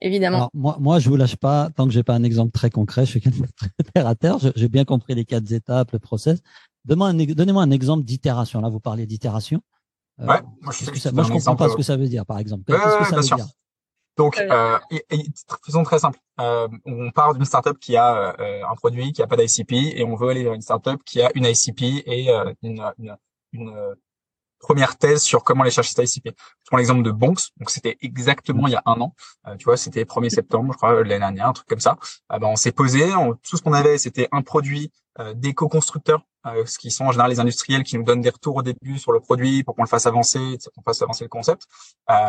Évidemment. 0.00 0.36
Alors, 0.36 0.50
moi, 0.52 0.76
moi, 0.80 0.98
je 0.98 1.08
vous 1.08 1.16
lâche 1.16 1.36
pas 1.36 1.70
tant 1.76 1.86
que 1.86 1.92
j'ai 1.92 2.02
pas 2.02 2.14
un 2.14 2.24
exemple 2.24 2.50
très 2.50 2.70
concret. 2.70 3.06
Je 3.06 3.10
suis 3.12 3.20
quelqu'un 3.20 3.44
très 3.56 3.70
terre 3.94 4.06
à 4.06 4.14
terre. 4.14 4.36
J'ai 4.56 4.68
bien 4.68 4.84
compris 4.84 5.14
les 5.14 5.24
quatre 5.24 5.50
étapes, 5.52 5.92
le 5.92 5.98
process. 5.98 6.40
Donnez-moi 6.84 7.62
un, 7.62 7.70
exemple 7.70 8.04
d'itération. 8.04 8.60
Là, 8.60 8.68
vous 8.68 8.80
parlez 8.80 9.06
d'itération. 9.06 9.62
Euh, 10.20 10.26
ouais, 10.26 10.40
moi 10.60 10.74
je, 10.78 10.98
ça, 10.98 11.12
moi, 11.12 11.24
je 11.24 11.30
comprends 11.30 11.56
pas 11.56 11.68
ce 11.68 11.76
que 11.76 11.82
ça 11.82 11.96
veut 11.96 12.08
dire, 12.08 12.26
par 12.26 12.38
exemple. 12.38 12.64
Qu'est-ce 12.66 12.98
que 12.98 13.22
ça 13.22 13.36
veut 13.36 13.36
dire? 13.36 13.48
Donc, 14.16 14.38
euh, 14.38 14.78
faisons 15.64 15.82
très 15.84 15.98
simple. 15.98 16.18
Euh, 16.40 16.68
on 16.84 17.10
part 17.10 17.34
d'une 17.34 17.44
startup 17.44 17.78
qui 17.78 17.96
a 17.96 18.34
euh, 18.40 18.62
un 18.68 18.74
produit, 18.74 19.12
qui 19.12 19.22
a 19.22 19.26
pas 19.26 19.36
d'ICP, 19.36 19.72
et 19.72 20.04
on 20.04 20.16
veut 20.16 20.28
aller 20.28 20.44
vers 20.44 20.54
une 20.54 20.60
startup 20.60 21.02
qui 21.04 21.22
a 21.22 21.30
une 21.34 21.46
ICP 21.46 22.02
et 22.06 22.30
euh, 22.30 22.52
une, 22.62 22.82
une, 22.98 23.16
une, 23.52 23.94
première 24.62 24.96
thèse 24.96 25.22
sur 25.22 25.44
comment 25.44 25.62
aller 25.62 25.70
chercher 25.70 25.92
cette 25.94 26.08
ICP. 26.08 26.28
Je 26.28 26.66
prends 26.66 26.78
l'exemple 26.78 27.02
de 27.02 27.10
Bonks. 27.10 27.50
Donc, 27.58 27.70
c'était 27.70 27.98
exactement 28.00 28.66
il 28.66 28.72
y 28.72 28.76
a 28.76 28.82
un 28.86 28.98
an. 29.00 29.14
Euh, 29.46 29.56
tu 29.56 29.64
vois, 29.64 29.76
c'était 29.76 30.04
1er 30.04 30.30
septembre, 30.30 30.72
je 30.72 30.78
crois, 30.78 30.94
l'année 30.94 31.18
dernière, 31.18 31.48
un 31.48 31.52
truc 31.52 31.68
comme 31.68 31.80
ça. 31.80 31.98
Ah 32.30 32.38
ben, 32.38 32.48
on 32.48 32.56
s'est 32.56 32.72
posé. 32.72 33.10
tout 33.42 33.56
ce 33.56 33.62
qu'on 33.62 33.74
avait, 33.74 33.98
c'était 33.98 34.28
un 34.32 34.42
produit 34.42 34.90
d'éco-constructeurs, 35.34 36.22
ce 36.64 36.78
qui 36.78 36.90
sont 36.90 37.04
en 37.04 37.12
général 37.12 37.30
les 37.30 37.38
industriels 37.38 37.82
qui 37.82 37.98
nous 37.98 38.02
donnent 38.02 38.22
des 38.22 38.30
retours 38.30 38.56
au 38.56 38.62
début 38.62 38.98
sur 38.98 39.12
le 39.12 39.20
produit 39.20 39.62
pour 39.62 39.76
qu'on 39.76 39.82
le 39.82 39.88
fasse 39.88 40.06
avancer, 40.06 40.56
qu'on 40.74 40.82
fasse 40.82 41.02
avancer 41.02 41.24
le 41.24 41.28
concept. 41.28 41.64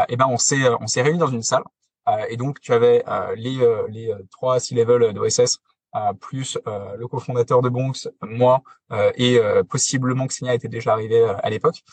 et 0.10 0.18
ben, 0.18 0.28
on 0.28 0.38
s'est 0.38 0.68
on 0.82 0.88
s'est 0.88 1.02
réunis 1.02 1.18
dans 1.18 1.28
une 1.28 1.44
salle 1.44 1.64
euh, 2.10 2.26
et 2.30 2.38
donc, 2.38 2.60
tu 2.60 2.74
avais 2.74 3.04
euh, 3.08 3.36
les, 3.36 3.60
euh, 3.62 3.88
les 3.90 4.14
trois 4.32 4.60
C-level 4.60 5.14
d'OSS, 5.14 5.60
plus 6.20 6.58
le 6.66 7.08
cofondateur 7.08 7.62
de 7.62 7.70
Bonks, 7.70 8.08
moi, 8.22 8.62
et 9.16 9.40
possiblement 9.70 10.26
Xenia 10.26 10.54
était 10.54 10.68
déjà 10.68 10.94
arrivé 10.94 11.24
à 11.44 11.50
l'époque. 11.50 11.84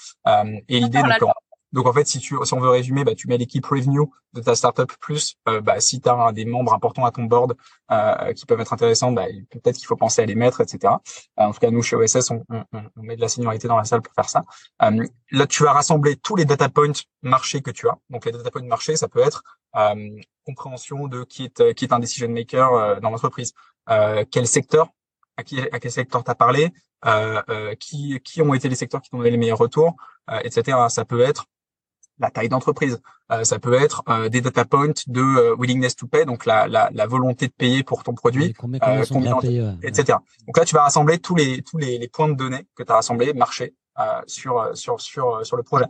et 0.68 0.80
l'idée, 0.80 1.02
donc, 1.02 1.32
donc 1.72 1.86
en 1.86 1.92
fait, 1.92 2.06
si 2.06 2.18
tu 2.18 2.36
si 2.42 2.54
on 2.54 2.60
veut 2.60 2.68
résumer, 2.68 3.04
bah, 3.04 3.14
tu 3.14 3.28
mets 3.28 3.38
l'équipe 3.38 3.64
revenue 3.64 4.00
de 4.32 4.40
ta 4.40 4.54
startup 4.54 4.92
plus 5.00 5.36
euh, 5.48 5.60
bah, 5.60 5.78
si 5.80 6.00
tu 6.00 6.08
as 6.08 6.32
des 6.32 6.44
membres 6.44 6.74
importants 6.74 7.04
à 7.04 7.12
ton 7.12 7.24
board 7.24 7.56
euh, 7.92 8.32
qui 8.32 8.44
peuvent 8.44 8.60
être 8.60 8.72
intéressants, 8.72 9.12
bah, 9.12 9.26
peut-être 9.50 9.76
qu'il 9.76 9.86
faut 9.86 9.96
penser 9.96 10.22
à 10.22 10.26
les 10.26 10.34
mettre, 10.34 10.60
etc. 10.60 10.94
Euh, 11.38 11.44
en 11.44 11.52
tout 11.52 11.60
cas, 11.60 11.70
nous 11.70 11.82
chez 11.82 11.96
OSS, 11.96 12.30
on, 12.30 12.42
on, 12.48 12.64
on, 12.72 13.02
met 13.02 13.16
de 13.16 13.20
la 13.20 13.28
seniorité 13.28 13.68
dans 13.68 13.76
la 13.76 13.84
salle 13.84 14.02
pour 14.02 14.14
faire 14.14 14.28
ça. 14.28 14.42
Euh, 14.82 15.06
là, 15.30 15.46
tu 15.46 15.62
vas 15.62 15.72
rassembler 15.72 16.16
tous 16.16 16.34
les 16.34 16.44
data 16.44 16.68
points 16.68 16.92
marché 17.22 17.60
que 17.62 17.70
tu 17.70 17.88
as. 17.88 17.96
Donc 18.10 18.24
les 18.24 18.32
data 18.32 18.50
points 18.50 18.62
marché, 18.62 18.96
ça 18.96 19.08
peut 19.08 19.20
être 19.20 19.44
euh, 19.76 20.10
compréhension 20.44 21.06
de 21.06 21.22
qui 21.22 21.44
est 21.44 21.74
qui 21.74 21.84
est 21.84 21.92
un 21.92 22.00
decision 22.00 22.28
maker 22.28 23.00
dans 23.00 23.10
l'entreprise, 23.10 23.52
quel 24.30 24.46
secteur? 24.46 24.88
À, 25.36 25.42
qui, 25.42 25.60
à 25.60 25.80
quel 25.80 25.90
secteur 25.90 26.22
tu 26.22 26.30
as 26.30 26.34
parlé, 26.34 26.72
qui, 27.78 28.20
qui 28.20 28.42
ont 28.42 28.52
été 28.54 28.68
les 28.68 28.74
secteurs 28.74 29.00
qui 29.00 29.10
t'ont 29.10 29.18
donné 29.18 29.30
les 29.30 29.38
meilleurs 29.38 29.58
retours, 29.58 29.96
etc. 30.44 30.76
Ça 30.88 31.04
peut 31.04 31.20
être 31.20 31.46
la 32.20 32.30
taille 32.30 32.48
d'entreprise. 32.48 33.00
Euh, 33.32 33.44
ça 33.44 33.58
peut 33.58 33.74
être 33.74 34.02
euh, 34.08 34.28
des 34.28 34.40
data 34.40 34.64
points 34.64 34.92
de 35.06 35.20
euh, 35.20 35.56
willingness 35.56 35.96
to 35.96 36.06
pay, 36.06 36.24
donc 36.24 36.46
la, 36.46 36.68
la, 36.68 36.90
la, 36.92 37.06
volonté 37.06 37.46
de 37.46 37.52
payer 37.52 37.82
pour 37.82 38.02
ton 38.02 38.12
produit, 38.12 38.52
combien, 38.52 38.80
etc. 39.82 40.18
Donc 40.46 40.56
là, 40.56 40.64
tu 40.64 40.74
vas 40.74 40.82
rassembler 40.82 41.18
tous 41.18 41.34
les 41.34 41.62
tous 41.62 41.78
les, 41.78 41.98
les 41.98 42.08
points 42.08 42.28
de 42.28 42.34
données 42.34 42.66
que 42.74 42.82
tu 42.82 42.92
as 42.92 42.96
rassemblés, 42.96 43.32
marché 43.32 43.74
sur 44.26 44.70
sur 44.74 45.00
sur 45.00 45.44
sur 45.44 45.56
le 45.56 45.62
projet. 45.62 45.86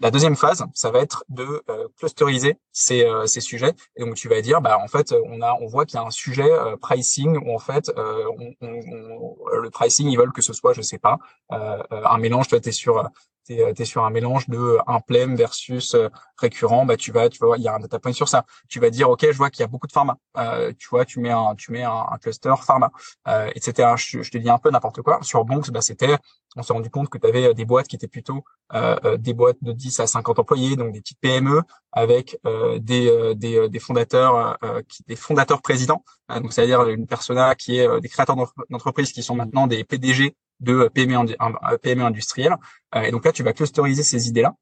La 0.00 0.10
deuxième 0.10 0.36
phase, 0.36 0.64
ça 0.74 0.90
va 0.90 1.00
être 1.00 1.24
de 1.28 1.62
clusteriser 1.98 2.56
ces, 2.72 3.04
ces 3.26 3.40
sujets. 3.40 3.74
Et 3.96 4.04
donc 4.04 4.14
tu 4.14 4.28
vas 4.28 4.40
dire, 4.40 4.60
bah 4.60 4.78
en 4.80 4.86
fait, 4.86 5.12
on 5.26 5.42
a, 5.42 5.54
on 5.60 5.66
voit 5.66 5.86
qu'il 5.86 5.98
y 5.98 6.02
a 6.02 6.06
un 6.06 6.10
sujet 6.10 6.48
pricing 6.80 7.36
où 7.36 7.54
en 7.54 7.58
fait, 7.58 7.90
le 8.60 9.68
pricing, 9.70 10.08
ils 10.08 10.16
veulent 10.16 10.32
que 10.32 10.42
ce 10.42 10.52
soit, 10.52 10.72
je 10.72 10.82
sais 10.82 10.98
pas, 10.98 11.18
un 11.50 12.18
mélange. 12.18 12.46
Tu 12.46 12.54
es 12.56 12.72
sur 12.72 13.08
tu 13.48 13.54
es, 13.54 13.64
euh, 13.64 13.84
sur 13.84 14.04
un 14.04 14.10
mélange 14.10 14.48
de 14.48 14.58
euh, 14.58 14.78
un 14.86 15.00
plem 15.00 15.36
versus 15.36 15.94
euh, 15.94 16.08
récurrent, 16.36 16.84
bah 16.86 16.96
tu 16.96 17.12
vas 17.12 17.28
tu 17.28 17.38
vas 17.40 17.56
il 17.56 17.62
y 17.62 17.68
a 17.68 17.74
un 17.74 17.80
data 17.80 17.98
point 17.98 18.12
sur 18.12 18.28
ça. 18.28 18.44
Tu 18.68 18.80
vas 18.80 18.90
dire 18.90 19.10
OK, 19.10 19.26
je 19.30 19.36
vois 19.36 19.50
qu'il 19.50 19.60
y 19.60 19.64
a 19.64 19.66
beaucoup 19.66 19.86
de 19.86 19.92
pharma. 19.92 20.16
Euh, 20.36 20.72
tu 20.78 20.88
vois, 20.88 21.04
tu 21.04 21.20
mets 21.20 21.30
un 21.30 21.54
tu 21.56 21.72
mets 21.72 21.82
un, 21.82 22.18
cluster 22.20 22.54
pharma, 22.62 22.90
euh, 23.28 23.50
etc. 23.54 23.94
Je, 23.96 24.22
je, 24.22 24.30
te 24.30 24.38
dis 24.38 24.50
un 24.50 24.58
peu 24.58 24.70
n'importe 24.70 25.02
quoi. 25.02 25.18
Sur 25.22 25.44
Bonks, 25.44 25.70
bah 25.70 25.80
c'était 25.80 26.16
on 26.56 26.62
s'est 26.62 26.72
rendu 26.72 26.90
compte 26.90 27.08
que 27.08 27.18
tu 27.18 27.26
avais 27.26 27.54
des 27.54 27.64
boîtes 27.64 27.88
qui 27.88 27.96
étaient 27.96 28.08
plutôt 28.08 28.44
euh, 28.74 29.16
des 29.18 29.34
boîtes 29.34 29.58
de 29.62 29.72
10 29.72 30.00
à 30.00 30.06
50 30.06 30.38
employés, 30.38 30.76
donc 30.76 30.92
des 30.92 31.00
petites 31.00 31.20
PME 31.20 31.62
avec 31.92 32.38
euh, 32.46 32.78
des, 32.78 33.34
des, 33.34 33.68
des 33.68 33.78
fondateurs 33.78 34.58
qui, 34.88 35.02
des 35.06 35.16
fondateurs 35.16 35.62
présidents. 35.62 36.04
donc 36.28 36.52
c'est-à-dire 36.52 36.88
une 36.88 37.06
persona 37.06 37.54
qui 37.54 37.78
est 37.78 38.00
des 38.00 38.08
créateurs 38.08 38.36
d'entreprises 38.70 39.12
qui 39.12 39.22
sont 39.22 39.34
maintenant 39.34 39.66
des 39.66 39.84
PDG 39.84 40.34
de 40.60 40.88
PME, 40.88 41.36
PME 41.82 42.04
industrielle. 42.04 42.56
Euh, 42.94 43.02
et 43.02 43.10
donc 43.10 43.24
là, 43.24 43.32
tu 43.32 43.42
vas 43.42 43.52
clusteriser 43.52 44.02
ces 44.02 44.28
idées-là. 44.28 44.54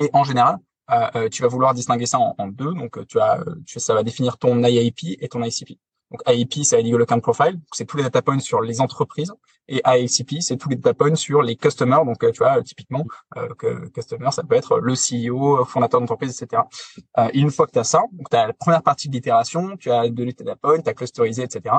Et 0.00 0.10
en 0.12 0.24
général, 0.24 0.58
euh, 0.90 1.06
euh, 1.16 1.28
tu 1.28 1.42
vas 1.42 1.48
vouloir 1.48 1.74
distinguer 1.74 2.06
ça 2.06 2.18
en, 2.18 2.48
deux. 2.48 2.72
Donc, 2.74 3.06
tu 3.06 3.20
as, 3.20 3.44
tu, 3.66 3.80
ça 3.80 3.94
va 3.94 4.02
définir 4.02 4.38
ton 4.38 4.62
IAP 4.62 5.16
et 5.20 5.28
ton 5.28 5.42
ICP. 5.42 5.78
Donc, 6.10 6.22
IAP, 6.26 6.64
c'est 6.64 6.80
Legal 6.82 7.02
Account 7.02 7.20
Profile. 7.20 7.60
C'est 7.72 7.84
tous 7.84 7.98
les 7.98 8.02
data 8.02 8.22
points 8.22 8.38
sur 8.38 8.62
les 8.62 8.80
entreprises. 8.80 9.32
Et 9.68 9.82
ICP, 9.84 10.40
c'est 10.40 10.56
tous 10.56 10.70
les 10.70 10.76
data 10.76 10.94
points 10.94 11.14
sur 11.14 11.42
les 11.42 11.56
customers. 11.56 12.04
Donc, 12.04 12.18
tu 12.20 12.38
vois, 12.38 12.62
typiquement, 12.62 13.04
euh, 13.36 13.48
que 13.58 13.88
customer, 13.88 14.30
ça 14.30 14.42
peut 14.42 14.54
être 14.54 14.78
le 14.78 14.94
CEO, 14.94 15.64
fondateur 15.66 16.00
d'entreprise, 16.00 16.40
etc. 16.40 16.62
Euh, 17.18 17.28
et 17.34 17.38
une 17.38 17.50
fois 17.50 17.66
que 17.66 17.72
tu 17.72 17.78
as 17.78 17.84
ça, 17.84 18.02
donc 18.12 18.30
tu 18.30 18.36
as 18.36 18.46
la 18.46 18.52
première 18.54 18.82
partie 18.82 19.08
de 19.08 19.14
l'itération, 19.14 19.76
tu 19.76 19.90
as 19.90 20.08
donné 20.08 20.32
tes 20.32 20.44
data 20.44 20.56
points, 20.56 20.80
tu 20.80 20.88
as 20.88 20.94
clusterisé, 20.94 21.42
etc. 21.42 21.74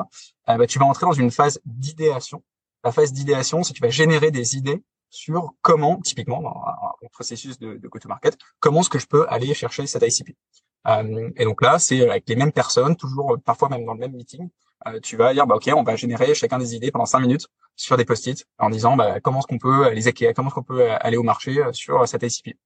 Euh, 0.48 0.56
bah, 0.56 0.66
tu 0.68 0.78
vas 0.78 0.86
entrer 0.86 1.06
dans 1.06 1.12
une 1.12 1.32
phase 1.32 1.60
d'idéation 1.64 2.42
la 2.84 2.92
phase 2.92 3.12
d'idéation, 3.12 3.62
c'est 3.62 3.72
que 3.72 3.78
tu 3.78 3.82
vas 3.82 3.90
générer 3.90 4.30
des 4.30 4.56
idées 4.56 4.82
sur 5.10 5.52
comment, 5.60 6.00
typiquement, 6.00 6.40
dans 6.40 6.50
un 6.50 7.08
processus 7.12 7.58
de, 7.58 7.74
de 7.74 7.88
go-to-market, 7.88 8.38
comment 8.60 8.80
est-ce 8.80 8.90
que 8.90 8.98
je 8.98 9.06
peux 9.06 9.26
aller 9.28 9.52
chercher 9.54 9.86
cette 9.86 10.02
ICP. 10.02 10.36
Euh, 10.86 11.30
et 11.36 11.44
donc 11.44 11.62
là, 11.62 11.78
c'est 11.78 12.08
avec 12.08 12.28
les 12.28 12.36
mêmes 12.36 12.52
personnes, 12.52 12.96
toujours 12.96 13.36
parfois 13.44 13.68
même 13.68 13.84
dans 13.84 13.94
le 13.94 14.00
même 14.00 14.12
meeting, 14.12 14.48
euh, 14.86 14.98
tu 15.00 15.16
vas 15.16 15.34
dire, 15.34 15.46
bah 15.46 15.56
ok, 15.56 15.70
on 15.76 15.82
va 15.82 15.96
générer 15.96 16.34
chacun 16.34 16.58
des 16.58 16.74
idées 16.74 16.90
pendant 16.90 17.06
cinq 17.06 17.20
minutes 17.20 17.48
sur 17.76 17.96
des 17.96 18.04
post-it 18.04 18.46
en 18.58 18.70
disant, 18.70 18.96
bah, 18.96 19.20
comment 19.20 19.40
est-ce 19.40 19.46
qu'on 19.46 19.58
peut 19.58 19.90
les 19.90 20.32
comment 20.32 20.48
est-ce 20.48 20.54
qu'on 20.54 20.62
peut 20.62 20.90
aller 20.90 21.16
au 21.16 21.22
marché 21.22 21.58
euh, 21.58 21.72
sur 21.72 22.06
cette 22.08 22.22
ICP. 22.22 22.56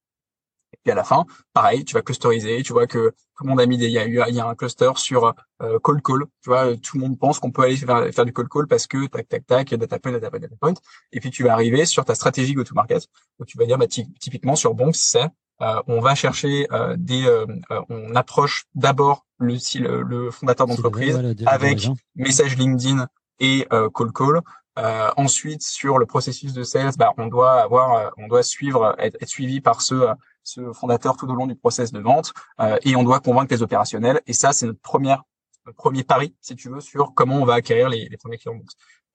Et 0.85 0.91
à 0.91 0.95
la 0.95 1.03
fin, 1.03 1.25
pareil, 1.53 1.83
tu 1.83 1.95
vas 1.95 2.01
clusteriser, 2.01 2.61
tu 2.63 2.73
vois 2.73 2.87
que 2.87 3.09
tout 3.09 3.43
le 3.43 3.49
monde 3.49 3.59
a 3.59 3.65
mis 3.65 3.77
des, 3.77 3.87
il 3.87 3.91
y 3.91 3.99
a 3.99 4.05
eu, 4.05 4.21
il 4.27 4.35
y 4.35 4.39
a 4.39 4.47
un 4.47 4.55
cluster 4.55 4.91
sur 4.95 5.33
euh, 5.61 5.79
call 5.83 6.01
call, 6.01 6.25
tu 6.43 6.49
vois, 6.49 6.77
tout 6.77 6.97
le 6.97 7.01
monde 7.01 7.17
pense 7.17 7.39
qu'on 7.39 7.51
peut 7.51 7.63
aller 7.63 7.75
faire, 7.75 8.13
faire, 8.13 8.25
du 8.25 8.33
call 8.33 8.47
call 8.47 8.67
parce 8.67 8.85
que 8.85 9.07
tac 9.07 9.27
tac 9.27 9.45
tac, 9.47 9.73
data 9.73 9.99
point, 9.99 10.11
data 10.11 10.29
point, 10.29 10.39
data 10.39 10.55
point, 10.59 10.73
et 11.11 11.19
puis 11.19 11.31
tu 11.31 11.43
vas 11.43 11.53
arriver 11.53 11.85
sur 11.85 12.05
ta 12.05 12.13
stratégie 12.13 12.53
go 12.53 12.63
to 12.63 12.75
market 12.75 13.07
où 13.39 13.45
tu 13.45 13.57
vas 13.57 13.65
dire, 13.65 13.77
bah, 13.77 13.87
typiquement 13.87 14.55
sur 14.55 14.75
Bonks, 14.75 14.95
c'est 14.95 15.29
euh, 15.61 15.81
on 15.87 16.01
va 16.01 16.15
chercher 16.15 16.67
euh, 16.71 16.95
des, 16.97 17.25
euh, 17.25 17.45
on 17.89 18.15
approche 18.15 18.65
d'abord 18.75 19.25
le, 19.39 19.55
le, 19.79 20.01
le 20.01 20.31
fondateur 20.31 20.67
d'entreprise 20.67 21.17
avec 21.45 21.87
message 22.15 22.57
LinkedIn 22.57 23.07
et 23.39 23.67
call 23.69 24.11
call. 24.13 24.41
Ensuite, 24.77 25.61
sur 25.61 25.97
le 25.97 26.05
processus 26.05 26.53
de 26.53 26.63
sales, 26.63 26.93
bah, 26.97 27.13
on 27.17 27.27
doit 27.27 27.61
avoir, 27.61 28.11
on 28.17 28.27
doit 28.27 28.43
suivre, 28.43 28.95
être, 28.99 29.15
être 29.21 29.29
suivi 29.29 29.61
par 29.61 29.81
ce 29.81 30.15
ce 30.45 30.71
fondateur 30.71 31.17
tout 31.17 31.27
au 31.27 31.35
long 31.35 31.47
du 31.47 31.55
process 31.55 31.91
de 31.91 31.99
vente 31.99 32.31
euh, 32.61 32.77
et 32.83 32.95
on 32.95 33.03
doit 33.03 33.19
convaincre 33.19 33.53
les 33.53 33.63
opérationnels. 33.63 34.21
Et 34.27 34.33
ça, 34.33 34.53
c'est 34.53 34.67
notre 34.67 34.79
première 34.79 35.23
premier 35.75 36.03
pari, 36.03 36.35
si 36.41 36.55
tu 36.55 36.69
veux, 36.69 36.79
sur 36.79 37.13
comment 37.15 37.37
on 37.37 37.45
va 37.45 37.55
acquérir 37.55 37.89
les, 37.89 38.07
les 38.07 38.17
premiers 38.17 38.37
clients 38.37 38.59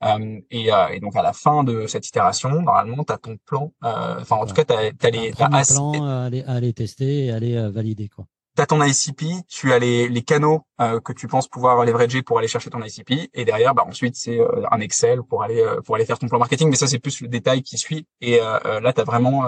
euh, 0.03 0.41
et, 0.51 0.73
euh, 0.73 0.89
et, 0.89 0.99
donc 0.99 1.15
à 1.15 1.23
la 1.23 1.33
fin 1.33 1.63
de 1.63 1.87
cette 1.87 2.09
itération, 2.09 2.51
normalement, 2.51 3.05
tu 3.05 3.13
as 3.13 3.19
ton 3.19 3.37
plan. 3.37 3.73
Euh, 3.85 4.21
enfin, 4.21 4.37
en 4.37 4.47
tout 4.47 4.55
cas, 4.55 4.65
tu 4.65 4.73
as, 4.73 4.79
as, 4.79 5.11
les. 5.11 5.33
As 5.39 5.73
plan 5.73 6.05
à 6.05 6.25
aller, 6.25 6.43
à 6.43 6.53
aller 6.53 6.73
tester 6.73 7.27
et 7.27 7.33
aller 7.33 7.71
valider 7.71 8.09
quoi 8.09 8.27
tu 8.61 8.63
as 8.63 8.67
ton 8.67 8.83
ICP, 8.83 9.47
tu 9.49 9.73
as 9.73 9.79
les, 9.79 10.09
les 10.09 10.23
canaux 10.23 10.67
euh, 10.83 11.01
que 11.01 11.15
tu 11.15 11.27
penses 11.29 11.49
pouvoir 11.49 11.83
leverager 11.85 12.23
pour 12.23 12.39
aller 12.39 12.49
chercher 12.49 12.69
ton 12.69 12.83
ICP, 12.83 13.31
et 13.33 13.45
derrière, 13.47 13.75
bah, 13.75 13.85
ensuite, 13.87 14.17
c'est 14.17 14.39
euh, 14.39 14.63
un 14.71 14.81
Excel 14.81 15.23
pour 15.23 15.43
aller 15.43 15.63
euh, 15.63 15.81
pour 15.81 15.95
aller 15.95 16.05
faire 16.05 16.19
ton 16.19 16.29
plan 16.29 16.39
marketing. 16.39 16.69
Mais 16.69 16.77
ça, 16.77 16.87
c'est 16.87 16.99
plus 16.99 17.23
le 17.23 17.29
détail 17.29 17.63
qui 17.63 17.79
suit. 17.79 18.07
Et 18.21 18.39
là, 18.39 18.93
tu 18.93 19.01
as 19.01 19.05
vraiment 19.05 19.47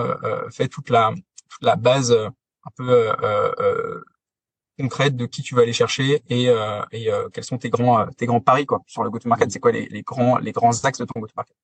fait 0.51 0.69
toute 0.69 0.89
la 0.91 1.13
toute 1.49 1.63
la 1.63 1.77
base 1.77 2.13
un 2.13 2.71
peu 2.77 3.13
concrète 4.79 5.17
de 5.17 5.27
qui 5.27 5.43
tu 5.43 5.55
vas 5.55 5.63
aller 5.63 5.73
chercher 5.73 6.23
et, 6.31 6.47
et 6.93 7.11
quels 7.33 7.45
sont 7.45 7.59
tes 7.59 7.71
grands 7.71 8.07
tes 8.17 8.27
grands 8.27 8.41
paris 8.41 8.67
quoi 8.67 8.81
sur 8.87 9.05
le 9.05 9.11
go-to-market. 9.11 9.51
C'est 9.51 9.61
quoi 9.61 9.73
les, 9.73 9.87
les 9.87 10.03
grands 10.03 10.39
les 10.39 10.53
grands 10.53 10.85
axes 10.85 10.99
de 10.99 11.05
ton 11.05 11.21
go-to-market? 11.21 11.57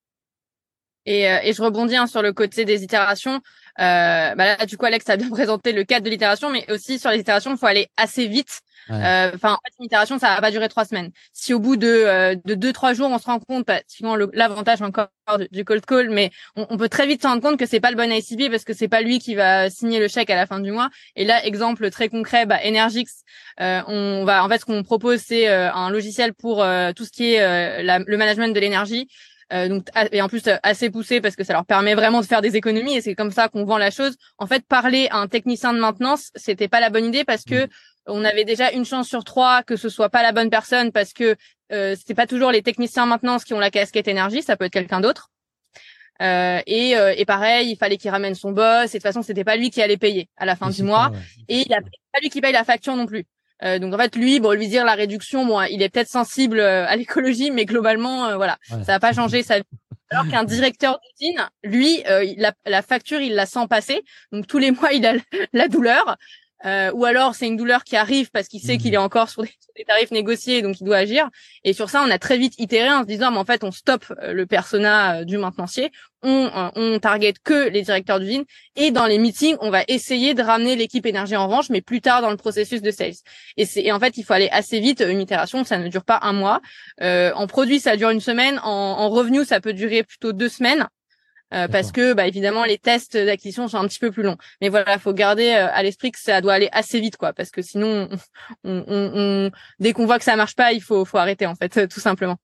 Et, 1.05 1.23
et, 1.23 1.53
je 1.53 1.61
rebondis 1.61 1.95
hein, 1.95 2.07
sur 2.07 2.21
le 2.21 2.33
côté 2.33 2.65
des 2.65 2.83
itérations. 2.83 3.41
Euh, 3.79 4.35
bah 4.35 4.57
là, 4.57 4.65
du 4.65 4.77
coup, 4.77 4.85
Alex 4.85 5.07
a 5.09 5.17
bien 5.17 5.29
présenté 5.29 5.71
le 5.71 5.83
cadre 5.83 6.05
de 6.05 6.09
l'itération, 6.09 6.49
mais 6.49 6.69
aussi 6.71 6.99
sur 6.99 7.11
les 7.11 7.19
itérations, 7.19 7.51
il 7.51 7.57
faut 7.57 7.65
aller 7.65 7.87
assez 7.97 8.27
vite. 8.27 8.59
Euh, 8.89 9.31
enfin, 9.35 9.53
en 9.53 9.57
fait, 9.57 9.73
une 9.79 9.85
itération, 9.85 10.17
ça 10.17 10.29
va 10.29 10.41
pas 10.41 10.49
durer 10.49 10.67
trois 10.67 10.83
semaines. 10.83 11.11
Si 11.31 11.53
au 11.53 11.59
bout 11.59 11.77
de, 11.77 11.87
euh, 11.87 12.35
de 12.43 12.55
deux, 12.55 12.73
trois 12.73 12.93
jours, 12.93 13.09
on 13.11 13.19
se 13.19 13.25
rend 13.25 13.39
compte, 13.39 13.67
bah, 13.67 13.81
suivant 13.87 14.15
l'avantage 14.33 14.81
encore 14.81 15.09
du, 15.51 15.63
cold 15.63 15.85
call, 15.85 16.09
mais 16.09 16.31
on, 16.55 16.65
on 16.71 16.77
peut 16.77 16.89
très 16.89 17.05
vite 17.05 17.21
se 17.21 17.27
rendre 17.27 17.41
compte 17.41 17.59
que 17.59 17.67
c'est 17.67 17.79
pas 17.79 17.91
le 17.91 17.97
bon 17.97 18.11
ICP 18.11 18.49
parce 18.49 18.63
que 18.63 18.73
c'est 18.73 18.87
pas 18.87 19.01
lui 19.01 19.19
qui 19.19 19.35
va 19.35 19.69
signer 19.69 19.99
le 19.99 20.07
chèque 20.07 20.31
à 20.31 20.35
la 20.35 20.47
fin 20.47 20.59
du 20.59 20.71
mois. 20.71 20.89
Et 21.15 21.23
là, 21.23 21.45
exemple 21.45 21.91
très 21.91 22.09
concret, 22.09 22.47
bah, 22.47 22.57
Energix, 22.65 23.21
euh, 23.61 23.81
on 23.87 24.25
va, 24.25 24.43
en 24.43 24.49
fait, 24.49 24.57
ce 24.57 24.65
qu'on 24.65 24.81
propose, 24.81 25.19
c'est 25.19 25.47
un 25.47 25.91
logiciel 25.91 26.33
pour 26.33 26.65
tout 26.95 27.05
ce 27.05 27.11
qui 27.11 27.33
est 27.33 27.83
le 27.83 28.17
management 28.17 28.53
de 28.53 28.59
l'énergie. 28.59 29.07
Euh, 29.51 29.67
donc 29.67 29.87
et 30.11 30.21
en 30.21 30.29
plus 30.29 30.45
euh, 30.47 30.57
assez 30.61 30.91
poussé 30.91 31.21
parce 31.21 31.35
que 31.35 31.43
ça 31.43 31.53
leur 31.53 31.65
permet 31.65 31.95
vraiment 31.95 32.21
de 32.21 32.25
faire 32.25 32.41
des 32.41 32.55
économies 32.55 32.97
et 32.97 33.01
c'est 33.01 33.15
comme 33.15 33.31
ça 33.31 33.49
qu'on 33.49 33.65
vend 33.65 33.77
la 33.77 33.89
chose. 33.89 34.15
En 34.37 34.45
fait, 34.45 34.63
parler 34.65 35.07
à 35.09 35.17
un 35.17 35.27
technicien 35.27 35.73
de 35.73 35.79
maintenance, 35.79 36.29
c'était 36.35 36.67
pas 36.67 36.79
la 36.79 36.89
bonne 36.89 37.05
idée 37.05 37.23
parce 37.23 37.43
que 37.43 37.65
mmh. 37.65 37.69
on 38.07 38.23
avait 38.25 38.45
déjà 38.45 38.71
une 38.71 38.85
chance 38.85 39.07
sur 39.07 39.23
trois 39.23 39.63
que 39.63 39.75
ce 39.75 39.89
soit 39.89 40.09
pas 40.09 40.21
la 40.21 40.31
bonne 40.31 40.49
personne 40.49 40.91
parce 40.91 41.13
que 41.13 41.35
euh, 41.71 41.95
c'était 41.95 42.15
pas 42.15 42.27
toujours 42.27 42.51
les 42.51 42.61
techniciens 42.61 43.05
de 43.05 43.09
maintenance 43.09 43.43
qui 43.43 43.53
ont 43.53 43.59
la 43.59 43.71
casquette 43.71 44.07
énergie, 44.07 44.41
ça 44.41 44.57
peut 44.57 44.65
être 44.65 44.73
quelqu'un 44.73 45.01
d'autre. 45.01 45.29
Euh, 46.21 46.59
et, 46.67 46.97
euh, 46.97 47.13
et, 47.15 47.25
pareil, 47.25 47.71
il 47.71 47.77
fallait 47.77 47.97
qu'il 47.97 48.11
ramène 48.11 48.35
son 48.35 48.51
boss. 48.51 48.85
Et 48.85 48.87
de 48.87 48.91
toute 48.91 49.03
façon, 49.03 49.21
c'était 49.21 49.45
pas 49.45 49.55
lui 49.55 49.69
qui 49.69 49.81
allait 49.81 49.97
payer 49.97 50.29
à 50.35 50.45
la 50.45 50.55
fin 50.55 50.69
du 50.69 50.83
mois. 50.83 51.11
Et 51.47 51.61
il 51.65 51.73
a 51.73 51.79
pas 51.79 52.19
lui 52.21 52.29
qui 52.29 52.41
paye 52.41 52.51
la 52.51 52.65
facture 52.65 52.95
non 52.95 53.05
plus. 53.05 53.25
Euh, 53.63 53.79
donc 53.79 53.93
en 53.93 53.97
fait, 53.97 54.15
lui, 54.15 54.39
bon, 54.39 54.51
lui 54.51 54.67
dire 54.67 54.85
la 54.85 54.95
réduction, 54.95 55.45
bon, 55.45 55.61
il 55.63 55.81
est 55.81 55.89
peut-être 55.89 56.09
sensible 56.09 56.59
euh, 56.59 56.85
à 56.87 56.95
l'écologie, 56.95 57.51
mais 57.51 57.65
globalement, 57.65 58.25
euh, 58.27 58.35
voilà, 58.35 58.57
ça 58.67 58.77
va 58.77 58.99
pas 58.99 59.13
changer 59.13 59.43
sa 59.43 59.57
vie. 59.57 59.65
Alors 60.11 60.27
qu'un 60.27 60.43
directeur 60.43 60.99
d'usine, 61.19 61.47
lui, 61.63 62.01
la, 62.37 62.51
la, 62.65 62.81
facture, 62.81 63.21
il 63.21 63.35
la 63.35 63.45
sent 63.45 63.67
passer. 63.69 64.01
Donc 64.31 64.47
tous 64.47 64.57
les 64.57 64.71
mois, 64.71 64.91
il 64.91 65.05
a 65.05 65.13
la 65.53 65.67
douleur. 65.67 66.17
Euh, 66.65 66.91
ou 66.93 67.05
alors 67.05 67.35
c'est 67.35 67.47
une 67.47 67.55
douleur 67.55 67.83
qui 67.83 67.95
arrive 67.95 68.31
parce 68.31 68.47
qu'il 68.49 68.59
sait 68.59 68.77
qu'il 68.77 68.93
est 68.93 68.97
mmh. 68.97 69.01
encore 69.01 69.29
sur 69.29 69.43
des, 69.43 69.85
tarifs 69.87 70.11
négociés 70.11 70.61
donc 70.61 70.81
il 70.81 70.83
doit 70.83 70.97
agir. 70.97 71.29
Et 71.63 71.71
sur 71.73 71.89
ça 71.89 72.03
on 72.05 72.11
a 72.11 72.19
très 72.19 72.37
vite 72.37 72.53
itéré 72.57 72.89
en 72.89 73.01
se 73.01 73.07
disant 73.07 73.31
mais 73.31 73.37
en 73.37 73.45
fait 73.45 73.63
on 73.63 73.71
stoppe 73.71 74.11
euh, 74.21 74.33
le 74.33 74.45
persona 74.45 75.19
euh, 75.19 75.23
du 75.23 75.37
maintenancier. 75.37 75.91
On 76.21 76.49
on 76.75 76.99
target 76.99 77.33
que 77.45 77.69
les 77.69 77.83
directeurs 77.83 78.19
d'usine. 78.19 78.43
Et 78.75 78.91
dans 78.91 79.05
les 79.05 79.19
meetings 79.19 79.55
on 79.61 79.69
va 79.69 79.83
essayer 79.87 80.33
de 80.33 80.43
ramener 80.43 80.75
l'équipe 80.75 81.05
énergie 81.05 81.37
en 81.37 81.47
revanche 81.47 81.69
mais 81.69 81.81
plus 81.81 82.01
tard 82.01 82.21
dans 82.21 82.29
le 82.29 82.37
processus 82.37 82.81
de 82.81 82.91
sales. 82.91 83.13
Et 83.55 83.65
c'est 83.65 83.83
et 83.83 83.93
en 83.93 83.99
fait 83.99 84.17
il 84.17 84.23
faut 84.23 84.33
aller 84.33 84.49
assez 84.51 84.81
vite 84.81 85.01
une 85.07 85.21
itération. 85.21 85.63
Ça 85.63 85.77
ne 85.77 85.87
dure 85.87 86.03
pas 86.03 86.19
un 86.23 86.33
mois. 86.33 86.61
En 87.01 87.47
produit 87.47 87.79
ça 87.79 87.95
dure 87.95 88.09
une 88.09 88.19
semaine. 88.19 88.59
En, 88.63 88.69
en 88.69 89.09
revenu 89.09 89.45
ça 89.45 89.61
peut 89.61 89.71
durer 89.71 90.03
plutôt 90.03 90.33
deux 90.33 90.49
semaines 90.49 90.89
euh, 91.53 91.67
parce 91.67 91.91
que 91.91 92.13
bah, 92.13 92.27
évidemment 92.27 92.63
les 92.63 92.77
tests 92.77 93.17
d'acquisition 93.17 93.67
sont 93.67 93.77
un 93.77 93.87
petit 93.87 93.99
peu 93.99 94.11
plus 94.11 94.23
longs. 94.23 94.37
Mais 94.61 94.69
voilà, 94.69 94.93
il 94.93 94.99
faut 94.99 95.13
garder 95.13 95.49
euh, 95.49 95.67
à 95.71 95.83
l'esprit 95.83 96.11
que 96.11 96.19
ça 96.19 96.41
doit 96.41 96.53
aller 96.53 96.69
assez 96.71 96.99
vite, 96.99 97.17
quoi, 97.17 97.33
parce 97.33 97.49
que 97.49 97.61
sinon, 97.61 98.09
on, 98.63 98.83
on, 98.87 99.11
on, 99.15 99.51
dès 99.79 99.93
qu'on 99.93 100.05
voit 100.05 100.19
que 100.19 100.25
ça 100.25 100.35
marche 100.35 100.55
pas, 100.55 100.73
il 100.73 100.81
faut, 100.81 101.05
faut 101.05 101.17
arrêter 101.17 101.45
en 101.45 101.55
fait, 101.55 101.87
tout 101.89 101.99
simplement. 101.99 102.37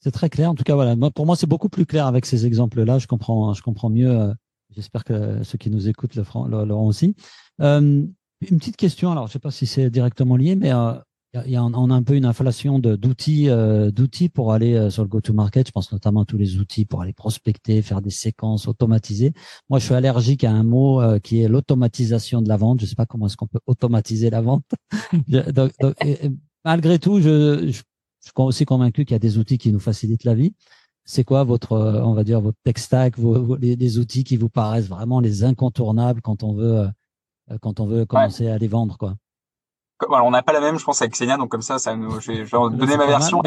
C'est 0.00 0.12
très 0.12 0.28
clair. 0.28 0.50
En 0.50 0.54
tout 0.54 0.64
cas, 0.64 0.74
voilà, 0.74 0.96
moi, 0.96 1.10
pour 1.10 1.24
moi, 1.24 1.34
c'est 1.34 1.46
beaucoup 1.46 1.70
plus 1.70 1.86
clair 1.86 2.06
avec 2.06 2.26
ces 2.26 2.44
exemples-là. 2.44 2.98
Je 2.98 3.06
comprends, 3.06 3.54
je 3.54 3.62
comprends 3.62 3.88
mieux. 3.88 4.10
Euh, 4.10 4.34
j'espère 4.76 5.02
que 5.02 5.42
ceux 5.42 5.56
qui 5.56 5.70
nous 5.70 5.88
écoutent 5.88 6.14
le 6.14 6.24
l'auront 6.64 6.86
aussi. 6.86 7.14
une 7.58 8.14
petite 8.40 8.76
question. 8.76 9.12
Alors, 9.12 9.28
je 9.28 9.32
sais 9.32 9.38
pas 9.38 9.50
si 9.50 9.66
c'est 9.66 9.88
directement 9.88 10.36
lié, 10.36 10.56
mais 10.56 10.72
y 11.34 11.56
a, 11.56 11.64
on 11.64 11.90
a 11.90 11.94
un 11.94 12.02
peu 12.02 12.14
une 12.14 12.24
inflation 12.24 12.78
d'outils 12.78 13.48
euh, 13.48 13.90
d'outils 13.90 14.28
pour 14.28 14.52
aller 14.52 14.74
euh, 14.74 14.90
sur 14.90 15.02
le 15.02 15.08
go-to-market. 15.08 15.66
Je 15.66 15.72
pense 15.72 15.90
notamment 15.90 16.22
à 16.22 16.24
tous 16.24 16.36
les 16.36 16.58
outils 16.58 16.84
pour 16.84 17.02
aller 17.02 17.12
prospecter, 17.12 17.82
faire 17.82 18.00
des 18.00 18.10
séquences, 18.10 18.68
automatiser. 18.68 19.32
Moi, 19.68 19.78
je 19.78 19.86
suis 19.86 19.94
allergique 19.94 20.44
à 20.44 20.52
un 20.52 20.62
mot 20.62 21.00
euh, 21.00 21.18
qui 21.18 21.42
est 21.42 21.48
l'automatisation 21.48 22.40
de 22.40 22.48
la 22.48 22.56
vente. 22.56 22.80
Je 22.80 22.86
sais 22.86 22.94
pas 22.94 23.06
comment 23.06 23.26
est-ce 23.26 23.36
qu'on 23.36 23.48
peut 23.48 23.60
automatiser 23.66 24.30
la 24.30 24.40
vente. 24.40 24.64
donc, 25.28 25.72
malgré 26.64 26.98
tout, 26.98 27.20
je, 27.20 27.66
je, 27.66 27.72
suis 27.72 28.32
aussi 28.36 28.64
convaincu 28.64 29.04
qu'il 29.04 29.14
y 29.14 29.16
a 29.16 29.20
des 29.20 29.38
outils 29.38 29.58
qui 29.58 29.72
nous 29.72 29.80
facilitent 29.80 30.24
la 30.24 30.34
vie. 30.34 30.54
C'est 31.04 31.24
quoi 31.24 31.44
votre, 31.44 31.76
on 31.76 32.14
va 32.14 32.24
dire, 32.24 32.40
votre 32.40 32.58
tech 32.64 32.78
stack, 32.78 33.18
vos, 33.18 33.56
les, 33.56 33.98
outils 33.98 34.24
qui 34.24 34.36
vous 34.36 34.48
paraissent 34.48 34.88
vraiment 34.88 35.20
les 35.20 35.44
incontournables 35.44 36.22
quand 36.22 36.42
on 36.42 36.54
veut, 36.54 36.88
quand 37.60 37.80
on 37.80 37.86
veut 37.86 38.06
commencer 38.06 38.48
à 38.48 38.56
les 38.56 38.68
vendre, 38.68 38.96
quoi? 38.96 39.16
On 40.08 40.30
n'a 40.30 40.42
pas 40.42 40.52
la 40.52 40.60
même, 40.60 40.78
je 40.78 40.84
pense, 40.84 41.00
avec 41.02 41.14
Xenia, 41.14 41.36
donc 41.36 41.50
comme 41.50 41.62
ça, 41.62 41.78
ça 41.78 41.94
nous, 41.96 42.20
je 42.20 42.32
vais, 42.32 42.44
donner 42.44 42.96
ma 42.96 43.06
version. 43.06 43.40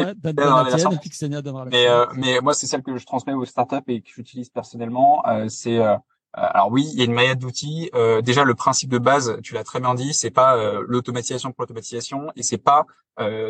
mais, 1.70 1.88
euh, 1.88 2.06
mais 2.14 2.40
moi, 2.40 2.54
c'est 2.54 2.66
celle 2.66 2.82
que 2.82 2.96
je 2.96 3.04
transmets 3.04 3.34
aux 3.34 3.44
startups 3.44 3.76
et 3.88 4.00
que 4.00 4.08
j'utilise 4.08 4.48
personnellement. 4.48 5.22
Euh, 5.26 5.48
c'est 5.48 5.78
euh, 5.78 5.96
alors 6.32 6.70
oui, 6.70 6.88
il 6.92 6.98
y 6.98 7.02
a 7.02 7.04
une 7.04 7.12
myriade 7.12 7.38
d'outils. 7.38 7.90
déjà, 8.22 8.44
le 8.44 8.54
principe 8.54 8.90
de 8.90 8.98
base, 8.98 9.38
tu 9.42 9.54
l'as 9.54 9.64
très 9.64 9.80
bien 9.80 9.94
dit, 9.94 10.12
c'est 10.12 10.30
pas 10.30 10.56
l'automatisation 10.86 11.52
pour 11.52 11.62
l'automatisation 11.62 12.30
et 12.36 12.42
c'est 12.42 12.58
pas 12.58 12.84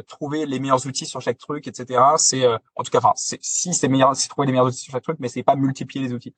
trouver 0.07 0.47
les 0.47 0.59
meilleurs 0.59 0.87
outils 0.87 1.05
sur 1.05 1.21
chaque 1.21 1.39
truc, 1.39 1.67
etc. 1.67 2.01
C'est 2.17 2.47
en 2.47 2.83
tout 2.83 2.91
cas, 2.91 2.99
enfin, 2.99 3.13
si 3.17 3.75
c'est 3.75 3.89
meilleur, 3.89 4.15
c'est 4.15 4.29
trouver 4.29 4.47
les 4.47 4.53
meilleurs 4.53 4.69
outils 4.69 4.79
sur 4.79 4.93
chaque 4.93 5.03
truc, 5.03 5.19
mais 5.19 5.29
c'est 5.29 5.43
pas 5.43 5.57
multiplier 5.57 6.07
les 6.07 6.15
outils. 6.15 6.35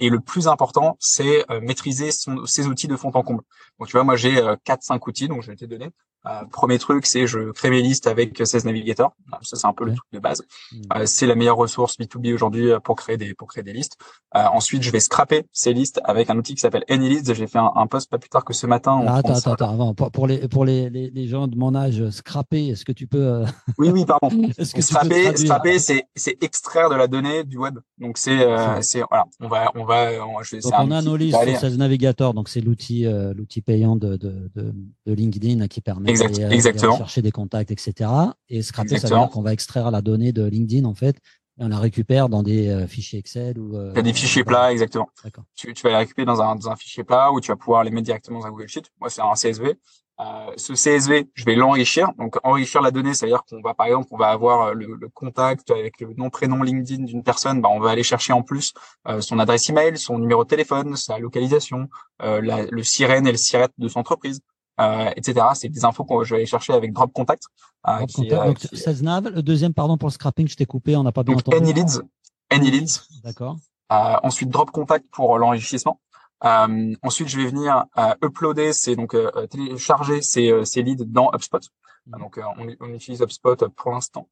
Et 0.00 0.08
le 0.10 0.20
plus 0.20 0.48
important, 0.48 0.96
c'est 1.00 1.44
maîtriser 1.62 2.12
son, 2.12 2.44
ses 2.46 2.66
outils 2.66 2.88
de 2.88 2.96
fond 2.96 3.10
en 3.14 3.22
comble. 3.22 3.42
Donc 3.78 3.88
tu 3.88 3.92
vois, 3.92 4.04
moi 4.04 4.16
j'ai 4.16 4.42
quatre, 4.64 4.82
cinq 4.82 5.06
outils, 5.06 5.28
donc 5.28 5.42
je 5.42 5.50
vais 5.50 5.56
te 5.56 5.64
donner. 5.64 5.90
Euh, 6.26 6.44
premier 6.52 6.78
truc, 6.78 7.06
c'est 7.06 7.26
je 7.26 7.50
crée 7.52 7.70
mes 7.70 7.80
listes 7.80 8.06
avec 8.06 8.36
16 8.44 8.66
navigateurs. 8.66 9.12
Ça, 9.42 9.56
c'est 9.56 9.66
un 9.66 9.72
peu 9.72 9.84
le 9.84 9.94
truc 9.94 10.06
de 10.12 10.18
base. 10.18 10.42
Mmh. 10.72 10.76
Euh, 10.96 11.06
c'est 11.06 11.26
la 11.26 11.34
meilleure 11.34 11.56
ressource 11.56 11.98
B2B 11.98 12.34
aujourd'hui 12.34 12.70
euh, 12.70 12.78
pour 12.78 12.96
créer 12.96 13.16
des 13.16 13.32
pour 13.32 13.48
créer 13.48 13.62
des 13.62 13.72
listes. 13.72 13.96
ensuite, 14.34 14.82
je 14.82 14.90
vais 14.90 15.00
scraper 15.00 15.46
ces 15.52 15.72
listes 15.72 16.00
avec 16.04 16.28
un 16.28 16.36
outil 16.36 16.54
qui 16.54 16.60
s'appelle 16.60 16.84
AnyLeads. 16.90 17.32
J'ai 17.34 17.46
fait 17.46 17.58
un, 17.58 17.70
un, 17.74 17.86
post 17.86 18.10
pas 18.10 18.18
plus 18.18 18.28
tard 18.28 18.44
que 18.44 18.52
ce 18.52 18.66
matin. 18.66 19.02
Ah, 19.06 19.16
attends, 19.16 19.34
attends, 19.34 19.52
attends, 19.52 19.70
avant. 19.70 19.94
Pour, 19.94 20.26
les 20.26 20.46
pour 20.48 20.66
les, 20.66 20.90
les, 20.90 21.10
les, 21.10 21.26
gens 21.26 21.48
de 21.48 21.56
mon 21.56 21.74
âge, 21.74 22.10
scraper, 22.10 22.68
est-ce 22.68 22.84
que 22.84 22.92
tu 22.92 23.06
peux 23.06 23.42
Oui, 23.78 23.88
oui, 23.90 24.04
pardon. 24.04 24.28
est-ce 24.58 24.74
que 24.74 24.82
scraper, 24.82 25.36
scraper, 25.36 25.78
c'est 25.78 26.04
c'est 26.14 26.42
extraire 26.42 26.90
de 26.90 26.96
la 26.96 27.06
donnée 27.06 27.44
du 27.44 27.56
web. 27.56 27.78
Donc 27.98 28.18
c'est 28.18 28.40
c'est 28.82 29.02
voilà, 29.08 29.24
on 29.40 29.48
va 29.48 29.72
on 29.74 29.84
va 29.84 30.10
je 30.42 30.56
vais, 30.56 30.62
donc 30.62 30.72
on 30.76 30.90
a 30.90 31.00
nos 31.00 31.16
listes 31.16 31.38
sur 31.42 31.60
16 31.60 31.78
navigateurs. 31.78 32.34
Donc 32.34 32.50
c'est 32.50 32.60
l'outil 32.60 33.04
l'outil 33.34 33.62
payant 33.62 33.96
de, 33.96 34.16
de 34.16 34.50
de 34.54 34.74
de 35.06 35.12
LinkedIn 35.12 35.66
qui 35.68 35.80
permet 35.80 36.09
exactement. 36.10 36.96
chercher 36.96 37.22
des 37.22 37.32
contacts, 37.32 37.70
etc. 37.70 38.10
Et 38.48 38.62
scraper, 38.62 38.98
ça 38.98 39.08
veut 39.08 39.16
dire 39.16 39.30
qu'on 39.30 39.42
va 39.42 39.52
extraire 39.52 39.90
la 39.90 40.02
donnée 40.02 40.32
de 40.32 40.44
LinkedIn, 40.44 40.84
en 40.84 40.94
fait, 40.94 41.16
et 41.58 41.64
on 41.64 41.68
la 41.68 41.78
récupère 41.78 42.28
dans 42.28 42.42
des 42.42 42.68
euh, 42.68 42.86
fichiers 42.86 43.18
Excel 43.18 43.58
ou 43.58 43.76
euh, 43.76 43.92
des 43.92 44.12
fichiers 44.14 44.44
plats, 44.44 44.72
exactement. 44.72 45.10
Tu, 45.54 45.74
tu 45.74 45.82
vas 45.82 45.90
les 45.90 45.96
récupérer 45.96 46.24
dans 46.24 46.40
un, 46.40 46.56
dans 46.56 46.70
un 46.70 46.76
fichier 46.76 47.04
plat 47.04 47.30
ou 47.32 47.40
tu 47.40 47.52
vas 47.52 47.56
pouvoir 47.56 47.84
les 47.84 47.90
mettre 47.90 48.06
directement 48.06 48.40
dans 48.40 48.46
un 48.46 48.50
Google 48.50 48.68
Sheet. 48.68 48.84
Moi, 48.98 49.10
c'est 49.10 49.20
un 49.20 49.34
CSV. 49.34 49.76
Euh, 50.20 50.52
ce 50.56 50.74
CSV, 50.74 51.28
je 51.34 51.44
vais 51.44 51.54
l'enrichir. 51.54 52.12
Donc, 52.18 52.36
enrichir 52.44 52.82
la 52.82 52.90
donnée, 52.90 53.14
ça 53.14 53.24
veut 53.24 53.32
dire 53.32 53.42
qu'on 53.48 53.62
va, 53.62 53.72
par 53.72 53.86
exemple, 53.86 54.08
on 54.10 54.18
va 54.18 54.28
avoir 54.28 54.68
euh, 54.68 54.74
le, 54.74 54.94
le 54.94 55.08
contact 55.08 55.70
avec 55.70 56.00
le 56.00 56.12
nom, 56.14 56.28
prénom 56.28 56.62
LinkedIn 56.62 57.04
d'une 57.04 57.22
personne. 57.22 57.62
Bah, 57.62 57.70
on 57.72 57.80
va 57.80 57.90
aller 57.90 58.02
chercher 58.02 58.34
en 58.34 58.42
plus 58.42 58.74
euh, 59.08 59.22
son 59.22 59.38
adresse 59.38 59.68
email, 59.70 59.96
son 59.96 60.18
numéro 60.18 60.44
de 60.44 60.48
téléphone, 60.48 60.96
sa 60.96 61.18
localisation, 61.18 61.88
euh, 62.22 62.42
la, 62.42 62.64
le 62.64 62.82
sirène 62.82 63.26
et 63.26 63.32
le 63.32 63.38
siret 63.38 63.68
de 63.78 63.88
son 63.88 64.00
entreprise 64.00 64.40
euh, 64.80 65.10
etc. 65.16 65.46
C'est 65.54 65.68
des 65.68 65.84
infos 65.84 66.04
que 66.04 66.24
je 66.24 66.30
vais 66.30 66.36
aller 66.36 66.46
chercher 66.46 66.72
avec 66.72 66.92
Drop 66.92 67.12
Contact. 67.12 67.44
Euh, 67.86 67.96
Drop 67.96 68.08
qui, 68.08 68.28
contact. 68.28 68.32
Euh, 68.32 68.46
donc, 68.46 68.58
qui... 68.58 68.76
16 68.76 69.02
nav. 69.02 69.28
Le 69.28 69.42
deuxième, 69.42 69.74
pardon, 69.74 69.98
pour 69.98 70.08
le 70.08 70.12
scrapping, 70.12 70.48
je 70.48 70.56
t'ai 70.56 70.66
coupé, 70.66 70.96
on 70.96 71.02
n'a 71.02 71.12
pas 71.12 71.22
bien 71.22 71.34
donc, 71.34 71.46
entendu. 71.48 71.70
AnyLeads. 71.70 72.02
AnyLeads. 72.50 73.02
D'accord. 73.24 73.56
Euh, 73.92 74.16
ensuite, 74.22 74.48
Drop 74.50 74.70
Contact 74.70 75.06
pour 75.10 75.38
l'enrichissement. 75.38 76.00
Euh, 76.44 76.94
ensuite, 77.02 77.28
je 77.28 77.36
vais 77.36 77.46
venir 77.46 77.84
euh, 77.98 78.14
uploader, 78.24 78.72
c'est 78.72 78.96
donc 78.96 79.14
euh, 79.14 79.46
télécharger 79.48 80.22
ces, 80.22 80.64
ces 80.64 80.82
leads 80.82 81.04
dans 81.04 81.30
HubSpot. 81.34 81.60
Mmh. 82.06 82.18
Donc, 82.18 82.40
on, 82.58 82.66
on, 82.80 82.94
utilise 82.94 83.20
HubSpot 83.20 83.68
pour 83.76 83.90
l'instant 83.90 84.28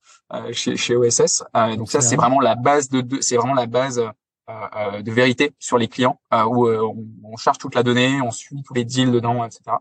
chez, 0.52 0.76
chez 0.76 0.96
OSS. 0.96 1.44
donc 1.76 1.90
ça, 1.90 2.00
c'est 2.00 2.16
vraiment 2.16 2.40
la 2.40 2.54
base 2.54 2.88
de, 2.88 3.02
de 3.02 3.20
c'est 3.20 3.36
vraiment 3.36 3.54
la 3.54 3.66
base 3.66 4.02
euh, 4.48 5.02
de 5.02 5.12
vérité 5.12 5.52
sur 5.58 5.76
les 5.76 5.88
clients 5.88 6.18
où 6.32 6.66
on, 6.66 7.06
on, 7.24 7.36
charge 7.36 7.58
toute 7.58 7.74
la 7.74 7.82
donnée, 7.82 8.22
on 8.22 8.30
suit 8.30 8.62
tous 8.62 8.72
les 8.72 8.86
deals 8.86 9.12
dedans, 9.12 9.44
etc. 9.44 9.76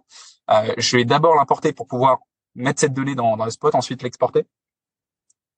Euh, 0.49 0.73
je 0.77 0.97
vais 0.97 1.05
d'abord 1.05 1.35
l'importer 1.35 1.73
pour 1.73 1.87
pouvoir 1.87 2.19
mettre 2.55 2.79
cette 2.79 2.93
donnée 2.93 3.15
dans, 3.15 3.37
dans 3.37 3.45
le 3.45 3.51
spot, 3.51 3.75
ensuite 3.75 4.01
l'exporter. 4.03 4.45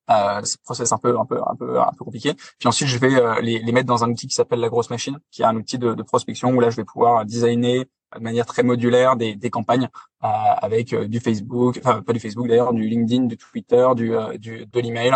Euh, 0.09 0.41
c'est 0.43 0.57
un 0.57 0.63
process 0.63 0.91
un 0.91 0.97
peu 0.97 1.19
un 1.19 1.25
peu 1.25 1.39
un 1.45 1.55
peu 1.55 1.79
un 1.79 1.91
peu 1.95 2.03
compliqué. 2.03 2.33
Puis 2.33 2.67
ensuite, 2.67 2.87
je 2.87 2.97
vais 2.97 3.15
euh, 3.15 3.39
les, 3.41 3.59
les, 3.59 3.71
mettre 3.71 3.87
dans 3.87 4.03
un 4.03 4.09
outil 4.09 4.27
qui 4.27 4.33
s'appelle 4.33 4.59
la 4.59 4.69
grosse 4.69 4.89
machine, 4.89 5.19
qui 5.29 5.43
est 5.43 5.45
un 5.45 5.55
outil 5.55 5.77
de, 5.77 5.93
de, 5.93 6.03
prospection 6.03 6.49
où 6.49 6.59
là, 6.59 6.71
je 6.71 6.77
vais 6.77 6.83
pouvoir 6.83 7.25
designer 7.25 7.85
de 8.15 8.23
manière 8.23 8.47
très 8.47 8.63
modulaire 8.63 9.15
des, 9.15 9.35
des 9.35 9.51
campagnes 9.51 9.87
avec 10.19 10.95
du 10.95 11.19
Facebook, 11.19 11.79
enfin 11.83 12.01
pas 12.01 12.11
du 12.11 12.19
Facebook 12.19 12.47
d'ailleurs, 12.47 12.73
du 12.73 12.81
LinkedIn, 12.87 13.25
du 13.25 13.37
Twitter, 13.37 13.87
du, 13.95 14.11
du 14.39 14.65
de 14.65 14.79
l'email 14.79 15.15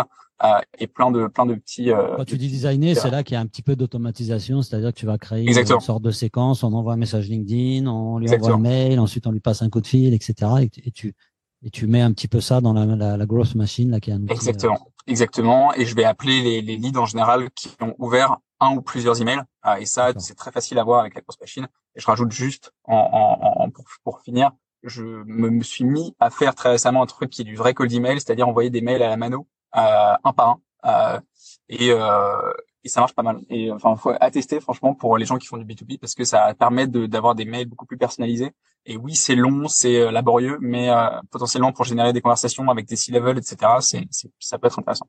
et 0.78 0.86
plein 0.86 1.10
de 1.10 1.26
plein 1.26 1.46
de 1.46 1.54
petits. 1.54 1.90
Quand 2.16 2.24
tu 2.24 2.36
dis 2.36 2.48
designer, 2.48 2.94
c'est 2.94 3.10
là 3.10 3.22
qu'il 3.22 3.34
y 3.34 3.36
a 3.36 3.40
un 3.40 3.46
petit 3.46 3.62
peu 3.62 3.76
d'automatisation, 3.76 4.62
c'est-à-dire 4.62 4.92
que 4.92 4.98
tu 4.98 5.06
vas 5.06 5.18
créer 5.18 5.46
une 5.46 5.80
sorte 5.80 6.02
de 6.02 6.10
séquence, 6.10 6.62
on 6.62 6.72
envoie 6.72 6.94
un 6.94 6.98
message 6.98 7.28
LinkedIn, 7.28 7.86
on 7.86 8.18
lui 8.18 8.32
envoie 8.32 8.52
un 8.52 8.58
mail, 8.58 9.00
ensuite 9.00 9.26
on 9.26 9.30
lui 9.30 9.40
passe 9.40 9.62
un 9.62 9.70
coup 9.70 9.80
de 9.80 9.86
fil, 9.86 10.12
etc. 10.12 10.50
Et, 10.60 10.90
tu 10.90 11.14
et 11.62 11.70
tu 11.70 11.86
mets 11.86 12.02
un 12.02 12.12
petit 12.12 12.28
peu 12.28 12.40
ça 12.40 12.60
dans 12.60 12.72
la, 12.72 12.84
la, 12.84 13.16
la 13.16 13.26
growth 13.26 13.54
machine 13.54 13.90
là 13.90 14.00
qui 14.00 14.10
est 14.10 14.14
un 14.14 14.22
outil, 14.22 14.32
Exactement. 14.32 14.78
Exactement. 15.06 15.74
Et 15.74 15.84
je 15.84 15.94
vais 15.94 16.04
appeler 16.04 16.42
les, 16.42 16.62
les 16.62 16.76
leads 16.76 16.98
en 16.98 17.06
général 17.06 17.50
qui 17.50 17.70
ont 17.80 17.94
ouvert 17.98 18.38
un 18.60 18.76
ou 18.76 18.82
plusieurs 18.82 19.20
emails. 19.20 19.42
Ah, 19.62 19.80
et 19.80 19.86
ça, 19.86 20.12
c'est 20.18 20.34
très 20.34 20.50
facile 20.50 20.78
à 20.78 20.84
voir 20.84 21.00
avec 21.00 21.14
la 21.14 21.20
Cross 21.20 21.40
Machine. 21.40 21.68
Et 21.94 22.00
je 22.00 22.06
rajoute 22.06 22.32
juste, 22.32 22.72
en, 22.84 22.96
en, 22.96 23.64
en 23.64 23.70
pour, 23.70 23.84
pour, 24.02 24.20
finir, 24.20 24.52
je 24.82 25.02
me, 25.02 25.62
suis 25.62 25.84
mis 25.84 26.14
à 26.20 26.30
faire 26.30 26.54
très 26.54 26.70
récemment 26.70 27.02
un 27.02 27.06
truc 27.06 27.30
qui 27.30 27.42
est 27.42 27.44
du 27.44 27.56
vrai 27.56 27.74
cold 27.74 27.92
email, 27.92 28.20
c'est-à-dire 28.20 28.48
envoyer 28.48 28.70
des 28.70 28.80
mails 28.80 29.02
à 29.02 29.08
la 29.08 29.16
mano, 29.16 29.40
euh, 29.40 29.53
un 29.74 30.32
par 30.32 30.48
un. 30.48 30.60
Euh, 30.86 31.20
et, 31.68 31.90
euh, 31.90 32.52
et 32.84 32.88
ça 32.88 33.00
marche 33.00 33.14
pas 33.14 33.22
mal. 33.22 33.40
Et 33.48 33.70
enfin, 33.72 33.96
faut 33.96 34.12
attester 34.20 34.60
franchement 34.60 34.94
pour 34.94 35.16
les 35.16 35.24
gens 35.24 35.38
qui 35.38 35.46
font 35.46 35.56
du 35.56 35.64
B2B 35.64 35.98
parce 35.98 36.14
que 36.14 36.24
ça 36.24 36.54
permet 36.54 36.86
d'avoir 36.86 37.34
des 37.34 37.44
mails 37.44 37.66
beaucoup 37.66 37.86
plus 37.86 37.96
personnalisés. 37.96 38.52
Et 38.86 38.98
oui, 38.98 39.14
c'est 39.14 39.34
long, 39.34 39.66
c'est 39.68 39.98
euh, 39.98 40.10
laborieux, 40.10 40.58
mais 40.60 40.90
euh, 40.90 41.08
potentiellement 41.30 41.72
pour 41.72 41.86
générer 41.86 42.12
des 42.12 42.20
conversations 42.20 42.68
avec 42.68 42.86
des 42.86 42.96
C-level, 42.96 43.38
etc., 43.38 43.56
c'est, 43.80 44.06
ça 44.38 44.58
peut 44.58 44.66
être 44.66 44.78
intéressant. 44.78 45.08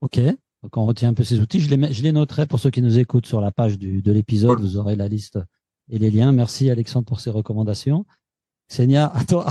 Ok. 0.00 0.18
Donc 0.62 0.76
on 0.76 0.86
retient 0.86 1.10
un 1.10 1.14
peu 1.14 1.24
ces 1.24 1.38
outils. 1.38 1.60
Je 1.60 1.74
les, 1.74 1.92
je 1.92 2.02
les 2.02 2.12
noterai 2.12 2.46
pour 2.46 2.58
ceux 2.58 2.70
qui 2.70 2.80
nous 2.80 2.98
écoutent 2.98 3.26
sur 3.26 3.42
la 3.42 3.52
page 3.52 3.78
du, 3.78 4.00
de 4.00 4.12
l'épisode. 4.12 4.58
Vous 4.58 4.78
aurez 4.78 4.96
la 4.96 5.08
liste 5.08 5.38
et 5.90 5.98
les 5.98 6.10
liens. 6.10 6.32
Merci 6.32 6.70
Alexandre 6.70 7.04
pour 7.04 7.20
ces 7.20 7.30
recommandations. 7.30 8.06
Senia, 8.68 9.12
à 9.14 9.24
toi. 9.24 9.46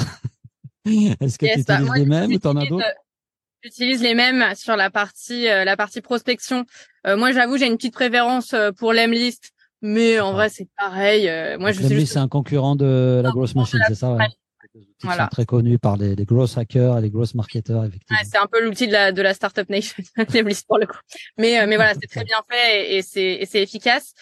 Est-ce 0.86 1.38
que 1.38 1.46
tu 1.54 1.64
bah, 1.64 1.76
utilises 1.76 1.94
les 1.96 2.06
mêmes 2.06 2.32
ou 2.32 2.40
t'en 2.40 2.56
as 2.56 2.66
d'autres? 2.66 2.86
J'utilise 3.64 4.02
les 4.02 4.14
mêmes 4.14 4.44
sur 4.56 4.76
la 4.76 4.90
partie 4.90 5.48
euh, 5.48 5.64
la 5.66 5.76
partie 5.76 6.02
prospection. 6.02 6.66
Euh, 7.08 7.18
moi, 7.18 7.32
j'avoue, 7.32 7.58
j'ai 7.58 7.68
une 7.68 7.78
petite 7.78 7.94
préférence 7.94 8.54
euh, 8.54 8.72
pour 8.72 8.94
l'Emlist, 8.94 9.52
mais 9.82 10.20
en 10.20 10.34
vrai, 10.34 10.50
c'est 10.50 10.68
pareil. 10.78 11.24
moi, 11.60 11.72
je 11.72 11.82
Lemlist, 11.82 12.14
c'est 12.14 12.20
un 12.20 12.28
concurrent 12.28 12.76
de 12.76 13.22
la 13.24 13.32
grosse 13.32 13.56
machine, 13.56 13.80
c'est 13.88 13.96
ça 13.96 14.14
ouais. 14.14 14.26
Voilà. 15.04 15.24
sont 15.24 15.30
très 15.30 15.46
connus 15.46 15.80
par 15.80 15.96
les, 15.96 16.16
les 16.16 16.26
grosses 16.26 16.58
hackers 16.58 16.98
et 16.98 17.02
les 17.02 17.10
grosses 17.10 17.36
marketeurs, 17.36 17.86
effectivement. 17.86 18.18
c'est 18.24 18.38
un 18.38 18.48
peu 18.48 18.64
l'outil 18.64 18.88
de 18.88 18.92
la, 18.92 19.12
de 19.12 19.22
la 19.22 19.34
startup 19.34 19.70
nation, 19.70 20.04
Lemlist 20.34 20.68
pour 20.68 20.80
le 20.80 20.86
coup. 20.86 20.98
Mais, 21.38 21.66
mais 21.68 21.76
voilà, 21.76 21.94
c'est 22.02 22.08
très 22.08 22.24
bien 22.24 22.42
fait 22.50 22.96
et, 22.96 22.98
et 22.98 23.46
c'est 23.46 23.62
efficace. 23.62 24.14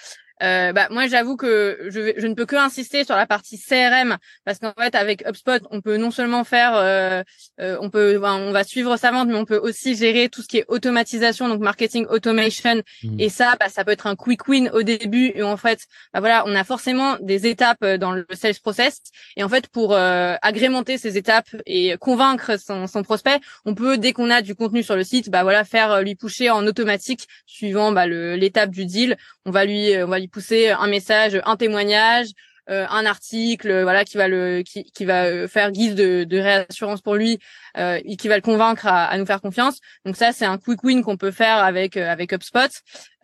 Euh, 0.41 0.73
bah, 0.73 0.87
moi, 0.89 1.07
j'avoue 1.07 1.37
que 1.37 1.77
je, 1.89 2.13
je, 2.17 2.27
ne 2.27 2.33
peux 2.33 2.45
que 2.45 2.55
insister 2.55 3.03
sur 3.03 3.15
la 3.15 3.27
partie 3.27 3.59
CRM 3.59 4.17
parce 4.45 4.59
qu'en 4.59 4.73
fait, 4.77 4.95
avec 4.95 5.25
HubSpot, 5.27 5.61
on 5.69 5.81
peut 5.81 5.97
non 5.97 6.11
seulement 6.11 6.43
faire, 6.43 6.75
euh, 6.75 7.23
euh, 7.61 7.77
on 7.79 7.89
peut, 7.89 8.19
on 8.21 8.51
va 8.51 8.63
suivre 8.63 8.97
sa 8.97 9.11
vente, 9.11 9.27
mais 9.27 9.35
on 9.35 9.45
peut 9.45 9.57
aussi 9.57 9.95
gérer 9.95 10.29
tout 10.29 10.41
ce 10.41 10.47
qui 10.47 10.57
est 10.57 10.65
automatisation, 10.67 11.47
donc 11.47 11.61
marketing 11.61 12.05
automation. 12.09 12.81
Mmh. 13.03 13.19
Et 13.19 13.29
ça, 13.29 13.55
bah, 13.59 13.69
ça 13.69 13.85
peut 13.85 13.91
être 13.91 14.07
un 14.07 14.15
quick 14.15 14.47
win 14.47 14.69
au 14.73 14.83
début. 14.83 15.31
Et 15.35 15.43
en 15.43 15.57
fait, 15.57 15.81
bah, 16.13 16.19
voilà, 16.19 16.43
on 16.47 16.55
a 16.55 16.63
forcément 16.63 17.17
des 17.21 17.47
étapes 17.47 17.85
dans 17.85 18.11
le 18.11 18.25
sales 18.33 18.55
process. 18.61 19.01
Et 19.37 19.43
en 19.43 19.49
fait, 19.49 19.67
pour 19.67 19.95
agrémenter 19.95 20.97
ces 20.97 21.17
étapes 21.17 21.55
et 21.65 21.95
convaincre 21.99 22.59
son, 22.59 22.87
son 22.87 23.03
prospect, 23.03 23.39
on 23.65 23.75
peut 23.75 23.97
dès 23.97 24.13
qu'on 24.13 24.29
a 24.29 24.41
du 24.41 24.55
contenu 24.55 24.83
sur 24.83 24.95
le 24.95 25.03
site, 25.03 25.29
bah 25.29 25.43
voilà, 25.43 25.63
faire 25.63 26.01
lui 26.01 26.15
pusher 26.15 26.49
en 26.49 26.65
automatique 26.65 27.27
suivant 27.45 27.91
bah, 27.91 28.07
l'étape 28.07 28.71
du 28.71 28.85
deal. 28.85 29.17
On 29.45 29.51
va 29.51 29.65
lui, 29.65 29.91
on 29.97 30.07
va 30.07 30.19
lui 30.19 30.22
pousser 30.27 30.69
un 30.69 30.87
message, 30.87 31.41
un 31.45 31.57
témoignage, 31.57 32.27
euh, 32.69 32.85
un 32.89 33.05
article, 33.05 33.81
voilà, 33.81 34.05
qui 34.05 34.15
va 34.15 34.29
le, 34.29 34.61
qui, 34.61 34.85
qui 34.85 35.03
va 35.03 35.25
euh, 35.25 35.49
faire 35.49 35.71
guise 35.71 35.95
de, 35.95 36.23
de 36.23 36.37
réassurance 36.37 37.01
pour 37.01 37.15
lui, 37.15 37.37
euh, 37.77 37.99
et 38.05 38.15
qui 38.15 38.29
va 38.29 38.37
le 38.37 38.41
convaincre 38.41 38.87
à, 38.87 39.05
à 39.05 39.17
nous 39.17 39.25
faire 39.25 39.41
confiance. 39.41 39.79
Donc 40.05 40.15
ça, 40.15 40.31
c'est 40.31 40.45
un 40.45 40.57
quick 40.57 40.81
win 40.81 41.03
qu'on 41.03 41.17
peut 41.17 41.31
faire 41.31 41.57
avec 41.57 41.97
euh, 41.97 42.09
avec 42.09 42.31
HubSpot. 42.31 42.71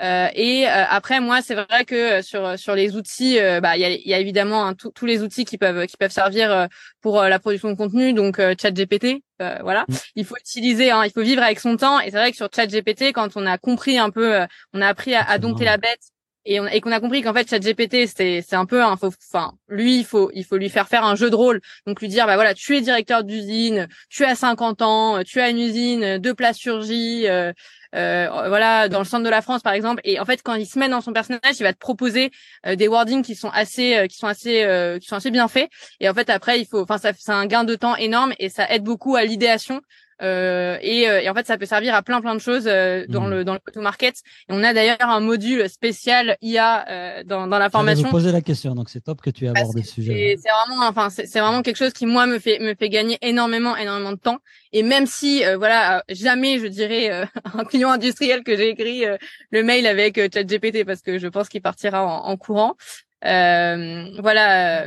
Euh, 0.02 0.28
et 0.34 0.66
après, 0.68 1.22
moi, 1.22 1.42
c'est 1.42 1.56
vrai 1.56 1.86
que 1.86 2.22
sur 2.22 2.60
sur 2.60 2.76
les 2.76 2.98
outils, 2.98 3.38
bah, 3.62 3.78
il 3.78 3.82
y 3.82 3.86
a, 3.86 3.90
y 3.90 4.14
a 4.14 4.20
évidemment 4.20 4.68
hein, 4.68 4.76
tous 4.76 5.06
les 5.06 5.22
outils 5.24 5.46
qui 5.46 5.58
peuvent 5.58 5.88
qui 5.88 5.96
peuvent 5.96 6.12
servir 6.12 6.68
pour 7.02 7.22
la 7.22 7.40
production 7.40 7.70
de 7.70 7.76
contenu. 7.76 8.12
Donc 8.12 8.42
ChatGPT, 8.62 9.24
voilà, 9.40 9.86
mm. 9.88 9.96
il 10.16 10.26
faut 10.26 10.36
utiliser, 10.38 10.92
hein, 10.92 11.04
il 11.06 11.12
faut 11.12 11.22
vivre 11.22 11.44
avec 11.44 11.62
son 11.62 11.78
temps. 11.78 12.02
Et 12.02 12.12
c'est 12.12 12.18
vrai 12.18 12.32
que 12.32 12.38
sur 12.38 12.50
ChatGPT, 12.54 13.14
quand 13.14 13.38
on 13.38 13.46
a 13.46 13.58
compris 13.58 13.98
un 13.98 14.10
peu, 14.10 14.40
on 14.74 14.82
a 14.82 14.88
appris 14.88 15.16
à, 15.16 15.24
à 15.24 15.38
dompter 15.38 15.64
la 15.64 15.78
bête 15.78 16.02
et, 16.46 16.60
on, 16.60 16.68
et 16.68 16.82
qu'on 16.82 16.92
a 16.92 17.00
compris 17.00 17.22
qu'en 17.22 17.34
fait 17.34 17.50
ChatGPT 17.50 18.08
c'est 18.08 18.42
c'est 18.42 18.56
un 18.56 18.66
peu 18.66 18.82
un 18.82 18.92
enfin 18.92 19.54
lui 19.68 20.00
il 20.00 20.06
faut 20.06 20.32
il 20.34 20.44
faut 20.44 20.58
lui 20.58 20.70
faire 20.70 20.88
faire 20.88 21.04
un 21.04 21.16
jeu 21.16 21.30
de 21.30 21.36
rôle. 21.36 21.62
Donc 21.86 22.02
lui 22.02 22.08
dire 22.08 22.26
bah 22.26 22.36
voilà 22.36 22.54
tu 22.54 22.76
es 22.76 22.82
directeur 22.82 23.24
d'usine 23.24 23.88
tu 24.10 24.26
as 24.26 24.36
50 24.36 24.82
ans 24.82 25.24
tu 25.24 25.40
as 25.42 25.50
une 25.50 25.60
usine 25.60 26.18
de 26.18 26.32
plasturgie 26.32 27.28
euh, 27.28 27.52
euh, 27.96 28.28
voilà 28.30 28.88
dans 28.88 29.00
le 29.00 29.06
centre 29.06 29.24
de 29.24 29.30
la 29.30 29.42
France 29.42 29.62
par 29.62 29.74
exemple. 29.74 30.02
Et 30.04 30.20
en 30.20 30.26
fait 30.26 30.42
quand 30.44 30.56
il 30.56 30.66
se 30.66 30.80
met 30.80 30.90
dans 30.90 31.02
son 31.02 31.14
personnage 31.14 31.60
il 31.60 31.64
va 31.64 31.74
te 31.74 31.80
proposer 31.80 32.32
euh, 32.66 32.76
des 32.76 32.88
wordings 32.88 33.24
qui 33.24 33.36
sont 33.36 33.50
assez 33.50 33.98
euh, 33.98 34.08
qui 34.08 34.18
sont 34.18 34.28
assez 34.28 34.64
euh, 34.64 35.00
qui 35.00 35.08
sont 35.08 35.16
assez 35.16 35.32
bien 35.32 35.48
faits. 35.48 35.70
Et 36.00 36.10
en 36.10 36.14
fait 36.14 36.30
après 36.30 36.60
il 36.60 36.66
faut 36.66 36.82
enfin 36.82 36.98
ça 36.98 37.12
c'est 37.18 37.32
un 37.32 37.46
gain 37.46 37.64
de 37.64 37.76
temps 37.76 37.96
énorme 37.96 38.34
et 38.40 38.50
ça 38.50 38.70
aide 38.70 38.84
beaucoup 38.84 39.16
à 39.16 39.24
l'idéation 39.24 39.82
euh, 40.22 40.78
et, 40.82 41.08
euh, 41.08 41.22
et, 41.22 41.30
en 41.30 41.34
fait, 41.34 41.48
ça 41.48 41.58
peut 41.58 41.66
servir 41.66 41.96
à 41.96 42.02
plein 42.02 42.22
plein 42.22 42.36
de 42.36 42.40
choses 42.40 42.68
euh, 42.68 43.06
dans 43.08 43.28
mmh. 43.28 43.30
le 43.30 43.44
dans 43.46 43.54
le 43.54 43.60
auto 43.68 43.82
market. 43.82 44.16
Et 44.50 44.54
on 44.54 44.64
a 44.64 44.74
d'ailleurs 44.74 44.98
un 45.02 45.20
module 45.20 45.70
spécial 45.70 46.38
IA 46.42 47.24
dans, 47.24 47.48
dans 47.48 47.60
la 47.60 47.70
formation. 47.70 48.08
Vous 48.08 48.12
poser 48.12 48.32
la 48.32 48.42
question, 48.42 48.76
donc 48.76 48.90
c'est 48.90 49.02
top 49.02 49.22
que 49.22 49.30
tu 49.30 49.46
aies 49.46 49.50
abordé 49.50 49.82
le 49.82 49.88
sujet. 49.88 50.38
C'est 50.42 50.50
vraiment, 50.50 50.88
enfin, 50.88 51.10
c'est 51.10 51.40
vraiment 51.40 51.62
quelque 51.62 51.78
chose 51.78 51.94
qui 51.94 52.06
moi 52.06 52.26
me 52.26 52.40
fait 52.40 52.60
me 52.60 52.76
fait 52.76 52.90
gagner 52.90 53.18
énormément 53.22 53.76
énormément 53.78 54.12
de 54.12 54.18
temps. 54.18 54.40
Et 54.74 54.84
même 54.84 55.06
si 55.06 55.44
voilà, 55.58 56.04
jamais 56.10 56.60
je 56.60 56.68
dirais 56.68 57.28
un 57.54 57.64
client 57.64 57.90
industriel 57.90 58.44
que 58.44 58.56
j'ai 58.58 58.70
écrit 58.70 59.06
le 59.52 59.64
mail 59.64 59.88
avec 59.88 60.16
ChatGPT 60.34 60.86
parce 60.86 61.02
que 61.02 61.18
je 61.18 61.28
pense 61.28 61.50
qu'il 61.50 61.62
partira 61.62 62.06
en, 62.06 62.26
en 62.26 62.38
courant. 62.38 62.76
voilà 63.22 64.86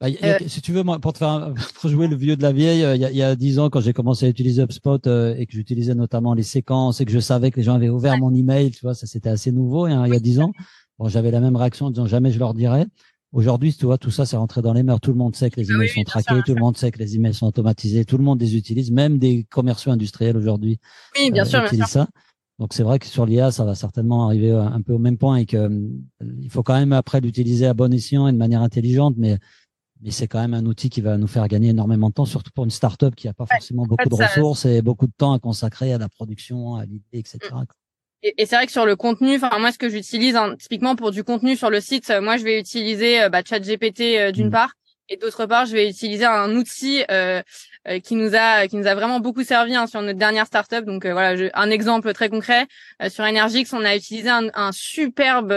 bah, 0.00 0.06
euh, 0.22 0.38
si 0.46 0.62
tu 0.62 0.72
veux, 0.72 0.82
moi, 0.82 0.98
pour 0.98 1.12
te 1.12 1.18
faire, 1.18 1.52
pour 1.74 1.90
jouer 1.90 2.08
le 2.08 2.16
vieux 2.16 2.34
de 2.36 2.42
la 2.42 2.52
vieille, 2.52 2.82
euh, 2.84 2.96
il 2.96 3.02
y 3.02 3.22
a, 3.22 3.36
dix 3.36 3.58
ans, 3.58 3.68
quand 3.68 3.80
j'ai 3.80 3.92
commencé 3.92 4.24
à 4.24 4.28
utiliser 4.30 4.62
HubSpot 4.62 5.06
euh, 5.06 5.34
et 5.36 5.44
que 5.46 5.52
j'utilisais 5.52 5.94
notamment 5.94 6.32
les 6.32 6.42
séquences 6.42 7.02
et 7.02 7.04
que 7.04 7.12
je 7.12 7.18
savais 7.18 7.50
que 7.50 7.58
les 7.58 7.62
gens 7.62 7.74
avaient 7.74 7.90
ouvert 7.90 8.16
mon 8.16 8.34
email, 8.34 8.70
tu 8.70 8.80
vois, 8.80 8.94
ça 8.94 9.06
c'était 9.06 9.28
assez 9.28 9.52
nouveau. 9.52 9.84
Hein, 9.84 10.06
il 10.06 10.14
y 10.14 10.16
a 10.16 10.20
dix 10.20 10.40
ans, 10.40 10.52
bon, 10.98 11.08
j'avais 11.08 11.30
la 11.30 11.40
même 11.40 11.54
réaction 11.54 11.86
en 11.86 11.90
disant 11.90 12.06
jamais 12.06 12.32
je 12.32 12.38
leur 12.38 12.54
dirais. 12.54 12.86
Aujourd'hui, 13.32 13.72
tu 13.74 13.84
vois, 13.84 13.96
tout 13.96 14.10
ça, 14.10 14.26
c'est 14.26 14.36
rentré 14.36 14.60
dans 14.60 14.72
les 14.72 14.82
mœurs. 14.82 15.00
Tout 15.00 15.12
le 15.12 15.18
monde 15.18 15.36
sait 15.36 15.50
que 15.50 15.60
les 15.60 15.70
ah 15.70 15.74
emails 15.74 15.88
sont 15.90 16.02
traqués, 16.02 16.42
tout 16.44 16.54
le 16.54 16.60
monde 16.60 16.76
sait 16.76 16.90
que 16.90 16.98
les 16.98 17.14
emails 17.14 17.34
sont 17.34 17.46
automatisés, 17.46 18.04
tout 18.04 18.18
le 18.18 18.24
monde 18.24 18.40
les 18.40 18.56
utilise, 18.56 18.90
même 18.90 19.18
des 19.18 19.44
commerciaux 19.50 19.92
industriels 19.92 20.36
aujourd'hui. 20.36 20.80
Oui, 21.16 21.30
bien 21.30 21.44
sûr, 21.44 21.62
utilisent 21.62 21.84
ça. 21.84 22.08
Donc 22.58 22.74
c'est 22.74 22.82
vrai 22.82 22.98
que 22.98 23.06
sur 23.06 23.26
l'IA, 23.26 23.52
ça 23.52 23.64
va 23.64 23.74
certainement 23.74 24.26
arriver 24.26 24.50
un 24.50 24.82
peu 24.82 24.92
au 24.92 24.98
même 24.98 25.16
point 25.16 25.36
et 25.36 25.46
que 25.46 25.70
il 26.42 26.50
faut 26.50 26.62
quand 26.62 26.74
même 26.74 26.92
après 26.92 27.20
l'utiliser 27.20 27.66
à 27.66 27.74
bon 27.74 27.92
escient 27.92 28.26
et 28.26 28.32
de 28.32 28.36
manière 28.36 28.62
intelligente, 28.62 29.14
mais 29.16 29.38
mais 30.02 30.10
c'est 30.10 30.28
quand 30.28 30.40
même 30.40 30.54
un 30.54 30.64
outil 30.66 30.90
qui 30.90 31.00
va 31.00 31.16
nous 31.16 31.26
faire 31.26 31.46
gagner 31.48 31.70
énormément 31.70 32.08
de 32.08 32.14
temps, 32.14 32.24
surtout 32.24 32.50
pour 32.54 32.64
une 32.64 32.70
startup 32.70 33.14
qui 33.14 33.26
n'a 33.26 33.34
pas 33.34 33.46
forcément 33.46 33.84
beaucoup 33.84 34.08
de 34.08 34.14
ressources 34.14 34.64
et 34.64 34.82
beaucoup 34.82 35.06
de 35.06 35.12
temps 35.16 35.32
à 35.32 35.38
consacrer 35.38 35.92
à 35.92 35.98
la 35.98 36.08
production, 36.08 36.76
à 36.76 36.84
l'idée, 36.84 37.04
etc. 37.12 37.38
Mm. 37.52 37.64
Et, 38.22 38.44
c'est 38.44 38.56
vrai 38.56 38.66
que 38.66 38.72
sur 38.72 38.84
le 38.84 38.96
contenu, 38.96 39.36
enfin 39.36 39.58
moi 39.58 39.72
ce 39.72 39.78
que 39.78 39.88
j'utilise 39.88 40.36
hein, 40.36 40.54
typiquement 40.58 40.94
pour 40.94 41.10
du 41.10 41.24
contenu 41.24 41.56
sur 41.56 41.70
le 41.70 41.80
site, 41.80 42.12
moi 42.20 42.36
je 42.36 42.44
vais 42.44 42.60
utiliser 42.60 43.22
euh, 43.22 43.28
bah, 43.30 43.40
ChatGPT 43.42 44.00
euh, 44.18 44.30
d'une 44.30 44.48
mm. 44.48 44.52
part 44.52 44.72
et 45.10 45.16
d'autre 45.16 45.44
part, 45.46 45.66
je 45.66 45.72
vais 45.72 45.90
utiliser 45.90 46.24
un 46.24 46.54
outil 46.54 47.02
euh, 47.10 47.42
euh, 47.42 47.42
qui 48.04 48.14
nous 48.14 48.34
a 48.34 48.66
qui 48.68 48.76
nous 48.76 48.86
a 48.86 48.94
vraiment 48.94 49.20
beaucoup 49.20 49.42
servi 49.42 49.74
hein, 49.74 49.86
sur 49.86 50.02
notre 50.02 50.18
dernière 50.18 50.46
startup. 50.46 50.84
Donc 50.84 51.04
euh, 51.04 51.12
voilà, 51.12 51.50
un 51.54 51.70
exemple 51.70 52.12
très 52.12 52.28
concret 52.28 52.66
sur 53.08 53.24
Energix, 53.24 53.72
on 53.72 53.84
a 53.84 53.96
utilisé 53.96 54.28
un, 54.28 54.48
un 54.54 54.72
superbe 54.72 55.54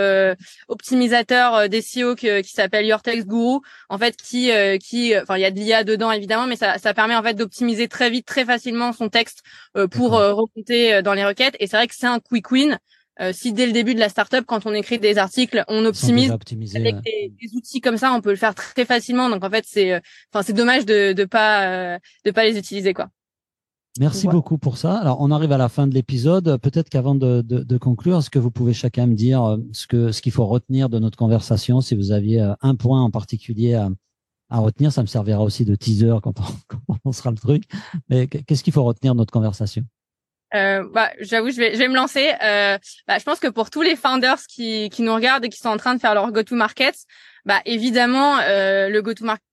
optimisateur 0.67 1.67
d'SEO 1.69 2.15
qui, 2.15 2.28
qui 2.41 2.51
s'appelle 2.51 2.86
Your 2.86 3.01
Text 3.01 3.28
Guru. 3.28 3.59
En 3.89 3.97
fait, 3.97 4.15
qui 4.15 4.51
qui 4.80 5.17
enfin 5.17 5.38
il 5.38 5.41
y 5.41 5.45
a 5.45 5.51
de 5.51 5.59
l'IA 5.59 5.84
dedans 5.84 6.11
évidemment, 6.11 6.47
mais 6.47 6.55
ça 6.55 6.78
ça 6.78 6.93
permet 6.93 7.15
en 7.15 7.24
fait 7.24 7.34
d'optimiser 7.34 7.88
très 7.88 8.09
vite, 8.09 8.26
très 8.26 8.45
facilement 8.45 8.93
son 8.93 9.09
texte 9.09 9.41
pour 9.91 10.11
remonter 10.11 11.01
dans 11.01 11.13
les 11.13 11.26
requêtes. 11.26 11.55
Et 11.59 11.67
c'est 11.67 11.78
vrai 11.78 11.88
que 11.88 11.95
c'est 11.95 12.07
un 12.07 12.19
quick 12.19 12.51
win. 12.51 12.80
Euh, 13.22 13.32
si 13.32 13.53
dès 13.53 13.68
le 13.68 13.74
début 13.74 13.93
de 13.93 13.99
la 13.99 14.09
startup, 14.09 14.43
quand 14.45 14.66
on 14.66 14.74
écrit 14.74 14.97
des 14.97 15.18
articles, 15.18 15.64
on 15.68 15.86
optimise 15.86 16.32
avec 16.76 16.95
des, 17.01 17.32
outils 17.55 17.80
comme 17.80 17.97
ça, 17.97 18.11
on 18.14 18.22
peut 18.22 18.32
le 18.32 18.38
faire 18.38 18.55
très 18.55 18.86
facilement. 18.86 19.30
Donc 19.30 19.43
en 19.43 19.49
fait, 19.49 19.66
c'est, 19.68 19.93
euh, 19.93 19.99
enfin, 20.34 20.43
c'est 20.43 20.53
dommage 20.53 20.86
de 20.86 21.14
de 21.14 21.26
pas 21.26 21.68
euh, 21.68 21.99
de 22.26 22.32
pas 22.32 22.43
les 22.43 22.57
utiliser 22.57 22.93
quoi. 22.93 23.09
Merci 23.99 24.28
beaucoup 24.28 24.57
pour 24.57 24.78
ça. 24.78 24.97
Alors, 24.97 25.22
on 25.22 25.30
arrive 25.30 25.51
à 25.51 25.59
la 25.59 25.70
fin 25.70 25.86
de 25.86 25.93
l'épisode. 25.93 26.57
Peut-être 26.57 26.89
qu'avant 26.89 27.14
de, 27.14 27.41
de, 27.41 27.59
de, 27.59 27.78
conclure, 27.78 28.18
est-ce 28.18 28.32
que 28.32 28.39
vous 28.39 28.49
pouvez 28.49 28.74
chacun 28.74 29.05
me 29.05 29.14
dire 29.14 29.59
ce 29.72 29.86
que 29.86 30.11
ce 30.11 30.24
qu'il 30.24 30.32
faut 30.32 30.47
retenir 30.47 30.89
de 30.89 30.97
notre 30.97 31.16
conversation? 31.16 31.80
Si 31.80 31.93
vous 31.93 32.11
aviez 32.11 32.53
un 32.61 32.74
point 32.74 33.03
en 33.03 33.11
particulier 33.11 33.76
à, 33.76 33.91
à 34.49 34.57
retenir, 34.57 34.91
ça 34.91 35.03
me 35.03 35.07
servira 35.07 35.43
aussi 35.43 35.64
de 35.64 35.76
teaser 35.76 36.16
quand 36.24 36.39
on, 36.39 36.43
quand 36.68 36.97
on 37.05 37.11
sera 37.11 37.30
le 37.30 37.38
truc. 37.38 37.66
Mais 38.09 38.26
qu'est-ce 38.26 38.64
qu'il 38.64 38.74
faut 38.74 38.84
retenir 38.84 39.14
de 39.14 39.20
notre 39.20 39.32
conversation? 39.32 39.86
Euh, 40.56 40.88
bah, 40.93 41.12
j'avoue, 41.20 41.49
je 41.49 41.58
vais, 41.58 41.74
je 41.74 41.80
vais 41.80 41.88
me 41.88 41.95
lancer. 41.95 42.34
Euh, 42.43 42.78
bah, 43.08 43.18
je 43.18 43.24
pense 43.24 43.39
que 43.39 43.47
pour 43.47 43.70
tous 43.70 43.82
les 43.82 43.95
founders 43.95 44.39
qui, 44.47 44.89
qui 44.89 45.01
nous 45.01 45.14
regardent 45.14 45.45
et 45.45 45.49
qui 45.49 45.60
sont 45.60 45.70
en 45.70 45.78
train 45.78 45.95
de 45.95 45.99
faire 45.99 46.14
leur 46.14 46.32
go-to-market, 46.32 46.95
bah 47.45 47.62
évidemment 47.66 48.38
le 48.38 48.99
go-to-market 49.01 49.43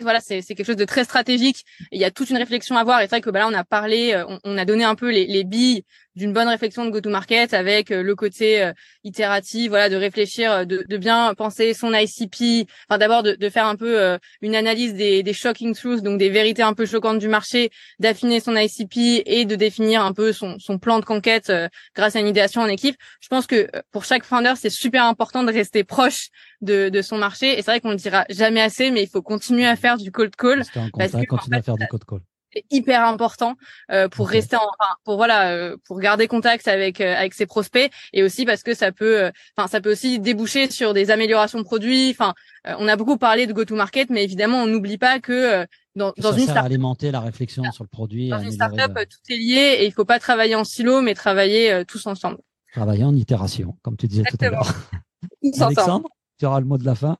voilà, 0.00 0.20
c'est 0.20 0.42
quelque 0.42 0.64
chose 0.64 0.74
de 0.76 0.84
très 0.84 1.04
stratégique. 1.04 1.64
Il 1.92 2.00
y 2.00 2.04
a 2.04 2.10
toute 2.10 2.28
une 2.28 2.36
réflexion 2.36 2.76
à 2.76 2.80
avoir. 2.80 3.00
Et 3.00 3.04
c'est 3.04 3.10
vrai 3.10 3.20
que 3.20 3.30
bah, 3.30 3.38
là, 3.38 3.48
on 3.48 3.54
a 3.54 3.62
parlé, 3.62 4.20
on, 4.26 4.40
on 4.42 4.58
a 4.58 4.64
donné 4.64 4.82
un 4.82 4.96
peu 4.96 5.10
les, 5.12 5.26
les 5.26 5.44
billes 5.44 5.84
d'une 6.14 6.32
bonne 6.32 6.48
réflexion 6.48 6.84
de 6.84 6.90
go-to-market 6.90 7.54
avec 7.54 7.90
euh, 7.90 8.02
le 8.02 8.14
côté 8.14 8.62
euh, 8.62 8.72
itératif, 9.04 9.68
voilà, 9.70 9.88
de 9.88 9.96
réfléchir, 9.96 10.52
euh, 10.52 10.64
de, 10.64 10.84
de, 10.88 10.96
bien 10.96 11.34
penser 11.34 11.74
son 11.74 11.92
ICP, 11.94 12.68
enfin 12.88 12.98
d'abord 12.98 13.22
de, 13.22 13.32
de, 13.34 13.48
faire 13.48 13.66
un 13.66 13.76
peu 13.76 14.18
une 14.40 14.54
analyse 14.54 14.94
des, 14.94 15.22
des 15.22 15.32
shocking 15.32 15.74
truths, 15.74 16.02
donc 16.02 16.18
des 16.18 16.30
vérités 16.30 16.62
un 16.62 16.74
peu 16.74 16.86
choquantes 16.86 17.18
du 17.18 17.28
marché, 17.28 17.70
d'affiner 17.98 18.40
son 18.40 18.56
ICP 18.56 19.22
et 19.26 19.44
de 19.44 19.56
définir 19.56 20.04
un 20.04 20.12
peu 20.12 20.32
son, 20.32 20.58
son 20.58 20.78
plan 20.78 21.00
de 21.00 21.04
conquête 21.04 21.52
grâce 21.94 22.16
à 22.16 22.20
une 22.20 22.28
idéation 22.28 22.60
en 22.60 22.66
équipe. 22.66 22.96
Je 23.20 23.28
pense 23.28 23.46
que 23.46 23.68
pour 23.90 24.04
chaque 24.04 24.24
founder, 24.24 24.54
c'est 24.56 24.70
super 24.70 25.04
important 25.04 25.42
de 25.42 25.52
rester 25.52 25.84
proche 25.84 26.28
de, 26.60 26.88
de 26.88 27.02
son 27.02 27.18
marché. 27.18 27.52
Et 27.52 27.56
c'est 27.56 27.70
vrai 27.70 27.80
qu'on 27.80 27.90
ne 27.90 27.96
dira 27.96 28.24
jamais 28.30 28.60
assez, 28.60 28.90
mais 28.90 29.02
il 29.02 29.08
faut 29.08 29.22
continuer 29.22 29.66
à 29.66 29.76
faire 29.76 29.98
du 29.98 30.12
cold 30.12 30.34
call. 30.36 30.62
Parce 30.96 31.12
que, 31.12 31.26
continuer 31.26 31.58
à 31.58 31.62
faire 31.62 31.76
du 31.76 31.86
cold 31.88 32.04
call 32.04 32.20
c'est 32.52 32.64
hyper 32.70 33.04
important 33.04 33.54
euh, 33.90 34.08
pour 34.08 34.28
rester 34.28 34.56
en, 34.56 34.60
enfin, 34.60 34.92
pour 35.04 35.16
voilà 35.16 35.50
euh, 35.50 35.76
pour 35.86 35.98
garder 36.00 36.26
contact 36.28 36.68
avec 36.68 37.00
euh, 37.00 37.14
avec 37.16 37.34
ses 37.34 37.46
prospects 37.46 37.90
et 38.12 38.22
aussi 38.22 38.44
parce 38.44 38.62
que 38.62 38.74
ça 38.74 38.92
peut 38.92 39.30
enfin 39.56 39.68
ça 39.68 39.80
peut 39.80 39.92
aussi 39.92 40.18
déboucher 40.18 40.70
sur 40.70 40.94
des 40.94 41.10
améliorations 41.10 41.58
de 41.58 41.64
produits. 41.64 42.10
Enfin 42.10 42.34
on 42.64 42.88
a 42.88 42.96
beaucoup 42.96 43.16
parlé 43.16 43.46
de 43.46 43.52
go 43.52 43.64
to 43.64 43.74
market 43.74 44.10
mais 44.10 44.24
évidemment 44.24 44.62
on 44.62 44.66
n'oublie 44.66 44.98
pas 44.98 45.20
que 45.20 45.66
dans, 45.94 46.12
dans 46.16 46.32
une 46.32 46.44
startup 46.44 46.64
alimenter 46.64 47.10
la 47.10 47.20
réflexion 47.20 47.70
sur 47.72 47.84
le 47.84 47.88
produit 47.88 48.28
dans 48.28 48.40
une 48.40 48.52
startup 48.52 48.94
tout 48.94 49.32
est 49.32 49.36
lié 49.36 49.76
et 49.80 49.86
il 49.86 49.92
faut 49.92 50.04
pas 50.04 50.18
travailler 50.18 50.54
en 50.54 50.64
silo 50.64 51.00
mais 51.00 51.14
travailler 51.14 51.84
tous 51.86 52.06
ensemble. 52.06 52.38
Travailler 52.72 53.04
en 53.04 53.14
itération 53.14 53.76
comme 53.82 53.96
tu 53.96 54.06
disais 54.08 54.22
tout 54.22 54.44
à 54.44 54.50
l'heure. 54.50 54.74
Alexandre 55.60 56.08
tu 56.38 56.46
auras 56.46 56.60
le 56.60 56.66
mot 56.66 56.78
de 56.78 56.84
la 56.84 56.94
fin 56.94 57.18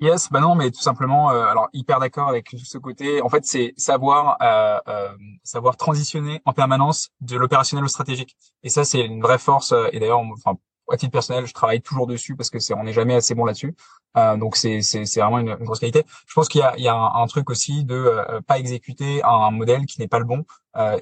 Yes, 0.00 0.30
bah 0.30 0.40
non, 0.40 0.54
mais 0.54 0.70
tout 0.70 0.80
simplement, 0.80 1.30
euh, 1.30 1.44
alors 1.44 1.68
hyper 1.74 2.00
d'accord 2.00 2.28
avec 2.28 2.48
ce 2.56 2.78
côté. 2.78 3.20
En 3.20 3.28
fait, 3.28 3.44
c'est 3.44 3.74
savoir 3.76 4.38
euh, 4.40 4.78
euh, 4.88 5.12
savoir 5.44 5.76
transitionner 5.76 6.40
en 6.46 6.54
permanence 6.54 7.10
de 7.20 7.36
l'opérationnel 7.36 7.84
au 7.84 7.88
stratégique. 7.88 8.34
Et 8.62 8.70
ça, 8.70 8.84
c'est 8.84 9.00
une 9.00 9.20
vraie 9.20 9.36
force. 9.38 9.72
Euh, 9.72 9.88
et 9.92 10.00
d'ailleurs, 10.00 10.20
enfin, 10.20 10.56
à 10.90 10.96
titre 10.96 11.12
personnel, 11.12 11.46
je 11.46 11.52
travaille 11.52 11.82
toujours 11.82 12.06
dessus 12.06 12.34
parce 12.34 12.48
que 12.48 12.58
c'est 12.58 12.72
on 12.74 12.82
n'est 12.84 12.94
jamais 12.94 13.14
assez 13.14 13.34
bon 13.34 13.44
là-dessus. 13.44 13.74
Euh, 14.16 14.36
donc 14.38 14.56
c'est 14.56 14.80
c'est 14.82 15.04
c'est 15.04 15.20
vraiment 15.20 15.38
une, 15.38 15.54
grosse 15.56 15.80
qualité. 15.80 16.04
Je 16.26 16.34
pense 16.34 16.48
qu'il 16.48 16.60
y 16.60 16.64
a 16.64 16.74
il 16.78 16.82
y 16.82 16.88
a 16.88 16.94
un, 16.94 17.26
truc 17.26 17.50
aussi 17.50 17.84
de 17.84 17.94
euh, 17.94 18.40
pas 18.40 18.58
exécuter 18.58 19.22
un, 19.22 19.50
modèle 19.50 19.84
qui 19.86 20.00
n'est 20.00 20.08
pas 20.08 20.18
le 20.18 20.24
bon. 20.24 20.44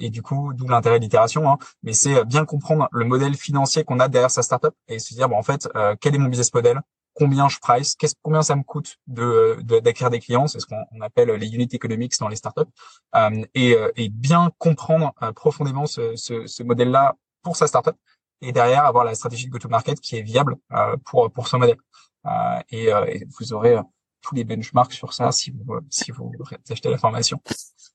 et 0.01 0.11
du 0.11 0.23
coup, 0.23 0.53
d'où 0.55 0.67
l'intérêt 0.69 0.99
de 0.99 1.05
l'itération. 1.05 1.49
Hein. 1.51 1.59
Mais 1.83 1.93
c'est 1.93 2.25
bien 2.25 2.45
comprendre 2.45 2.89
le 2.91 3.05
modèle 3.05 3.35
financier 3.37 3.85
qu'on 3.85 4.01
a 4.01 4.09
derrière 4.09 4.31
sa 4.31 4.43
startup 4.43 4.75
et 4.89 4.99
se 4.99 5.15
dire 5.15 5.29
bon 5.29 5.37
en 5.37 5.43
fait 5.43 5.69
quel 6.01 6.15
est 6.15 6.19
mon 6.19 6.29
business 6.29 6.53
model? 6.53 6.83
Combien 7.19 7.49
je 7.49 7.59
price, 7.59 7.97
qu'est-ce, 7.97 8.15
combien 8.23 8.43
ça 8.43 8.55
me 8.55 8.63
coûte 8.63 8.97
de, 9.09 9.59
d'acquérir 9.81 10.11
des 10.11 10.21
clients, 10.21 10.47
c'est 10.47 10.61
ce 10.61 10.67
qu'on 10.67 11.01
appelle 11.01 11.31
les 11.31 11.49
unit 11.49 11.69
economics 11.73 12.15
dans 12.21 12.29
les 12.29 12.37
startups, 12.37 12.71
euh, 13.17 13.45
et, 13.55 13.75
euh, 13.75 13.91
et 13.97 14.09
bien 14.09 14.53
comprendre 14.59 15.13
euh, 15.23 15.33
profondément 15.33 15.87
ce, 15.87 16.15
ce, 16.15 16.47
ce 16.47 16.63
modèle-là 16.63 17.17
pour 17.43 17.57
sa 17.57 17.67
startup, 17.67 17.97
et 18.41 18.53
derrière 18.53 18.85
avoir 18.85 19.05
la 19.05 19.17
stratégie 19.17 19.47
de 19.47 19.51
go-to-market 19.51 19.99
qui 20.01 20.17
est 20.17 20.23
viable 20.23 20.57
euh, 20.73 20.97
pour 21.05 21.31
pour 21.33 21.49
son 21.49 21.59
modèle. 21.59 21.79
Euh, 22.27 22.61
et, 22.71 22.85
et, 22.87 23.27
vous 23.37 23.53
aurez 23.53 23.77
tous 24.21 24.37
les 24.37 24.45
benchmarks 24.45 24.93
sur 24.93 25.13
ça 25.13 25.33
si 25.33 25.51
vous 25.51 25.81
si 25.91 26.13
vous 26.13 26.31
achetez 26.71 26.89
la 26.89 26.99
formation. 26.99 27.41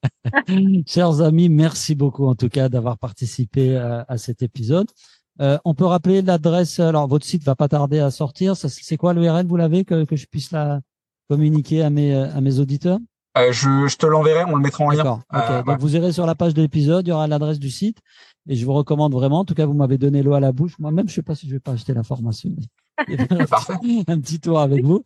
Chers 0.85 1.21
amis, 1.21 1.47
merci 1.47 1.95
beaucoup 1.95 2.27
en 2.27 2.35
tout 2.35 2.49
cas 2.49 2.67
d'avoir 2.67 2.97
participé 2.97 3.77
à 3.77 4.17
cet 4.17 4.41
épisode. 4.41 4.89
Euh, 5.41 5.57
on 5.65 5.73
peut 5.73 5.85
rappeler 5.85 6.21
l'adresse. 6.21 6.79
Alors, 6.79 7.07
votre 7.07 7.25
site 7.25 7.43
va 7.43 7.55
pas 7.55 7.67
tarder 7.67 7.99
à 7.99 8.11
sortir. 8.11 8.55
C'est 8.55 8.97
quoi 8.97 9.13
l'URL 9.13 9.45
Vous 9.47 9.57
l'avez 9.57 9.83
que, 9.83 10.05
que 10.05 10.15
je 10.15 10.27
puisse 10.27 10.51
la 10.51 10.81
communiquer 11.29 11.81
à 11.81 11.89
mes 11.89 12.13
à 12.13 12.41
mes 12.41 12.59
auditeurs? 12.59 12.99
Euh, 13.37 13.51
je, 13.51 13.87
je, 13.87 13.97
te 13.97 14.05
l'enverrai, 14.05 14.43
on 14.45 14.55
le 14.55 14.61
mettra 14.61 14.83
en 14.83 14.91
lien. 14.91 14.97
D'accord. 14.97 15.21
Euh, 15.33 15.63
Donc 15.63 15.79
vous 15.79 15.95
irez 15.95 16.11
sur 16.11 16.27
la 16.27 16.35
page 16.35 16.53
de 16.53 16.61
l'épisode, 16.61 17.07
il 17.07 17.09
y 17.09 17.13
aura 17.13 17.25
l'adresse 17.25 17.57
du 17.57 17.71
site, 17.71 17.97
et 18.47 18.55
je 18.55 18.63
vous 18.63 18.73
recommande 18.73 19.13
vraiment. 19.13 19.39
En 19.39 19.45
tout 19.45 19.55
cas, 19.55 19.65
vous 19.65 19.73
m'avez 19.73 19.97
donné 19.97 20.21
l'eau 20.21 20.33
à 20.33 20.39
la 20.39 20.51
bouche. 20.51 20.77
Moi-même, 20.77 21.09
je 21.09 21.15
sais 21.15 21.23
pas 21.23 21.33
si 21.33 21.47
je 21.47 21.53
vais 21.53 21.59
pas 21.59 21.71
acheter 21.71 21.93
la 21.93 22.03
formation. 22.03 22.51
Parfait. 23.49 23.73
un 24.07 24.19
petit 24.19 24.39
tour 24.39 24.59
avec 24.59 24.83
vous. 24.83 25.03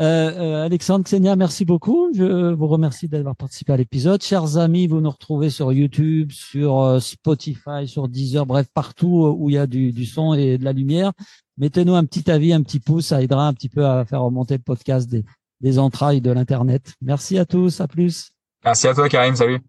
Euh, 0.00 0.04
euh, 0.04 0.64
Alexandre, 0.64 1.04
Xenia, 1.04 1.36
merci 1.36 1.64
beaucoup. 1.64 2.10
Je 2.14 2.52
vous 2.52 2.66
remercie 2.66 3.08
d'avoir 3.08 3.36
participé 3.36 3.72
à 3.72 3.76
l'épisode. 3.76 4.22
Chers 4.22 4.56
amis, 4.56 4.86
vous 4.86 5.00
nous 5.00 5.10
retrouvez 5.10 5.50
sur 5.50 5.72
YouTube, 5.72 6.32
sur 6.32 6.80
euh, 6.80 6.98
Spotify, 6.98 7.86
sur 7.86 8.08
Deezer, 8.08 8.46
bref, 8.46 8.66
partout 8.72 9.36
où 9.38 9.50
il 9.50 9.54
y 9.54 9.58
a 9.58 9.66
du, 9.66 9.92
du 9.92 10.06
son 10.06 10.34
et 10.34 10.56
de 10.56 10.64
la 10.64 10.72
lumière. 10.72 11.12
Mettez-nous 11.58 11.94
un 11.94 12.04
petit 12.04 12.30
avis, 12.30 12.52
un 12.52 12.62
petit 12.62 12.80
pouce, 12.80 13.08
ça 13.08 13.22
aidera 13.22 13.46
un 13.46 13.52
petit 13.52 13.68
peu 13.68 13.84
à 13.84 14.04
faire 14.04 14.22
remonter 14.22 14.54
le 14.54 14.62
podcast 14.62 15.10
des, 15.10 15.24
des 15.60 15.78
entrailles 15.78 16.22
de 16.22 16.30
l'Internet. 16.30 16.94
Merci 17.02 17.38
à 17.38 17.44
tous, 17.44 17.80
à 17.80 17.86
plus. 17.86 18.30
Merci 18.64 18.88
à 18.88 18.94
toi, 18.94 19.08
Karim. 19.08 19.36
Salut. 19.36 19.60